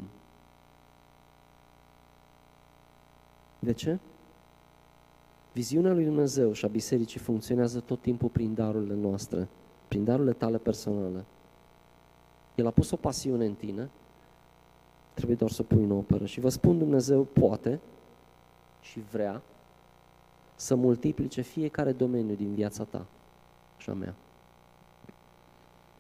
De 3.60 3.74
ce? 3.74 4.00
Viziunea 5.54 5.94
lui 5.94 6.06
Dumnezeu 6.06 6.52
și 6.52 6.66
a 6.66 6.68
bisericii 6.68 7.20
funcționează 7.20 7.80
tot 7.80 8.02
timpul 8.02 8.30
prin 8.30 8.54
darurile 8.54 8.96
noastre 8.96 9.48
prin 9.88 10.04
darurile 10.04 10.34
tale 10.34 10.58
personale. 10.58 11.26
El 12.56 12.68
a 12.68 12.72
pus 12.72 12.92
o 12.92 12.96
pasiune 12.96 13.46
în 13.46 13.54
tine, 13.54 13.90
trebuie 15.14 15.36
doar 15.36 15.52
să 15.52 15.62
o 15.62 15.76
pui 15.76 15.84
în 15.84 15.92
operă. 15.92 16.26
Și 16.26 16.40
vă 16.40 16.50
spun, 16.50 16.78
Dumnezeu 16.78 17.24
poate 17.24 17.80
și 18.82 19.00
vrea 19.00 19.42
să 20.56 20.76
multiplice 20.76 21.42
fiecare 21.42 21.92
domeniu 21.92 22.36
din 22.36 22.54
viața 22.54 22.84
ta 22.84 23.06
și 23.78 23.90
a 23.90 23.94
mea. 23.94 24.16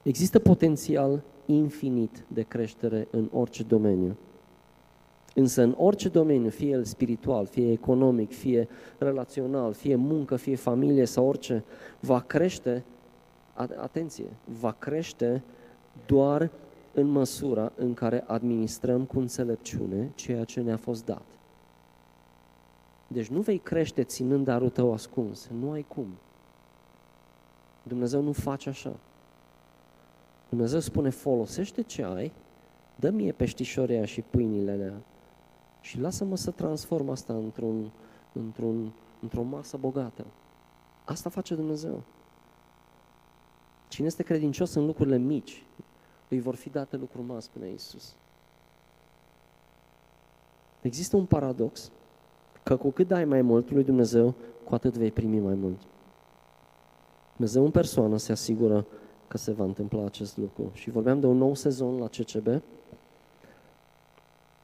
Există 0.01 0.39
potențial 0.39 1.21
infinit 1.45 2.23
de 2.27 2.41
creștere 2.41 3.07
în 3.11 3.29
orice 3.31 3.63
domeniu. 3.63 4.17
Însă 5.33 5.61
în 5.61 5.75
orice 5.77 6.09
domeniu, 6.09 6.49
fie 6.49 6.69
el 6.69 6.83
spiritual, 6.83 7.45
fie 7.45 7.71
economic, 7.71 8.33
fie 8.33 8.67
relațional, 8.97 9.73
fie 9.73 9.95
muncă, 9.95 10.35
fie 10.35 10.55
familie 10.55 11.05
sau 11.05 11.27
orice, 11.27 11.63
va 11.99 12.19
crește 12.19 12.83
atenție, 13.77 14.25
va 14.59 14.71
crește 14.71 15.43
doar 16.05 16.51
în 16.93 17.07
măsura 17.07 17.71
în 17.75 17.93
care 17.93 18.23
administrăm 18.27 19.05
cu 19.05 19.19
înțelepciune 19.19 20.11
ceea 20.15 20.43
ce 20.43 20.61
ne-a 20.61 20.77
fost 20.77 21.05
dat. 21.05 21.25
Deci 23.07 23.27
nu 23.27 23.41
vei 23.41 23.57
crește 23.57 24.03
ținând 24.03 24.45
darul 24.45 24.69
tău 24.69 24.93
ascuns, 24.93 25.49
nu 25.59 25.71
ai 25.71 25.85
cum. 25.87 26.07
Dumnezeu 27.83 28.21
nu 28.21 28.31
face 28.31 28.69
așa. 28.69 28.95
Dumnezeu 30.49 30.79
spune, 30.79 31.09
folosește 31.09 31.81
ce 31.81 32.03
ai, 32.03 32.31
dă 32.95 33.09
mie 33.09 33.31
peștișorea 33.31 34.05
și 34.05 34.21
pâinile 34.21 34.71
alea 34.71 35.01
și 35.81 35.99
lasă-mă 35.99 36.35
să 36.35 36.51
transform 36.51 37.09
asta 37.09 37.33
într-un, 37.33 37.91
într-un, 38.33 38.91
într-o 39.21 39.41
masă 39.41 39.77
bogată. 39.77 40.25
Asta 41.05 41.29
face 41.29 41.55
Dumnezeu. 41.55 42.03
Cine 43.87 44.07
este 44.07 44.23
credincios 44.23 44.73
în 44.73 44.85
lucrurile 44.85 45.17
mici, 45.17 45.64
îi 46.29 46.39
vor 46.39 46.55
fi 46.55 46.69
date 46.69 46.97
lucruri 46.97 47.27
mari, 47.27 47.43
spune 47.43 47.67
Iisus. 47.67 48.15
Există 50.81 51.17
un 51.17 51.25
paradox, 51.25 51.91
că 52.63 52.75
cu 52.75 52.91
cât 52.91 53.07
dai 53.07 53.25
mai 53.25 53.41
mult 53.41 53.71
lui 53.71 53.83
Dumnezeu, 53.83 54.33
cu 54.63 54.73
atât 54.73 54.97
vei 54.97 55.11
primi 55.11 55.39
mai 55.39 55.53
mult. 55.53 55.77
Dumnezeu 57.35 57.63
în 57.63 57.71
persoană 57.71 58.17
se 58.17 58.31
asigură 58.31 58.85
că 59.27 59.37
se 59.37 59.51
va 59.51 59.63
întâmpla 59.63 60.05
acest 60.05 60.37
lucru. 60.37 60.71
Și 60.73 60.89
vorbeam 60.89 61.19
de 61.19 61.25
un 61.25 61.37
nou 61.37 61.53
sezon 61.53 61.97
la 61.97 62.07
CCB. 62.07 62.61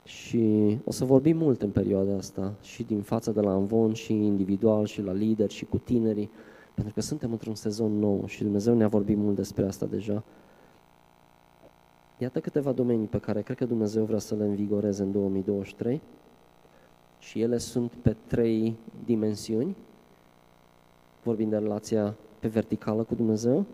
Și 0.03 0.78
o 0.86 0.91
să 0.91 1.05
vorbim 1.05 1.38
mult 1.38 1.62
în 1.62 1.70
perioada 1.70 2.16
asta, 2.16 2.53
și 2.62 2.84
din 2.84 3.01
fața 3.01 3.32
de 3.32 3.41
la 3.41 3.51
Anvon, 3.51 3.93
și 3.93 4.14
individual, 4.14 4.86
și 4.86 5.01
la 5.01 5.12
lider, 5.12 5.49
și 5.49 5.66
cu 5.66 5.78
tinerii, 5.78 6.32
pentru 6.74 6.93
că 6.93 7.01
suntem 7.01 7.32
într-un 7.32 7.55
sezon 7.55 7.99
nou 7.99 8.26
și 8.26 8.43
Dumnezeu 8.43 8.76
ne-a 8.76 8.88
vorbit 8.88 9.18
mult 9.18 9.36
despre 9.36 9.66
asta 9.66 9.86
deja. 9.86 10.24
Iată 12.22 12.39
câteva 12.39 12.72
domenii 12.72 13.07
pe 13.07 13.17
care 13.17 13.41
cred 13.41 13.57
că 13.57 13.65
Dumnezeu 13.65 14.03
vrea 14.03 14.19
să 14.19 14.36
le 14.36 14.43
învigoreze 14.43 15.03
în 15.03 15.11
2023 15.11 16.01
și 17.19 17.41
ele 17.41 17.57
sunt 17.57 17.93
pe 17.93 18.15
trei 18.28 18.78
dimensiuni. 19.05 19.76
Vorbim 21.24 21.49
de 21.49 21.57
relația 21.57 22.15
pe 22.39 22.47
verticală 22.47 23.03
cu 23.03 23.15
Dumnezeu, 23.15 23.65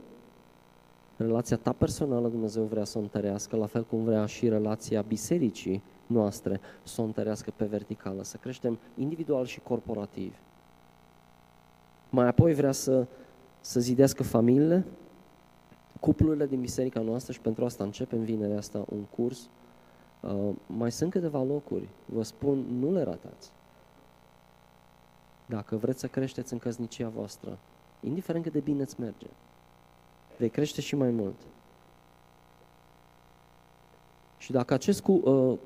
relația 1.18 1.58
ta 1.58 1.72
personală 1.72 2.28
Dumnezeu 2.28 2.64
vrea 2.64 2.84
să 2.84 2.98
o 2.98 3.02
întărească, 3.02 3.56
la 3.56 3.66
fel 3.66 3.84
cum 3.84 4.04
vrea 4.04 4.26
și 4.26 4.50
relația 4.50 5.02
bisericii 5.02 5.84
noastre 6.06 6.60
să 6.84 7.02
o 7.02 7.04
întărească 7.04 7.54
pe 7.56 7.66
verticală, 7.66 8.24
să 8.24 8.38
creștem 8.38 8.80
individual 8.96 9.46
și 9.46 9.60
corporativ. 9.60 10.36
Mai 12.10 12.28
apoi 12.28 12.54
vrea 12.54 12.72
să, 12.72 13.08
să 13.60 13.80
zidească 13.80 14.24
familiile, 14.24 14.86
cuplurile 16.00 16.46
din 16.46 16.62
biserica 16.62 17.00
noastră 17.00 17.34
și 17.34 17.42
pentru 17.42 17.66
asta 17.66 17.84
începem 17.84 18.24
vinerea 18.24 18.58
asta 18.58 18.86
un 18.90 19.02
curs. 19.04 19.50
Uh, 20.22 20.56
mai 20.66 20.92
sunt 20.92 21.12
câteva 21.12 21.44
locuri, 21.44 21.88
vă 22.06 22.24
spun, 22.24 22.66
nu 22.80 22.92
le 22.92 23.04
ratați. 23.04 23.52
Dacă 25.46 25.76
vreți 25.76 26.00
să 26.00 26.08
creșteți 26.08 26.54
în 26.54 26.60
căsnicia 26.60 27.10
voastră, 27.10 27.58
indiferent 28.00 28.44
cât 28.44 28.54
de 28.54 28.60
bine 28.60 28.82
îți 28.82 29.00
merge, 29.00 29.28
vei 30.38 30.50
crește 30.50 30.82
și 30.82 30.96
mai 30.96 31.10
mult. 31.10 31.36
Și 34.38 34.52
dacă 34.52 34.74
acest 34.74 35.02
cu, 35.02 35.12
uh, 35.12 35.58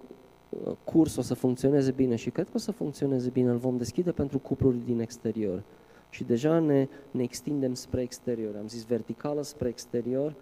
curs 0.83 1.15
o 1.15 1.21
să 1.21 1.33
funcționeze 1.33 1.91
bine 1.91 2.15
și 2.15 2.29
cred 2.29 2.45
că 2.45 2.51
o 2.55 2.59
să 2.59 2.71
funcționeze 2.71 3.29
bine, 3.29 3.49
îl 3.49 3.57
vom 3.57 3.77
deschide 3.77 4.11
pentru 4.11 4.39
cupluri 4.39 4.77
din 4.85 4.99
exterior. 4.99 5.63
Și 6.11 6.23
deja 6.23 6.59
ne, 6.59 6.87
ne 7.11 7.23
extindem 7.23 7.73
spre 7.73 8.01
exterior. 8.01 8.55
Am 8.55 8.67
zis 8.67 8.85
verticală 8.85 9.41
spre 9.41 9.67
exterior. 9.67 10.33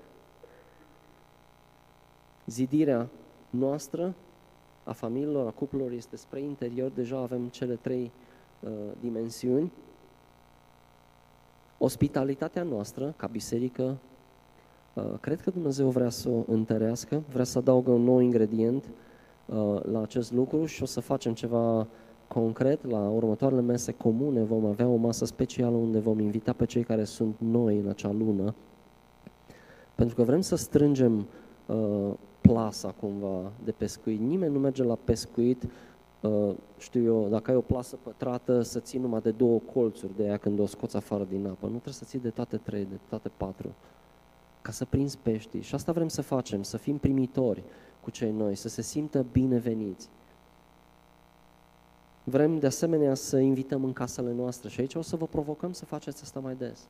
Zidirea 2.45 3.09
noastră, 3.49 4.15
a 4.83 4.91
familiilor, 4.91 5.47
a 5.47 5.51
cuplurilor, 5.51 5.91
este 5.91 6.15
spre 6.15 6.39
interior. 6.39 6.91
Deja 6.91 7.17
avem 7.17 7.47
cele 7.47 7.75
trei 7.75 8.11
uh, 8.59 8.69
dimensiuni. 8.99 9.71
Ospitalitatea 11.77 12.63
noastră, 12.63 13.13
ca 13.17 13.27
biserică, 13.27 13.97
uh, 14.93 15.03
cred 15.21 15.41
că 15.41 15.49
Dumnezeu 15.49 15.89
vrea 15.89 16.09
să 16.09 16.29
o 16.29 16.43
întărească, 16.47 17.23
vrea 17.31 17.43
să 17.43 17.57
adaugă 17.57 17.91
un 17.91 18.03
nou 18.03 18.19
ingredient 18.19 18.83
uh, 19.45 19.83
la 19.83 20.01
acest 20.01 20.31
lucru 20.31 20.65
și 20.65 20.83
o 20.83 20.85
să 20.85 20.99
facem 20.99 21.33
ceva 21.33 21.87
concret, 22.33 22.85
la 22.85 23.09
următoarele 23.09 23.61
mese 23.61 23.91
comune 23.91 24.43
vom 24.43 24.65
avea 24.65 24.87
o 24.87 24.95
masă 24.95 25.25
specială 25.25 25.75
unde 25.75 25.99
vom 25.99 26.19
invita 26.19 26.53
pe 26.53 26.65
cei 26.65 26.83
care 26.83 27.03
sunt 27.03 27.35
noi 27.37 27.77
în 27.77 27.87
acea 27.87 28.11
lună, 28.11 28.55
pentru 29.95 30.15
că 30.15 30.23
vrem 30.23 30.41
să 30.41 30.55
strângem 30.55 31.27
uh, 31.65 32.13
plasa 32.41 32.95
cumva 32.99 33.51
de 33.63 33.71
pescuit. 33.71 34.19
Nimeni 34.19 34.53
nu 34.53 34.59
merge 34.59 34.83
la 34.83 34.97
pescuit, 35.03 35.63
uh, 36.21 36.55
știu 36.77 37.03
eu, 37.03 37.27
dacă 37.29 37.51
ai 37.51 37.57
o 37.57 37.61
plasă 37.61 37.97
pătrată, 38.03 38.61
să 38.61 38.79
ții 38.79 38.99
numai 38.99 39.21
de 39.21 39.31
două 39.31 39.59
colțuri 39.73 40.15
de 40.15 40.23
ea 40.23 40.37
când 40.37 40.59
o 40.59 40.65
scoți 40.65 40.95
afară 40.95 41.27
din 41.29 41.47
apă. 41.47 41.65
Nu 41.65 41.71
trebuie 41.71 41.93
să 41.93 42.05
ții 42.05 42.19
de 42.19 42.29
toate 42.29 42.57
trei, 42.57 42.85
de 42.85 42.99
toate 43.09 43.31
patru, 43.37 43.75
ca 44.61 44.71
să 44.71 44.85
prinzi 44.85 45.17
pești. 45.17 45.59
Și 45.59 45.75
asta 45.75 45.91
vrem 45.91 46.07
să 46.07 46.21
facem, 46.21 46.63
să 46.63 46.77
fim 46.77 46.97
primitori 46.97 47.63
cu 48.01 48.09
cei 48.09 48.31
noi, 48.31 48.55
să 48.55 48.67
se 48.67 48.81
simtă 48.81 49.25
bineveniți. 49.31 50.09
Vrem 52.29 52.59
de 52.59 52.65
asemenea 52.65 53.13
să 53.13 53.37
invităm 53.37 53.83
în 53.83 53.93
casele 53.93 54.31
noastre 54.31 54.69
și 54.69 54.79
aici 54.79 54.95
o 54.95 55.01
să 55.01 55.15
vă 55.15 55.25
provocăm 55.25 55.71
să 55.71 55.85
faceți 55.85 56.21
asta 56.23 56.39
mai 56.39 56.55
des. 56.55 56.87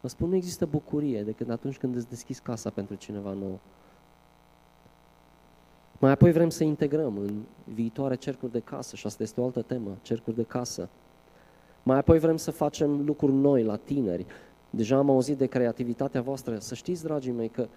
Vă 0.00 0.08
spun, 0.08 0.28
nu 0.28 0.34
există 0.34 0.66
bucurie 0.66 1.22
decât 1.22 1.50
atunci 1.50 1.78
când 1.78 1.96
îți 1.96 2.08
deschizi 2.08 2.42
casa 2.42 2.70
pentru 2.70 2.94
cineva 2.94 3.32
nou. 3.32 3.60
Mai 5.98 6.10
apoi 6.10 6.32
vrem 6.32 6.50
să 6.50 6.64
integrăm 6.64 7.18
în 7.18 7.42
viitoare 7.64 8.14
cercuri 8.14 8.52
de 8.52 8.60
casă 8.60 8.96
și 8.96 9.06
asta 9.06 9.22
este 9.22 9.40
o 9.40 9.44
altă 9.44 9.62
temă, 9.62 9.96
cercuri 10.02 10.36
de 10.36 10.42
casă. 10.42 10.88
Mai 11.82 11.98
apoi 11.98 12.18
vrem 12.18 12.36
să 12.36 12.50
facem 12.50 13.04
lucruri 13.04 13.32
noi 13.32 13.62
la 13.62 13.76
tineri. 13.76 14.26
Deja 14.70 14.96
am 14.96 15.10
auzit 15.10 15.38
de 15.38 15.46
creativitatea 15.46 16.20
voastră. 16.20 16.58
Să 16.58 16.74
știți, 16.74 17.02
dragii 17.02 17.32
mei, 17.32 17.48
că 17.48 17.68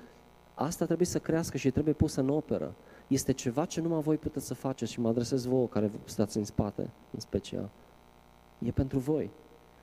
asta 0.53 0.85
trebuie 0.85 1.07
să 1.07 1.19
crească 1.19 1.57
și 1.57 1.71
trebuie 1.71 1.93
pusă 1.93 2.21
în 2.21 2.29
operă 2.29 2.75
este 3.07 3.31
ceva 3.31 3.65
ce 3.65 3.81
numai 3.81 4.01
voi 4.01 4.17
puteți 4.17 4.45
să 4.45 4.53
faceți 4.53 4.91
și 4.91 4.99
mă 4.99 5.07
adresez 5.07 5.45
vouă 5.45 5.67
care 5.67 5.91
stați 6.05 6.37
în 6.37 6.43
spate, 6.43 6.89
în 7.11 7.19
special. 7.19 7.69
E 8.59 8.71
pentru 8.71 8.99
voi. 8.99 9.29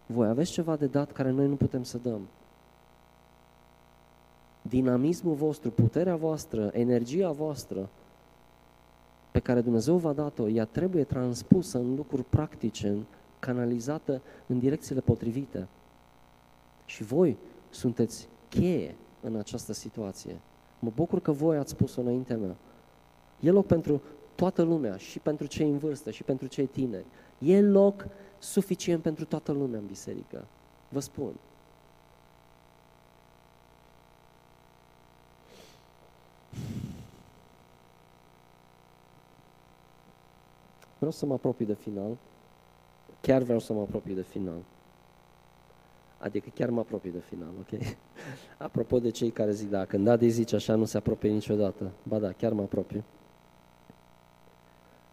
Voi 0.06 0.28
aveți 0.28 0.50
ceva 0.50 0.76
de 0.76 0.86
dat 0.86 1.12
care 1.12 1.30
noi 1.30 1.46
nu 1.46 1.56
putem 1.56 1.82
să 1.82 1.98
dăm. 1.98 2.20
Dinamismul 4.62 5.34
vostru, 5.34 5.70
puterea 5.70 6.16
voastră, 6.16 6.70
energia 6.72 7.30
voastră 7.30 7.88
pe 9.30 9.38
care 9.38 9.60
Dumnezeu 9.60 9.96
v-a 9.96 10.12
dat-o, 10.12 10.48
ea 10.48 10.64
trebuie 10.64 11.04
transpusă 11.04 11.78
în 11.78 11.94
lucruri 11.94 12.24
practice, 12.24 12.96
canalizată 13.38 14.22
în 14.46 14.58
direcțiile 14.58 15.00
potrivite. 15.00 15.68
Și 16.84 17.02
voi 17.02 17.36
sunteți 17.70 18.28
cheie 18.48 18.94
în 19.20 19.36
această 19.36 19.72
situație. 19.72 20.40
Mă 20.78 20.90
bucur 20.94 21.20
că 21.20 21.32
voi 21.32 21.56
ați 21.56 21.70
spus-o 21.70 22.00
înaintea 22.00 22.36
mea. 22.36 22.56
E 23.42 23.50
loc 23.50 23.66
pentru 23.66 24.02
toată 24.34 24.62
lumea, 24.62 24.96
și 24.96 25.18
pentru 25.18 25.46
cei 25.46 25.68
în 25.68 25.78
vârstă, 25.78 26.10
și 26.10 26.22
pentru 26.22 26.46
cei 26.46 26.66
tineri. 26.66 27.06
E 27.38 27.60
loc 27.60 28.06
suficient 28.38 29.02
pentru 29.02 29.24
toată 29.24 29.52
lumea 29.52 29.78
în 29.78 29.86
biserică. 29.86 30.44
Vă 30.88 31.00
spun. 31.00 31.32
Vreau 40.96 41.12
să 41.12 41.26
mă 41.26 41.32
apropii 41.32 41.66
de 41.66 41.74
final. 41.74 42.16
Chiar 43.20 43.42
vreau 43.42 43.58
să 43.58 43.72
mă 43.72 43.80
apropii 43.80 44.14
de 44.14 44.22
final. 44.22 44.62
Adică 46.18 46.48
chiar 46.54 46.70
mă 46.70 46.80
apropii 46.80 47.10
de 47.10 47.18
final, 47.18 47.48
ok? 47.60 47.80
Apropo 48.66 48.98
de 48.98 49.10
cei 49.10 49.30
care 49.30 49.52
zic, 49.52 49.70
da, 49.70 49.84
când 49.84 50.08
Adi 50.08 50.28
zice 50.28 50.54
așa, 50.54 50.74
nu 50.74 50.84
se 50.84 50.96
apropie 50.96 51.30
niciodată. 51.30 51.90
Ba 52.02 52.18
da, 52.18 52.32
chiar 52.32 52.52
mă 52.52 52.62
apropii. 52.62 53.04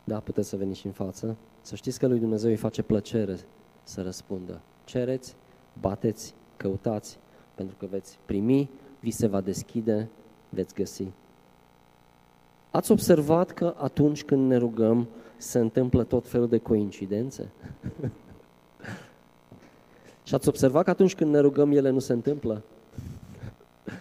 Da, 0.09 0.19
puteți 0.19 0.49
să 0.49 0.55
veniți 0.55 0.85
în 0.85 0.91
față. 0.91 1.37
Să 1.61 1.75
știți 1.75 1.99
că 1.99 2.07
lui 2.07 2.19
Dumnezeu 2.19 2.49
îi 2.49 2.55
face 2.55 2.81
plăcere 2.81 3.39
să 3.83 4.01
răspundă. 4.01 4.61
Cereți, 4.83 5.35
bateți, 5.79 6.35
căutați, 6.57 7.19
pentru 7.55 7.75
că 7.75 7.85
veți 7.85 8.19
primi, 8.25 8.69
vi 8.99 9.11
se 9.11 9.27
va 9.27 9.41
deschide, 9.41 10.09
veți 10.49 10.73
găsi. 10.73 11.07
Ați 12.71 12.91
observat 12.91 13.51
că 13.51 13.75
atunci 13.77 14.23
când 14.23 14.47
ne 14.47 14.57
rugăm 14.57 15.07
se 15.37 15.59
întâmplă 15.59 16.03
tot 16.03 16.27
felul 16.27 16.47
de 16.47 16.57
coincidențe? 16.57 17.49
Și 20.23 20.35
ați 20.35 20.47
observat 20.47 20.83
că 20.83 20.89
atunci 20.89 21.15
când 21.15 21.31
ne 21.31 21.39
rugăm 21.39 21.71
ele 21.71 21.89
nu 21.89 21.99
se 21.99 22.13
întâmplă? 22.13 22.63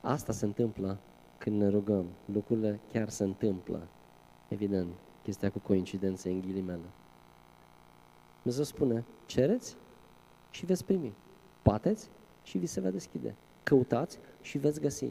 Asta 0.00 0.32
se 0.32 0.44
întâmplă 0.44 0.98
când 1.40 1.60
ne 1.60 1.68
rugăm, 1.68 2.06
lucrurile 2.32 2.80
chiar 2.92 3.08
se 3.08 3.24
întâmplă. 3.24 3.88
Evident, 4.48 4.92
chestia 5.22 5.50
cu 5.50 5.58
coincidențe 5.58 6.30
în 6.30 6.40
ghilimele. 6.40 6.90
Dumnezeu 8.42 8.64
spune, 8.64 9.04
cereți 9.26 9.76
și 10.50 10.66
veți 10.66 10.84
primi. 10.84 11.12
Bateți 11.64 12.08
și 12.42 12.58
vi 12.58 12.66
se 12.66 12.80
va 12.80 12.90
deschide. 12.90 13.34
Căutați 13.62 14.18
și 14.40 14.58
veți 14.58 14.80
găsi. 14.80 15.04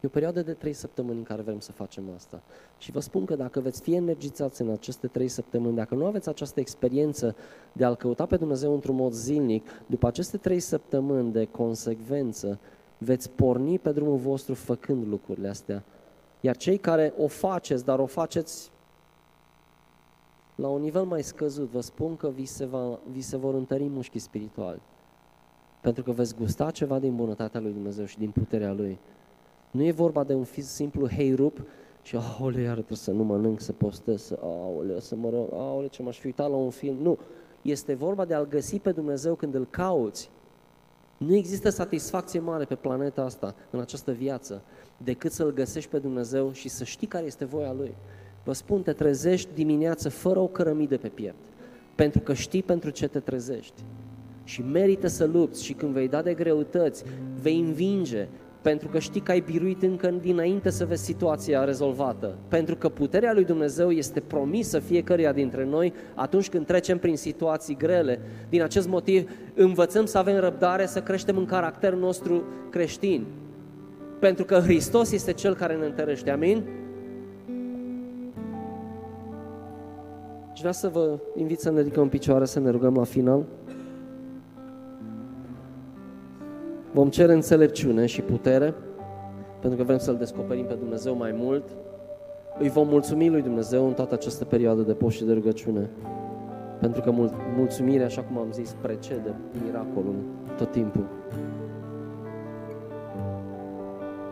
E 0.00 0.06
o 0.06 0.08
perioadă 0.08 0.42
de 0.42 0.52
trei 0.52 0.72
săptămâni 0.72 1.18
în 1.18 1.24
care 1.24 1.42
vrem 1.42 1.60
să 1.60 1.72
facem 1.72 2.04
asta. 2.14 2.42
Și 2.78 2.90
vă 2.90 3.00
spun 3.00 3.24
că 3.24 3.36
dacă 3.36 3.60
veți 3.60 3.80
fi 3.80 3.94
energizați 3.94 4.62
în 4.62 4.70
aceste 4.70 5.06
trei 5.06 5.28
săptămâni, 5.28 5.76
dacă 5.76 5.94
nu 5.94 6.06
aveți 6.06 6.28
această 6.28 6.60
experiență 6.60 7.36
de 7.72 7.84
a-L 7.84 7.96
căuta 7.96 8.26
pe 8.26 8.36
Dumnezeu 8.36 8.74
într-un 8.74 8.94
mod 8.94 9.12
zilnic, 9.12 9.68
după 9.86 10.06
aceste 10.06 10.36
trei 10.36 10.60
săptămâni 10.60 11.32
de 11.32 11.44
consecvență, 11.44 12.58
veți 13.02 13.30
porni 13.30 13.78
pe 13.78 13.92
drumul 13.92 14.16
vostru 14.16 14.54
făcând 14.54 15.06
lucrurile 15.06 15.48
astea. 15.48 15.84
Iar 16.40 16.56
cei 16.56 16.78
care 16.78 17.14
o 17.18 17.26
faceți, 17.26 17.84
dar 17.84 17.98
o 17.98 18.06
faceți 18.06 18.70
la 20.54 20.68
un 20.68 20.80
nivel 20.80 21.04
mai 21.04 21.22
scăzut, 21.22 21.70
vă 21.70 21.80
spun 21.80 22.16
că 22.16 22.28
vi 22.28 22.44
se, 22.44 22.64
va, 22.64 22.98
vi 23.10 23.20
se 23.20 23.36
vor 23.36 23.54
întări 23.54 23.88
mușchii 23.88 24.20
spirituali. 24.20 24.80
Pentru 25.80 26.02
că 26.02 26.10
veți 26.10 26.34
gusta 26.34 26.70
ceva 26.70 26.98
din 26.98 27.16
bunătatea 27.16 27.60
lui 27.60 27.72
Dumnezeu 27.72 28.04
și 28.04 28.18
din 28.18 28.30
puterea 28.30 28.72
Lui. 28.72 28.98
Nu 29.70 29.82
e 29.82 29.92
vorba 29.92 30.24
de 30.24 30.34
un 30.34 30.44
simplu 30.44 31.08
hei 31.08 31.34
rup 31.34 31.62
și 32.02 32.16
aole, 32.16 32.60
iar 32.60 32.72
trebuie 32.72 32.96
să 32.96 33.10
nu 33.10 33.22
mănânc, 33.22 33.60
să 33.60 33.72
postez, 33.72 34.22
să, 34.22 34.38
aole, 34.42 35.00
să 35.00 35.16
mă 35.16 35.28
rog, 35.30 35.48
aole, 35.52 35.86
ce 35.86 36.02
m-aș 36.02 36.18
fi 36.18 36.26
uitat 36.26 36.50
la 36.50 36.56
un 36.56 36.70
film. 36.70 36.96
Nu, 36.96 37.18
este 37.62 37.94
vorba 37.94 38.24
de 38.24 38.34
a-L 38.34 38.46
găsi 38.46 38.78
pe 38.78 38.92
Dumnezeu 38.92 39.34
când 39.34 39.54
îl 39.54 39.66
cauți 39.70 40.30
nu 41.26 41.34
există 41.34 41.68
satisfacție 41.68 42.40
mare 42.40 42.64
pe 42.64 42.74
planeta 42.74 43.22
asta, 43.22 43.54
în 43.70 43.80
această 43.80 44.12
viață, 44.12 44.62
decât 44.96 45.32
să-L 45.32 45.52
găsești 45.52 45.90
pe 45.90 45.98
Dumnezeu 45.98 46.52
și 46.52 46.68
să 46.68 46.84
știi 46.84 47.06
care 47.06 47.26
este 47.26 47.44
voia 47.44 47.72
Lui. 47.72 47.94
Vă 48.44 48.52
spun, 48.52 48.82
te 48.82 48.92
trezești 48.92 49.48
dimineață 49.54 50.08
fără 50.08 50.38
o 50.38 50.46
cărămidă 50.46 50.98
pe 50.98 51.08
piept, 51.08 51.44
pentru 51.94 52.20
că 52.20 52.32
știi 52.32 52.62
pentru 52.62 52.90
ce 52.90 53.08
te 53.08 53.20
trezești. 53.20 53.82
Și 54.44 54.62
merită 54.62 55.06
să 55.06 55.24
lupți 55.24 55.64
și 55.64 55.72
când 55.72 55.92
vei 55.92 56.08
da 56.08 56.22
de 56.22 56.34
greutăți, 56.34 57.04
vei 57.40 57.60
învinge, 57.60 58.28
pentru 58.62 58.88
că 58.88 58.98
știi 58.98 59.20
că 59.20 59.30
ai 59.30 59.40
biruit 59.40 59.82
încă 59.82 60.14
dinainte 60.20 60.70
să 60.70 60.84
vezi 60.84 61.04
situația 61.04 61.64
rezolvată. 61.64 62.38
Pentru 62.48 62.76
că 62.76 62.88
puterea 62.88 63.32
lui 63.32 63.44
Dumnezeu 63.44 63.90
este 63.90 64.20
promisă 64.20 64.78
fiecăruia 64.78 65.32
dintre 65.32 65.64
noi 65.64 65.92
atunci 66.14 66.48
când 66.48 66.66
trecem 66.66 66.98
prin 66.98 67.16
situații 67.16 67.76
grele. 67.76 68.20
Din 68.48 68.62
acest 68.62 68.88
motiv 68.88 69.30
învățăm 69.54 70.04
să 70.04 70.18
avem 70.18 70.38
răbdare, 70.38 70.86
să 70.86 71.02
creștem 71.02 71.36
în 71.36 71.44
caracterul 71.44 71.98
nostru 71.98 72.42
creștin. 72.70 73.26
Pentru 74.18 74.44
că 74.44 74.54
Hristos 74.54 75.12
este 75.12 75.32
Cel 75.32 75.54
care 75.54 75.74
ne 75.74 75.86
întărește. 75.86 76.30
Amin? 76.30 76.64
Și 80.52 80.58
vreau 80.58 80.72
să 80.72 80.88
vă 80.88 81.18
invit 81.36 81.60
să 81.60 81.70
ne 81.70 81.80
ridicăm 81.80 82.02
în 82.02 82.08
picioare, 82.08 82.44
să 82.44 82.60
ne 82.60 82.70
rugăm 82.70 82.94
la 82.94 83.04
final. 83.04 83.44
Vom 86.92 87.08
cere 87.08 87.32
înțelepciune 87.32 88.06
și 88.06 88.20
putere, 88.20 88.74
pentru 89.60 89.78
că 89.78 89.84
vrem 89.84 89.98
să-L 89.98 90.16
descoperim 90.16 90.64
pe 90.64 90.74
Dumnezeu 90.74 91.16
mai 91.16 91.34
mult. 91.36 91.68
Îi 92.58 92.68
vom 92.68 92.88
mulțumi 92.88 93.28
lui 93.28 93.42
Dumnezeu 93.42 93.86
în 93.86 93.92
toată 93.92 94.14
această 94.14 94.44
perioadă 94.44 94.82
de 94.82 94.92
post 94.92 95.16
și 95.16 95.24
de 95.24 95.32
rugăciune, 95.32 95.90
pentru 96.80 97.00
că 97.00 97.10
mul- 97.10 97.34
mulțumirea, 97.56 98.06
așa 98.06 98.22
cum 98.22 98.38
am 98.38 98.52
zis, 98.52 98.76
precede 98.82 99.34
miracolul 99.64 100.14
tot 100.56 100.70
timpul. 100.70 101.04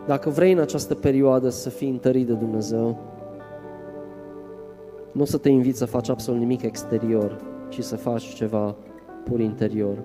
Dacă 0.07 0.29
vrei 0.29 0.51
în 0.51 0.59
această 0.59 0.95
perioadă 0.95 1.49
să 1.49 1.69
fii 1.69 1.89
întărit 1.89 2.27
de 2.27 2.33
Dumnezeu, 2.33 2.97
nu 5.11 5.23
să 5.23 5.37
te 5.37 5.49
invit 5.49 5.75
să 5.75 5.85
faci 5.85 6.09
absolut 6.09 6.39
nimic 6.39 6.61
exterior, 6.61 7.35
ci 7.69 7.83
să 7.83 7.95
faci 7.95 8.23
ceva 8.23 8.75
pur 9.23 9.39
interior. 9.39 10.03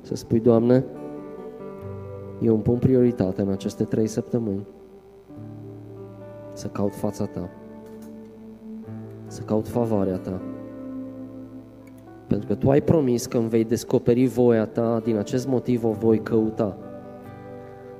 Să 0.00 0.14
spui, 0.14 0.40
Doamne, 0.40 0.84
eu 2.42 2.54
îmi 2.54 2.62
pun 2.62 2.78
prioritate 2.78 3.42
în 3.42 3.48
aceste 3.48 3.84
trei 3.84 4.06
săptămâni 4.06 4.66
să 6.52 6.66
caut 6.66 6.94
fața 6.94 7.24
Ta, 7.24 7.48
să 9.26 9.42
caut 9.42 9.68
favoarea 9.68 10.16
Ta. 10.16 10.40
Pentru 12.26 12.48
că 12.48 12.54
Tu 12.54 12.70
ai 12.70 12.80
promis 12.80 13.26
că 13.26 13.36
îmi 13.36 13.48
vei 13.48 13.64
descoperi 13.64 14.26
voia 14.26 14.66
Ta, 14.66 15.00
din 15.04 15.16
acest 15.16 15.46
motiv 15.46 15.84
o 15.84 15.90
voi 15.90 16.18
căuta. 16.18 16.76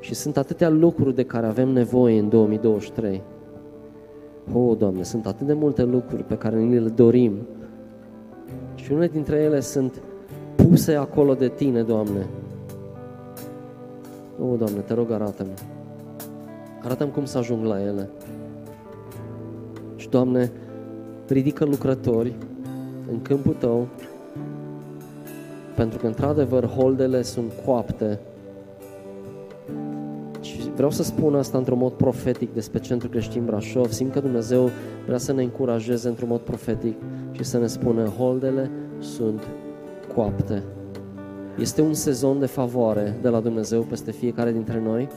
Și 0.00 0.14
sunt 0.14 0.36
atâtea 0.36 0.68
lucruri 0.68 1.14
de 1.14 1.24
care 1.24 1.46
avem 1.46 1.68
nevoie 1.68 2.18
în 2.18 2.28
2023. 2.28 3.22
O, 4.54 4.58
oh, 4.58 4.76
Doamne, 4.78 5.02
sunt 5.02 5.26
atât 5.26 5.46
de 5.46 5.52
multe 5.52 5.84
lucruri 5.84 6.22
pe 6.22 6.36
care 6.36 6.60
ni 6.60 6.78
le 6.78 6.88
dorim. 6.88 7.32
Și 8.74 8.92
unele 8.92 9.08
dintre 9.08 9.36
ele 9.36 9.60
sunt 9.60 10.02
puse 10.56 10.94
acolo 10.94 11.34
de 11.34 11.48
Tine, 11.48 11.82
Doamne, 11.82 12.26
o, 14.40 14.56
Doamne, 14.56 14.80
te 14.80 14.94
rog, 14.94 15.10
arată-mi. 15.10 15.54
Arată-mi 16.82 17.10
cum 17.10 17.24
să 17.24 17.38
ajung 17.38 17.64
la 17.64 17.82
ele. 17.82 18.08
Și, 19.96 20.08
Doamne, 20.08 20.52
ridică 21.28 21.64
lucrători 21.64 22.34
în 23.10 23.22
câmpul 23.22 23.54
Tău, 23.58 23.86
pentru 25.76 25.98
că, 25.98 26.06
într-adevăr, 26.06 26.66
holdele 26.66 27.22
sunt 27.22 27.52
coapte. 27.64 28.20
Și 30.40 30.70
vreau 30.74 30.90
să 30.90 31.02
spun 31.02 31.34
asta 31.34 31.58
într-un 31.58 31.78
mod 31.78 31.92
profetic 31.92 32.54
despre 32.54 32.78
Centrul 32.78 33.10
Creștin 33.10 33.44
Brașov. 33.44 33.90
Simt 33.90 34.12
că 34.12 34.20
Dumnezeu 34.20 34.70
vrea 35.06 35.18
să 35.18 35.32
ne 35.32 35.42
încurajeze 35.42 36.08
într-un 36.08 36.28
mod 36.28 36.40
profetic 36.40 36.96
și 37.30 37.44
să 37.44 37.58
ne 37.58 37.66
spună, 37.66 38.04
holdele 38.04 38.70
sunt 38.98 39.46
coapte. 40.14 40.62
Este 41.60 41.82
un 41.82 41.94
sezon 41.94 42.38
de 42.38 42.46
favoare 42.46 43.18
de 43.22 43.28
la 43.28 43.40
Dumnezeu 43.40 43.82
peste 43.82 44.10
fiecare 44.10 44.52
dintre 44.52 44.80
noi. 44.80 45.08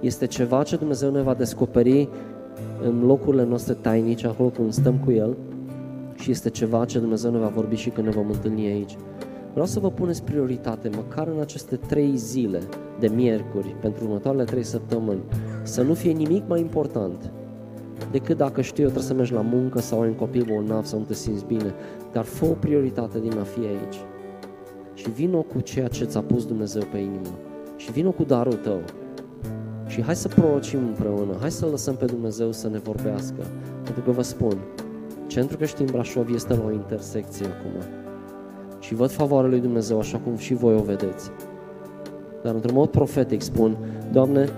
Este 0.00 0.26
ceva 0.26 0.62
ce 0.62 0.76
Dumnezeu 0.76 1.10
ne 1.10 1.22
va 1.22 1.34
descoperi 1.34 2.08
în 2.82 3.06
locurile 3.06 3.44
noastre 3.44 3.74
tainice, 3.74 4.26
acolo 4.26 4.48
când 4.48 4.72
stăm 4.72 4.98
cu 5.04 5.10
El 5.10 5.36
și 6.14 6.30
este 6.30 6.50
ceva 6.50 6.84
ce 6.84 6.98
Dumnezeu 6.98 7.30
ne 7.30 7.38
va 7.38 7.46
vorbi 7.46 7.74
și 7.74 7.90
când 7.90 8.06
ne 8.06 8.12
vom 8.12 8.30
întâlni 8.30 8.66
aici. 8.66 8.96
Vreau 9.50 9.66
să 9.66 9.80
vă 9.80 9.90
puneți 9.90 10.22
prioritate, 10.22 10.90
măcar 10.96 11.28
în 11.34 11.40
aceste 11.40 11.76
trei 11.76 12.16
zile 12.16 12.60
de 12.98 13.08
miercuri, 13.08 13.76
pentru 13.80 14.04
următoarele 14.04 14.44
trei 14.44 14.64
săptămâni, 14.64 15.22
să 15.62 15.82
nu 15.82 15.94
fie 15.94 16.12
nimic 16.12 16.42
mai 16.48 16.60
important 16.60 17.30
decât 18.10 18.36
dacă 18.36 18.60
știu 18.60 18.82
eu 18.82 18.88
trebuie 18.88 19.08
să 19.08 19.14
mergi 19.14 19.32
la 19.32 19.40
muncă 19.40 19.80
sau 19.80 20.00
ai 20.00 20.08
un 20.08 20.14
copil 20.14 20.46
bolnav 20.52 20.84
sau 20.84 20.98
nu 20.98 21.04
te 21.04 21.14
simți 21.14 21.44
bine, 21.44 21.74
dar 22.12 22.24
fă 22.24 22.44
o 22.44 22.52
prioritate 22.52 23.20
din 23.20 23.38
a 23.38 23.42
fi 23.42 23.60
aici 23.60 23.96
și 24.98 25.10
vino 25.10 25.40
cu 25.40 25.60
ceea 25.60 25.88
ce 25.88 26.04
ți-a 26.04 26.20
pus 26.20 26.46
Dumnezeu 26.46 26.82
pe 26.90 26.98
inimă 26.98 27.38
și 27.76 27.92
vino 27.92 28.10
cu 28.10 28.24
darul 28.24 28.52
tău. 28.52 28.80
Și 29.86 30.02
hai 30.02 30.16
să 30.16 30.28
prorocim 30.28 30.78
împreună, 30.78 31.36
hai 31.40 31.50
să 31.50 31.66
lăsăm 31.66 31.94
pe 31.96 32.04
Dumnezeu 32.04 32.52
să 32.52 32.68
ne 32.68 32.78
vorbească. 32.78 33.42
Pentru 33.82 34.02
că 34.02 34.10
vă 34.10 34.22
spun, 34.22 34.56
Centrul 35.26 35.56
Creștin 35.56 35.86
Brașov 35.90 36.34
este 36.34 36.54
la 36.54 36.62
o 36.66 36.72
intersecție 36.72 37.46
acum. 37.46 37.88
Și 38.80 38.94
văd 38.94 39.10
favoarea 39.10 39.50
lui 39.50 39.60
Dumnezeu 39.60 39.98
așa 39.98 40.18
cum 40.18 40.36
și 40.36 40.54
voi 40.54 40.74
o 40.74 40.82
vedeți. 40.82 41.30
Dar 42.42 42.54
într-un 42.54 42.74
mod 42.74 42.88
profetic 42.88 43.42
spun, 43.42 43.76
Doamne, 44.12 44.48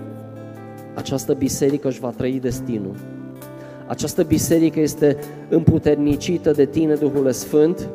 această 0.95 1.33
biserică 1.33 1.87
își 1.87 1.99
va 1.99 2.09
trăi 2.09 2.39
destinul. 2.39 2.95
Această 3.87 4.23
biserică 4.23 4.79
este 4.79 5.17
împuternicită 5.49 6.51
de 6.51 6.65
Tine, 6.65 6.93
Duhul 6.93 7.31
Sfânt, 7.31 7.89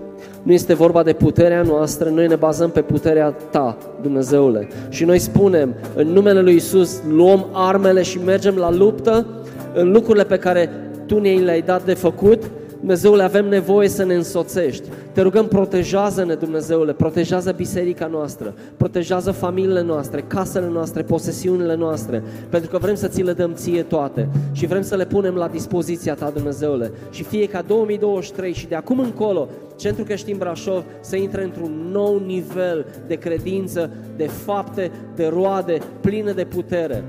nu 0.47 0.53
este 0.53 0.75
vorba 0.75 1.03
de 1.03 1.13
puterea 1.13 1.63
noastră, 1.63 2.09
noi 2.09 2.27
ne 2.27 2.35
bazăm 2.35 2.71
pe 2.71 2.83
puterea 2.83 3.35
Ta, 3.51 3.77
Dumnezeule. 4.03 4.69
Și 4.89 5.05
noi 5.05 5.19
spunem, 5.19 5.75
în 5.95 6.07
numele 6.07 6.41
Lui 6.41 6.55
Isus, 6.55 7.03
luăm 7.09 7.47
armele 7.53 8.03
și 8.03 8.19
mergem 8.25 8.57
la 8.57 8.71
luptă 8.71 9.27
în 9.75 9.93
lucrurile 9.93 10.25
pe 10.25 10.39
care 10.39 10.71
Tu 11.07 11.19
ne 11.19 11.31
le-ai 11.31 11.63
dat 11.63 11.85
de 11.85 11.95
făcut 11.95 12.43
Dumnezeule, 12.87 13.23
avem 13.23 13.49
nevoie 13.49 13.89
să 13.89 14.05
ne 14.05 14.15
însoțești. 14.15 14.89
Te 15.13 15.21
rugăm, 15.21 15.47
protejează-ne, 15.47 16.35
Dumnezeule, 16.35 16.93
protejează 16.93 17.53
biserica 17.53 18.07
noastră, 18.07 18.55
protejează 18.77 19.31
familiile 19.31 19.83
noastre, 19.83 20.25
casele 20.27 20.69
noastre, 20.69 21.03
posesiunile 21.03 21.75
noastre, 21.75 22.23
pentru 22.49 22.71
că 22.71 22.79
vrem 22.79 22.95
să 22.95 23.09
ți 23.09 23.23
le 23.23 23.33
dăm 23.33 23.55
ție 23.55 23.83
toate 23.83 24.29
și 24.53 24.67
vrem 24.67 24.83
să 24.83 24.97
le 24.97 25.07
punem 25.07 25.35
la 25.35 25.49
dispoziția 25.49 26.15
ta, 26.15 26.31
Dumnezeule. 26.31 26.93
Și 27.11 27.23
fie 27.23 27.47
ca 27.47 27.63
2023 27.63 28.53
și 28.53 28.67
de 28.67 28.75
acum 28.75 28.99
încolo, 28.99 29.49
Centrul 29.77 30.05
Creștin 30.05 30.37
Brașov 30.37 30.85
să 31.01 31.17
intre 31.17 31.43
într-un 31.43 31.89
nou 31.93 32.23
nivel 32.27 32.87
de 33.07 33.15
credință, 33.15 33.91
de 34.17 34.27
fapte, 34.27 34.91
de 35.15 35.27
roade, 35.27 35.79
pline 36.01 36.33
de 36.33 36.45
putere. 36.45 37.05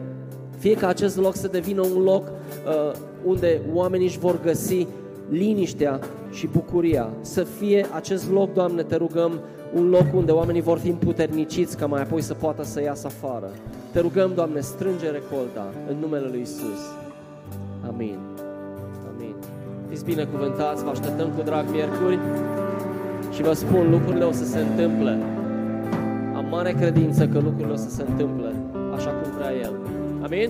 Fie 0.57 0.73
ca 0.73 0.87
acest 0.87 1.17
loc 1.17 1.35
să 1.35 1.47
devină 1.47 1.81
un 1.81 2.03
loc 2.03 2.23
uh, 2.27 2.91
unde 3.23 3.61
oamenii 3.73 4.07
își 4.07 4.19
vor 4.19 4.39
găsi 4.43 4.87
liniștea 5.29 5.99
și 6.31 6.47
bucuria. 6.47 7.09
Să 7.21 7.43
fie 7.43 7.85
acest 7.93 8.31
loc, 8.31 8.53
Doamne, 8.53 8.83
te 8.83 8.95
rugăm, 8.95 9.39
un 9.73 9.89
loc 9.89 10.05
unde 10.15 10.31
oamenii 10.31 10.61
vor 10.61 10.77
fi 10.77 10.89
împuterniciți 10.89 11.77
ca 11.77 11.85
mai 11.85 12.01
apoi 12.01 12.21
să 12.21 12.33
poată 12.33 12.63
să 12.63 12.81
iasă 12.81 13.07
afară. 13.07 13.49
Te 13.91 13.99
rugăm, 13.99 14.31
Doamne, 14.35 14.59
strânge 14.59 15.09
recolta 15.09 15.73
în 15.89 15.95
numele 15.99 16.27
Lui 16.31 16.41
Isus. 16.41 16.81
Amin. 17.87 18.17
Amin. 19.15 19.35
Fiți 19.89 20.05
binecuvântați, 20.05 20.83
vă 20.83 20.89
așteptăm 20.89 21.29
cu 21.35 21.41
drag 21.41 21.65
miercuri 21.71 22.19
și 23.31 23.41
vă 23.41 23.53
spun, 23.53 23.89
lucrurile 23.89 24.23
o 24.23 24.31
să 24.31 24.45
se 24.45 24.59
întâmple. 24.59 25.17
Am 26.35 26.45
mare 26.49 26.71
credință 26.71 27.27
că 27.27 27.39
lucrurile 27.39 27.73
o 27.73 27.75
să 27.75 27.89
se 27.89 28.05
întâmple 28.09 28.55
așa 28.95 29.09
cum 29.09 29.31
vrea 29.37 29.53
El. 29.53 29.73
Amin? 30.23 30.49